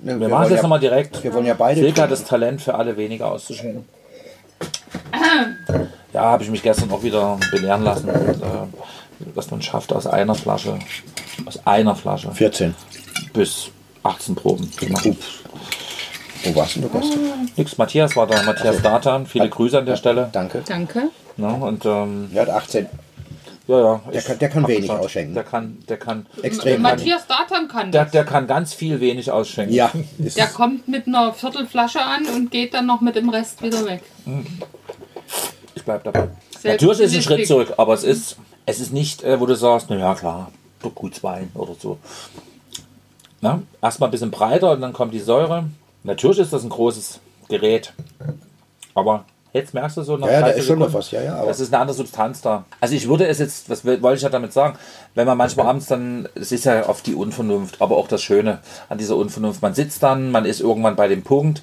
ne, 0.00 0.12
Wir 0.14 0.20
wir 0.20 0.28
machen 0.28 0.44
es 0.44 0.50
jetzt 0.50 0.56
ja, 0.58 0.62
nochmal 0.62 0.78
direkt. 0.80 1.22
Wir 1.24 1.34
wollen 1.34 1.46
ja 1.46 1.54
beide 1.54 1.80
Silke 1.80 2.00
hat 2.00 2.10
das 2.12 2.24
Talent 2.24 2.62
für 2.62 2.74
alle 2.76 2.96
weniger 2.96 3.30
auszuschenken. 3.32 3.84
Ja, 6.12 6.22
habe 6.22 6.42
ich 6.44 6.50
mich 6.50 6.62
gestern 6.62 6.90
auch 6.92 7.02
wieder 7.02 7.38
belehren 7.50 7.82
lassen, 7.82 8.08
äh, 8.08 8.14
dass 9.34 9.50
man 9.50 9.60
schafft 9.60 9.92
aus 9.92 10.06
einer 10.06 10.34
Flasche, 10.34 10.78
aus 11.44 11.66
einer 11.66 11.94
Flasche 11.94 12.30
14. 12.32 12.74
bis 13.34 13.68
18 14.02 14.34
Proben 14.34 14.72
zu 14.72 14.86
machen. 14.86 15.18
Wo 16.44 16.54
warst 16.54 16.76
denn 16.76 16.82
du 16.84 16.88
gestern? 16.88 17.50
Nix, 17.56 17.76
Matthias 17.76 18.16
war 18.16 18.26
da, 18.26 18.40
Matthias 18.44 18.80
Datan, 18.80 19.26
viele 19.26 19.50
Grüße 19.50 19.78
an 19.78 19.84
der 19.84 19.96
Stelle. 19.96 20.30
Danke. 20.32 20.62
Danke. 20.66 21.10
Ne, 21.36 21.48
und 21.48 21.84
ähm, 21.84 22.30
Der 22.32 22.42
hat 22.42 22.50
18. 22.50 22.86
ja, 23.66 23.78
ja. 23.78 24.00
Der 24.10 24.22
kann- 24.22 24.38
der 24.38 24.48
kann 24.48 24.68
wenig 24.68 24.82
gesagt, 24.82 25.04
ausschenken. 25.04 25.34
Der 25.34 25.44
kann, 25.44 25.78
der 25.86 25.96
kann, 25.98 26.26
Extrem. 26.40 26.80
Matthias 26.80 27.26
Datan 27.26 27.68
kann 27.68 27.92
der, 27.92 28.04
das. 28.04 28.12
der 28.12 28.24
kann 28.24 28.46
ganz 28.46 28.72
viel 28.72 29.00
wenig 29.00 29.30
ausschenken. 29.30 29.74
Ja, 29.74 29.90
ist, 30.18 30.38
Der 30.38 30.46
kommt 30.46 30.88
mit 30.88 31.06
einer 31.08 31.34
Viertelflasche 31.34 32.00
an 32.00 32.24
und 32.34 32.50
geht 32.50 32.72
dann 32.72 32.86
noch 32.86 33.02
mit 33.02 33.16
dem 33.16 33.28
Rest 33.28 33.60
wieder 33.62 33.84
weg. 33.84 34.00
Ich 35.74 35.82
bleib 35.84 36.04
dabei. 36.04 36.28
Selbst 36.58 36.82
Natürlich 36.82 37.00
ist 37.00 37.14
ein 37.14 37.22
Schritt 37.22 37.46
zurück, 37.46 37.74
aber 37.76 37.94
es 37.94 38.02
ist, 38.04 38.36
es 38.64 38.80
ist 38.80 38.92
nicht, 38.92 39.22
äh, 39.22 39.38
wo 39.40 39.46
du 39.46 39.54
sagst, 39.54 39.86
na 39.90 39.96
ja 39.96 40.14
klar, 40.14 40.50
doch 40.82 40.94
Gutswein 40.94 41.50
oder 41.54 41.74
so. 41.78 41.98
Na, 43.40 43.62
erstmal 43.82 44.08
ein 44.08 44.12
bisschen 44.12 44.30
breiter 44.30 44.72
und 44.72 44.80
dann 44.80 44.92
kommt 44.92 45.12
die 45.12 45.20
Säure. 45.20 45.64
Natürlich 46.02 46.38
ist 46.38 46.52
das 46.52 46.62
ein 46.64 46.70
großes 46.70 47.20
Gerät, 47.48 47.92
aber 48.94 49.24
Jetzt 49.52 49.72
merkst 49.72 49.96
du 49.96 50.02
so 50.02 50.18
nach 50.18 50.26
Ja, 50.26 50.32
ja, 50.34 50.40
da 50.42 50.46
ist 50.48 50.66
schon 50.66 50.78
noch 50.78 50.92
was, 50.92 51.10
ja, 51.12 51.22
ja, 51.22 51.36
aber- 51.36 51.46
Das 51.46 51.60
ist 51.60 51.72
eine 51.72 51.80
andere 51.80 51.96
Substanz 51.96 52.42
da. 52.42 52.66
Also 52.78 52.94
ich 52.94 53.08
würde 53.08 53.26
es 53.26 53.38
jetzt, 53.38 53.70
was 53.70 53.86
wollte 53.86 54.12
ich 54.16 54.20
ja 54.22 54.28
damit 54.28 54.52
sagen, 54.52 54.76
wenn 55.14 55.26
man 55.26 55.38
manchmal 55.38 55.66
abends 55.66 55.86
dann, 55.86 56.28
es 56.34 56.52
ist 56.52 56.64
ja 56.66 56.86
oft 56.86 57.06
die 57.06 57.14
Unvernunft, 57.14 57.80
aber 57.80 57.96
auch 57.96 58.06
das 58.06 58.20
Schöne 58.20 58.58
an 58.90 58.98
dieser 58.98 59.16
Unvernunft. 59.16 59.62
Man 59.62 59.72
sitzt 59.72 60.02
dann, 60.02 60.30
man 60.30 60.44
ist 60.44 60.60
irgendwann 60.60 60.94
bei 60.94 61.08
dem 61.08 61.22
Punkt, 61.22 61.62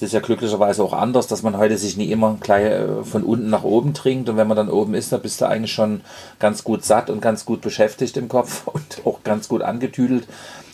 es 0.00 0.06
ist 0.06 0.12
ja 0.14 0.20
glücklicherweise 0.20 0.82
auch 0.82 0.94
anders, 0.94 1.26
dass 1.26 1.42
man 1.42 1.58
heute 1.58 1.76
sich 1.76 1.98
nie 1.98 2.10
immer 2.10 2.38
gleich 2.40 2.64
äh, 2.64 3.04
von 3.04 3.22
unten 3.22 3.50
nach 3.50 3.64
oben 3.64 3.92
trinkt 3.92 4.30
und 4.30 4.38
wenn 4.38 4.48
man 4.48 4.56
dann 4.56 4.70
oben 4.70 4.94
ist, 4.94 5.12
da 5.12 5.18
bist 5.18 5.42
du 5.42 5.46
eigentlich 5.46 5.74
schon 5.74 6.00
ganz 6.38 6.64
gut 6.64 6.86
satt 6.86 7.10
und 7.10 7.20
ganz 7.20 7.44
gut 7.44 7.60
beschäftigt 7.60 8.16
im 8.16 8.28
Kopf 8.28 8.66
und 8.66 9.02
auch 9.04 9.22
ganz 9.24 9.46
gut 9.46 9.60
angetüdelt, 9.60 10.26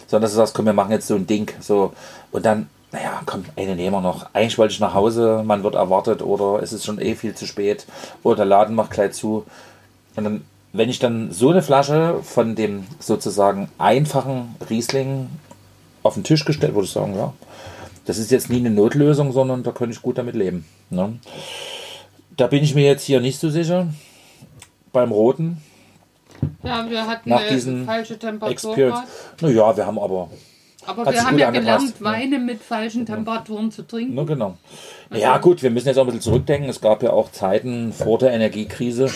sondern 0.06 0.22
dass 0.22 0.30
du 0.30 0.36
sagst, 0.36 0.54
komm, 0.54 0.66
wir 0.66 0.72
machen 0.72 0.92
jetzt 0.92 1.08
so 1.08 1.16
ein 1.16 1.26
Ding, 1.26 1.50
so 1.58 1.92
und 2.30 2.46
dann 2.46 2.68
naja, 2.92 3.20
komm, 3.26 3.44
eine 3.56 3.74
nehmen 3.74 3.96
wir 3.96 4.00
noch. 4.00 4.28
Eigentlich 4.32 4.58
wollte 4.58 4.72
ich 4.72 4.80
nach 4.80 4.94
Hause, 4.94 5.42
man 5.44 5.64
wird 5.64 5.74
erwartet 5.74 6.22
oder 6.22 6.62
es 6.62 6.72
ist 6.72 6.84
schon 6.84 7.00
eh 7.00 7.16
viel 7.16 7.34
zu 7.34 7.44
spät 7.44 7.84
oder 8.22 8.36
der 8.36 8.44
Laden 8.44 8.76
macht 8.76 8.92
gleich 8.92 9.12
zu. 9.12 9.44
Und 10.14 10.24
dann, 10.24 10.44
wenn 10.72 10.88
ich 10.88 11.00
dann 11.00 11.32
so 11.32 11.50
eine 11.50 11.62
Flasche 11.62 12.20
von 12.22 12.54
dem 12.54 12.86
sozusagen 13.00 13.68
einfachen 13.76 14.54
Riesling 14.70 15.28
auf 16.04 16.14
den 16.14 16.22
Tisch 16.22 16.44
gestellt, 16.44 16.74
würde 16.74 16.86
ich 16.86 16.92
sagen, 16.92 17.16
ja, 17.16 17.34
das 18.06 18.18
ist 18.18 18.30
jetzt 18.30 18.48
nie 18.48 18.58
eine 18.58 18.70
Notlösung, 18.70 19.32
sondern 19.32 19.64
da 19.64 19.72
könnte 19.72 19.94
ich 19.94 20.02
gut 20.02 20.16
damit 20.16 20.36
leben. 20.36 20.64
Ne? 20.90 21.18
Da 22.36 22.46
bin 22.46 22.62
ich 22.62 22.74
mir 22.74 22.84
jetzt 22.84 23.04
hier 23.04 23.20
nicht 23.20 23.40
so 23.40 23.50
sicher. 23.50 23.88
Beim 24.92 25.10
Roten 25.10 25.58
Ja, 26.62 26.88
wir 26.88 27.06
hatten 27.06 27.28
nach 27.28 27.42
eine 27.42 27.84
falsche 27.84 28.18
Temperatur. 28.18 29.04
Naja, 29.40 29.76
wir 29.76 29.86
haben 29.86 29.98
aber 29.98 30.30
Aber 30.86 31.12
wir 31.12 31.24
haben 31.24 31.38
ja 31.38 31.48
angepasst, 31.48 31.98
gelernt, 31.98 32.00
Weine 32.00 32.38
mit 32.38 32.62
falschen 32.62 33.04
Temperaturen 33.04 33.72
zu 33.72 33.82
trinken. 33.82 34.14
Na 34.14 34.22
genau. 34.22 34.56
Ja 35.12 35.36
gut, 35.38 35.62
wir 35.62 35.70
müssen 35.70 35.88
jetzt 35.88 35.98
auch 35.98 36.02
ein 36.02 36.06
bisschen 36.06 36.22
zurückdenken. 36.22 36.70
Es 36.70 36.80
gab 36.80 37.02
ja 37.02 37.10
auch 37.10 37.32
Zeiten 37.32 37.92
vor 37.92 38.18
der 38.18 38.32
Energiekrise, 38.32 39.06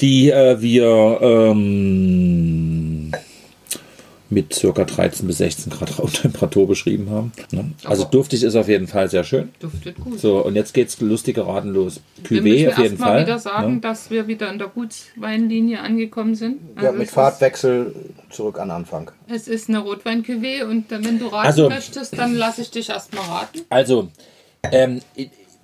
die 0.00 0.30
äh, 0.30 0.60
wir 0.60 1.18
ähm, 1.22 2.87
mit 4.30 4.52
circa 4.54 4.84
13 4.84 5.26
bis 5.26 5.38
16 5.38 5.72
Grad 5.72 5.98
Raumtemperatur 5.98 6.66
beschrieben 6.66 7.08
haben. 7.10 7.32
Ne? 7.50 7.72
Also 7.84 8.02
Aber- 8.02 8.10
duftig 8.10 8.42
ist 8.42 8.56
auf 8.56 8.68
jeden 8.68 8.86
Fall 8.86 9.08
sehr 9.08 9.24
schön. 9.24 9.50
Duftet 9.60 9.98
gut. 9.98 10.20
So, 10.20 10.44
und 10.44 10.54
jetzt 10.54 10.74
geht's 10.74 11.00
lustig 11.00 11.36
geraten 11.36 11.70
los. 11.70 12.00
Cuvée 12.24 12.68
auf 12.68 12.78
jeden 12.78 12.98
Fall. 12.98 13.22
wieder 13.22 13.38
sagen, 13.38 13.76
ne? 13.76 13.80
dass 13.80 14.10
wir 14.10 14.26
wieder 14.26 14.52
in 14.52 14.58
der 14.58 14.68
Gutsweinlinie 14.68 15.80
angekommen 15.80 16.34
sind. 16.34 16.58
Ja, 16.76 16.88
Also 16.88 16.98
mit 16.98 17.08
es 17.08 17.14
Fahrtwechsel 17.14 17.94
zurück 18.30 18.58
an 18.58 18.70
Anfang. 18.70 19.10
Es 19.28 19.48
ist 19.48 19.68
eine 19.68 19.78
Rotwein-Cuvée 19.78 20.64
und 20.64 20.92
äh, 20.92 21.02
wenn 21.04 21.18
du 21.18 21.26
raten 21.28 21.46
Also- 21.46 21.68
möchtest, 21.68 22.18
dann 22.18 22.34
lasse 22.34 22.62
ich 22.62 22.70
dich 22.70 22.90
erstmal 22.90 23.24
raten. 23.24 23.60
Also, 23.70 24.08
ähm, 24.70 25.00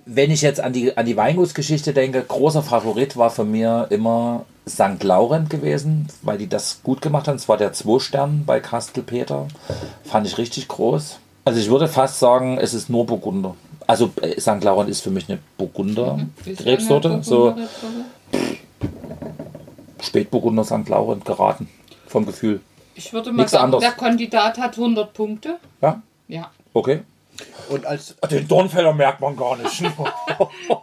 wenn 0.07 0.31
ich 0.31 0.41
jetzt 0.41 0.59
an 0.59 0.73
die, 0.73 0.95
an 0.97 1.05
die 1.05 1.17
Weingutsgeschichte 1.17 1.93
denke, 1.93 2.23
großer 2.27 2.63
Favorit 2.63 3.17
war 3.17 3.29
für 3.29 3.43
mir 3.45 3.87
immer 3.89 4.45
St. 4.67 5.03
Laurent 5.03 5.49
gewesen, 5.49 6.07
weil 6.23 6.37
die 6.37 6.47
das 6.47 6.81
gut 6.83 7.01
gemacht 7.01 7.27
haben. 7.27 7.35
Es 7.35 7.47
war 7.47 7.57
der 7.57 7.73
Zwei-Stern 7.73 8.43
bei 8.45 8.59
Kastelpeter. 8.59 9.47
Fand 10.03 10.25
ich 10.27 10.37
richtig 10.37 10.67
groß. 10.67 11.19
Also 11.45 11.59
ich 11.59 11.69
würde 11.69 11.87
fast 11.87 12.19
sagen, 12.19 12.57
es 12.57 12.73
ist 12.73 12.89
nur 12.89 13.05
Burgunder. 13.05 13.55
Also 13.87 14.09
äh, 14.21 14.39
St. 14.39 14.63
Laurent 14.63 14.89
ist 14.89 15.01
für 15.01 15.11
mich 15.11 15.29
eine 15.29 15.37
Burgunder-Rebsorte. 15.59 17.09
Ist 17.19 17.25
So. 17.27 17.55
Spätburgunder 20.01 20.63
St. 20.63 20.87
Laurent 20.89 21.25
geraten. 21.25 21.69
Vom 22.07 22.25
Gefühl. 22.25 22.61
Ich 22.95 23.11
würde 23.13 23.31
mal 23.31 23.37
Nichts 23.43 23.51
sagen, 23.51 23.65
anderes. 23.65 23.83
der 23.83 23.91
Kandidat 23.93 24.57
hat 24.57 24.77
100 24.77 25.13
Punkte. 25.13 25.57
Ja, 25.81 26.01
Ja. 26.27 26.49
okay. 26.73 27.01
Und 27.69 27.85
als, 27.85 28.15
Den 28.29 28.47
Dornfeller 28.47 28.93
merkt 28.93 29.21
man 29.21 29.35
gar 29.35 29.57
nicht. 29.57 29.81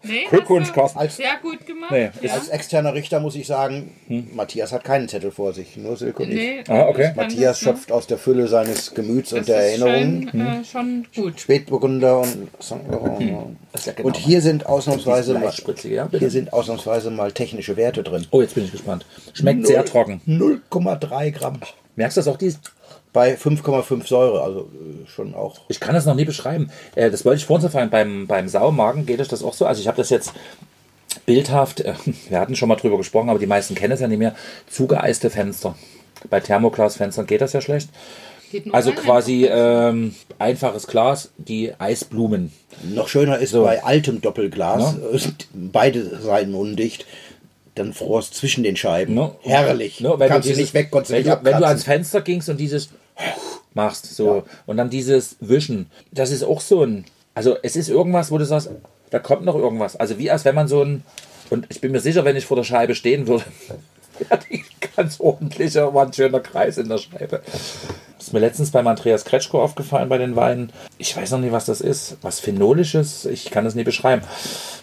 Nee, 0.04 0.26
Glückwunsch, 0.28 0.72
Carsten. 0.72 0.98
Als- 0.98 1.16
Sehr 1.16 1.36
gut 1.40 1.64
gemacht. 1.66 1.90
Nee, 1.92 2.10
ja. 2.22 2.32
als 2.32 2.48
externer 2.48 2.92
Richter 2.94 3.20
muss 3.20 3.34
ich 3.36 3.46
sagen, 3.46 3.94
Matthias 4.34 4.72
hat 4.72 4.82
keinen 4.84 5.08
Zettel 5.08 5.30
vor 5.30 5.52
sich, 5.52 5.76
nur 5.76 5.96
Silke 5.96 6.24
und 6.24 6.30
ich. 6.30 6.34
Nee, 6.34 6.64
Ah, 6.68 6.86
okay. 6.88 7.10
ich 7.10 7.16
Matthias 7.16 7.62
ne? 7.62 7.68
schöpft 7.68 7.92
aus 7.92 8.06
der 8.08 8.18
Fülle 8.18 8.48
seines 8.48 8.94
Gemüts 8.94 9.32
und 9.32 9.40
Das 9.40 9.46
der 9.46 9.72
ist 9.74 9.80
Erinnerungen. 9.80 10.28
Schon, 10.30 10.40
äh, 10.40 10.64
schon 10.64 11.06
gut. 11.14 11.40
Spätburgunder 11.40 12.20
und 12.20 12.48
St. 12.60 12.76
Laurent. 12.90 13.56
Ist 13.72 13.86
ja 13.86 13.92
genau 13.92 14.08
Und 14.08 14.16
hier 14.16 14.40
sind 14.40 14.66
ausnahmsweise 14.66 15.34
mal, 15.34 15.52
ja, 15.84 16.08
hier 16.18 16.30
sind 16.30 16.52
ausnahmsweise 16.52 17.10
mal 17.10 17.30
technische 17.32 17.76
Werte 17.76 18.02
drin. 18.02 18.26
Oh, 18.30 18.40
jetzt 18.40 18.54
bin 18.54 18.64
ich 18.64 18.72
gespannt. 18.72 19.06
Schmeckt 19.34 19.66
sehr 19.66 19.84
trocken. 19.84 20.20
0,3 20.26 21.30
Gramm 21.30 21.60
Merkst 21.94 22.16
du 22.16 22.20
das 22.20 22.28
auch? 22.28 22.38
Die, 22.38 22.54
bei 23.12 23.34
5,5 23.34 24.06
Säure, 24.06 24.42
also 24.42 24.60
äh, 24.60 25.08
schon 25.08 25.34
auch. 25.34 25.60
ich 25.68 25.80
kann 25.80 25.94
das 25.94 26.06
noch 26.06 26.14
nie 26.14 26.24
beschreiben. 26.24 26.70
Äh, 26.94 27.10
das 27.10 27.24
wollte 27.24 27.38
ich 27.38 27.46
vorhin 27.46 27.68
sagen. 27.68 27.90
Beim, 27.90 28.26
beim 28.26 28.48
Saumagen 28.48 29.04
geht 29.06 29.20
euch 29.20 29.28
das 29.28 29.42
auch 29.42 29.54
so. 29.54 29.66
Also 29.66 29.80
ich 29.80 29.88
habe 29.88 29.98
das 29.98 30.10
jetzt 30.10 30.32
bildhaft, 31.26 31.80
äh, 31.80 31.94
wir 32.28 32.40
hatten 32.40 32.56
schon 32.56 32.68
mal 32.68 32.76
drüber 32.76 32.96
gesprochen, 32.96 33.28
aber 33.30 33.38
die 33.38 33.46
meisten 33.46 33.74
kennen 33.74 33.92
es 33.92 34.00
ja 34.00 34.08
nicht 34.08 34.18
mehr. 34.18 34.34
Zugeeiste 34.70 35.30
Fenster. 35.30 35.74
Bei 36.30 36.40
Thermoglasfenstern 36.40 37.26
geht 37.26 37.40
das 37.40 37.52
ja 37.52 37.60
schlecht. 37.60 37.88
Also 38.72 38.92
quasi 38.92 39.46
ähm, 39.50 40.14
einfaches 40.38 40.86
Glas, 40.86 41.30
die 41.38 41.72
Eisblumen. 41.78 42.52
Noch 42.82 43.08
schöner 43.08 43.38
ist 43.38 43.52
bei 43.54 43.82
altem 43.82 44.20
Doppelglas, 44.20 44.94
äh, 45.12 45.18
sind 45.18 45.48
beide 45.54 46.20
Seiten 46.20 46.54
undicht, 46.54 47.06
dann 47.76 47.94
frorst 47.94 48.34
zwischen 48.34 48.62
den 48.62 48.76
Scheiben. 48.76 49.14
Ne? 49.14 49.32
Herrlich. 49.40 50.00
Ne, 50.00 50.14
wenn 50.18 50.28
kannst 50.28 50.46
du 50.46 50.50
dieses- 50.50 50.60
nicht 50.64 50.74
weg, 50.74 50.90
konntest 50.90 51.12
wenn, 51.12 51.24
du, 51.24 51.40
wenn 51.42 51.58
du 51.60 51.66
ans. 51.66 51.84
Fenster 51.84 52.20
gingst 52.20 52.50
und 52.50 52.58
dieses 52.58 52.90
machst, 53.74 54.14
so 54.14 54.44
und 54.66 54.76
dann 54.76 54.90
dieses 54.90 55.36
Wischen, 55.40 55.90
das 56.10 56.30
ist 56.30 56.42
auch 56.42 56.60
so 56.60 56.84
ein, 56.84 57.04
also 57.34 57.56
es 57.62 57.76
ist 57.76 57.88
irgendwas, 57.88 58.30
wo 58.30 58.38
du 58.38 58.44
sagst, 58.44 58.70
da 59.10 59.18
kommt 59.18 59.44
noch 59.44 59.56
irgendwas. 59.56 59.96
Also 59.96 60.18
wie 60.18 60.30
als 60.30 60.44
wenn 60.44 60.54
man 60.54 60.68
so 60.68 60.82
ein, 60.82 61.04
und 61.50 61.66
ich 61.70 61.80
bin 61.80 61.92
mir 61.92 62.00
sicher, 62.00 62.24
wenn 62.24 62.36
ich 62.36 62.46
vor 62.46 62.56
der 62.56 62.64
Scheibe 62.64 62.94
stehen 62.94 63.26
würde, 63.26 63.44
wäre 64.18 64.40
die 64.50 64.64
ganz 64.96 65.20
ordentlich, 65.20 65.74
war 65.74 66.06
ein 66.06 66.12
schöner 66.12 66.40
Kreis 66.40 66.78
in 66.78 66.88
der 66.88 66.98
Scheibe. 66.98 67.42
Das 68.16 68.28
ist 68.28 68.32
mir 68.32 68.40
letztens 68.40 68.70
beim 68.70 68.86
Andreas 68.86 69.24
Kretschko 69.24 69.60
aufgefallen 69.60 70.08
bei 70.08 70.18
den 70.18 70.36
Weinen. 70.36 70.72
Ich 70.98 71.16
weiß 71.16 71.32
noch 71.32 71.40
nicht, 71.40 71.52
was 71.52 71.64
das 71.64 71.80
ist. 71.80 72.18
Was 72.22 72.40
Phenolisches, 72.40 73.24
ich 73.24 73.50
kann 73.50 73.64
das 73.64 73.74
nicht 73.74 73.84
beschreiben. 73.84 74.22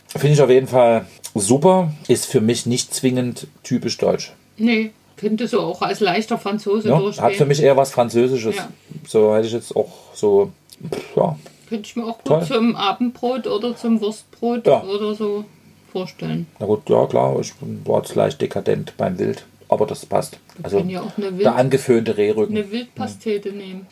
Finde 0.07 0.33
ich 0.33 0.41
auf 0.41 0.49
jeden 0.49 0.67
Fall 0.67 1.05
super. 1.35 1.93
Ist 2.07 2.25
für 2.25 2.41
mich 2.41 2.65
nicht 2.65 2.93
zwingend 2.93 3.47
typisch 3.63 3.97
deutsch. 3.97 4.33
Nee, 4.57 4.91
könnte 5.19 5.47
so 5.47 5.61
auch 5.61 5.81
als 5.81 5.99
leichter 5.99 6.37
Franzose 6.37 6.89
Ja, 6.89 6.97
durchgehen. 6.99 7.23
hat 7.25 7.33
für 7.35 7.45
mich 7.45 7.61
eher 7.61 7.77
was 7.77 7.91
Französisches. 7.91 8.55
Ja. 8.55 8.69
So 9.07 9.35
hätte 9.35 9.47
ich 9.47 9.53
jetzt 9.53 9.75
auch 9.75 9.91
so, 10.13 10.51
pff, 10.91 11.15
ja, 11.15 11.37
Könnte 11.67 11.85
ich 11.87 11.95
mir 11.95 12.03
auch 12.05 12.17
gut 12.17 12.25
Toll. 12.25 12.43
zum 12.45 12.75
Abendbrot 12.75 13.45
oder 13.47 13.75
zum 13.75 14.01
Wurstbrot 14.01 14.65
Ja. 14.65 14.81
oder 14.83 15.13
so 15.13 15.45
vorstellen. 15.91 16.47
na 16.59 16.65
gut, 16.65 16.89
ja 16.89 17.05
klar, 17.07 17.37
ich 17.39 17.53
war 17.85 17.99
jetzt 18.01 18.15
leicht 18.15 18.41
dekadent 18.41 18.93
beim 18.97 19.17
Wild, 19.19 19.45
aber 19.69 19.85
das 19.85 20.05
passt. 20.05 20.39
Also 20.63 20.79
ja 20.79 21.01
auch 21.01 21.17
eine 21.17 21.31
Wild- 21.33 21.45
der 21.45 21.55
angeföhnte 21.55 22.17
Rehrücken. 22.17 22.57
Eine 22.57 22.71
Wildpastete 22.71 23.51
nehmen. 23.51 23.87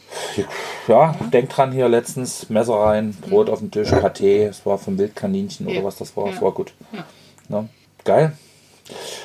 Ja, 0.88 1.16
denk 1.34 1.50
dran 1.50 1.72
hier 1.72 1.88
letztens, 1.90 2.50
Messer 2.50 2.76
rein, 2.76 3.16
Brot 3.30 3.50
auf 3.50 3.60
dem 3.60 3.72
Tisch, 3.72 3.90
Pâté, 3.90 4.48
es 4.48 4.66
war 4.66 4.78
vom 4.78 4.98
Wildkaninchen 4.98 5.68
oder 5.68 5.78
Ja. 5.78 5.84
was 5.84 5.98
das 5.98 6.16
war, 6.18 6.28
es 6.30 6.36
Ja. 6.36 6.42
war 6.42 6.52
gut. 6.52 6.74
Ja. 7.50 7.66
Geil. 8.04 8.34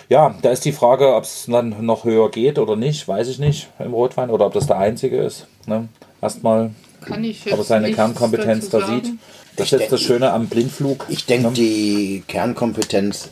Ja, 0.09 0.35
da 0.43 0.51
ist 0.51 0.65
die 0.65 0.73
Frage, 0.73 1.15
ob 1.15 1.25
es 1.25 1.47
dann 1.49 1.85
noch 1.85 2.05
höher 2.05 2.31
geht 2.31 2.59
oder 2.59 2.77
nicht, 2.77 3.07
weiß 3.07 3.29
ich 3.29 3.39
nicht 3.39 3.69
im 3.79 3.95
Rotwein 3.95 4.31
oder 4.31 4.47
ob 4.47 4.53
das 4.55 4.67
der 4.67 4.79
einzige 4.79 5.21
ist. 5.23 5.47
Ne? 5.67 5.89
Erstmal, 6.21 6.71
Kann 7.01 7.23
ich 7.25 7.45
jetzt 7.45 7.55
aber 7.55 7.65
seine 7.65 7.87
nichts 7.87 7.97
Kernkompetenz 7.97 8.69
dazu 8.69 8.79
da 8.81 8.87
sagen. 8.87 9.05
sieht. 9.05 9.15
Das 9.57 9.67
ist 9.73 9.81
jetzt 9.81 9.93
das 9.93 10.01
Schöne 10.01 10.33
am 10.33 10.47
Blindflug. 10.49 11.07
Ich 11.09 11.27
denke, 11.27 11.49
Ne? 11.49 11.53
die 11.55 12.23
Kernkompetenz 12.27 13.29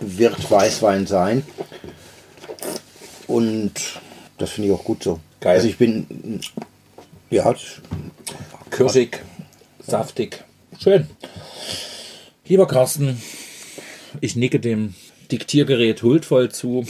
wird 0.00 0.50
Weißwein 0.50 1.06
sein. 1.06 1.44
Und 3.26 3.72
das 4.38 4.50
finde 4.50 4.68
ich 4.68 4.74
auch 4.74 4.84
gut 4.84 5.02
so. 5.02 5.20
Geil. 5.40 5.56
Also 5.56 5.68
ich 5.68 5.78
bin, 5.78 6.40
ja, 7.30 7.54
Kirschig, 8.70 9.20
saftig. 9.86 10.44
Schön. 10.78 11.08
Lieber 12.46 12.66
Carsten, 12.66 13.20
ich 14.20 14.36
nicke 14.36 14.60
dem 14.60 14.94
Diktiergerät 15.32 16.02
huldvoll 16.02 16.50
zu. 16.50 16.84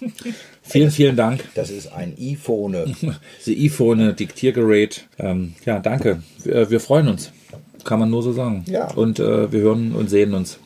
vielen, 0.62 0.90
vielen 0.90 1.16
Dank. 1.16 1.44
das 1.54 1.70
ist 1.70 1.92
ein 1.92 2.14
iPhone. 2.18 2.96
Die 3.46 3.66
iPhone 3.66 4.14
Diktiergerät. 4.14 5.06
Ähm, 5.18 5.54
ja, 5.66 5.80
danke. 5.80 6.22
Wir, 6.44 6.70
wir 6.70 6.80
freuen 6.80 7.08
uns. 7.08 7.32
Kann 7.84 7.98
man 7.98 8.10
nur 8.10 8.22
so 8.22 8.32
sagen. 8.32 8.64
Ja. 8.68 8.92
Und 8.92 9.18
äh, 9.18 9.50
wir 9.50 9.60
hören 9.60 9.92
und 9.92 10.08
sehen 10.08 10.34
uns. 10.34 10.58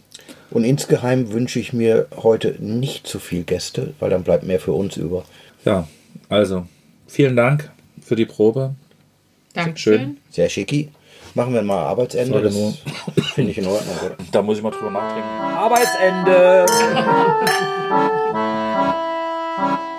Und 0.50 0.64
insgeheim 0.64 1.32
wünsche 1.32 1.58
ich 1.58 1.72
mir 1.72 2.06
heute 2.16 2.56
nicht 2.60 3.06
zu 3.06 3.18
viel 3.18 3.44
Gäste, 3.44 3.94
weil 3.98 4.10
dann 4.10 4.22
bleibt 4.22 4.44
mehr 4.44 4.60
für 4.60 4.72
uns 4.72 4.96
über. 4.96 5.24
Ja, 5.64 5.88
also 6.28 6.66
vielen 7.06 7.34
Dank 7.36 7.70
für 8.02 8.16
die 8.16 8.26
Probe. 8.26 8.74
Dankeschön. 9.54 9.98
Schön. 9.98 10.16
Sehr 10.30 10.48
schicki. 10.48 10.90
Machen 11.34 11.52
wir 11.52 11.62
mal 11.62 11.86
Arbeitsende. 11.86 12.42
Das 12.42 13.26
finde 13.32 13.50
ich 13.50 13.58
in 13.58 13.66
Ordnung. 13.66 13.96
Oder? 14.04 14.16
Da 14.30 14.42
muss 14.42 14.58
ich 14.58 14.62
mal 14.62 14.70
drüber 14.70 14.90
nachdenken. 14.90 15.28
Arbeitsende. 15.28 16.66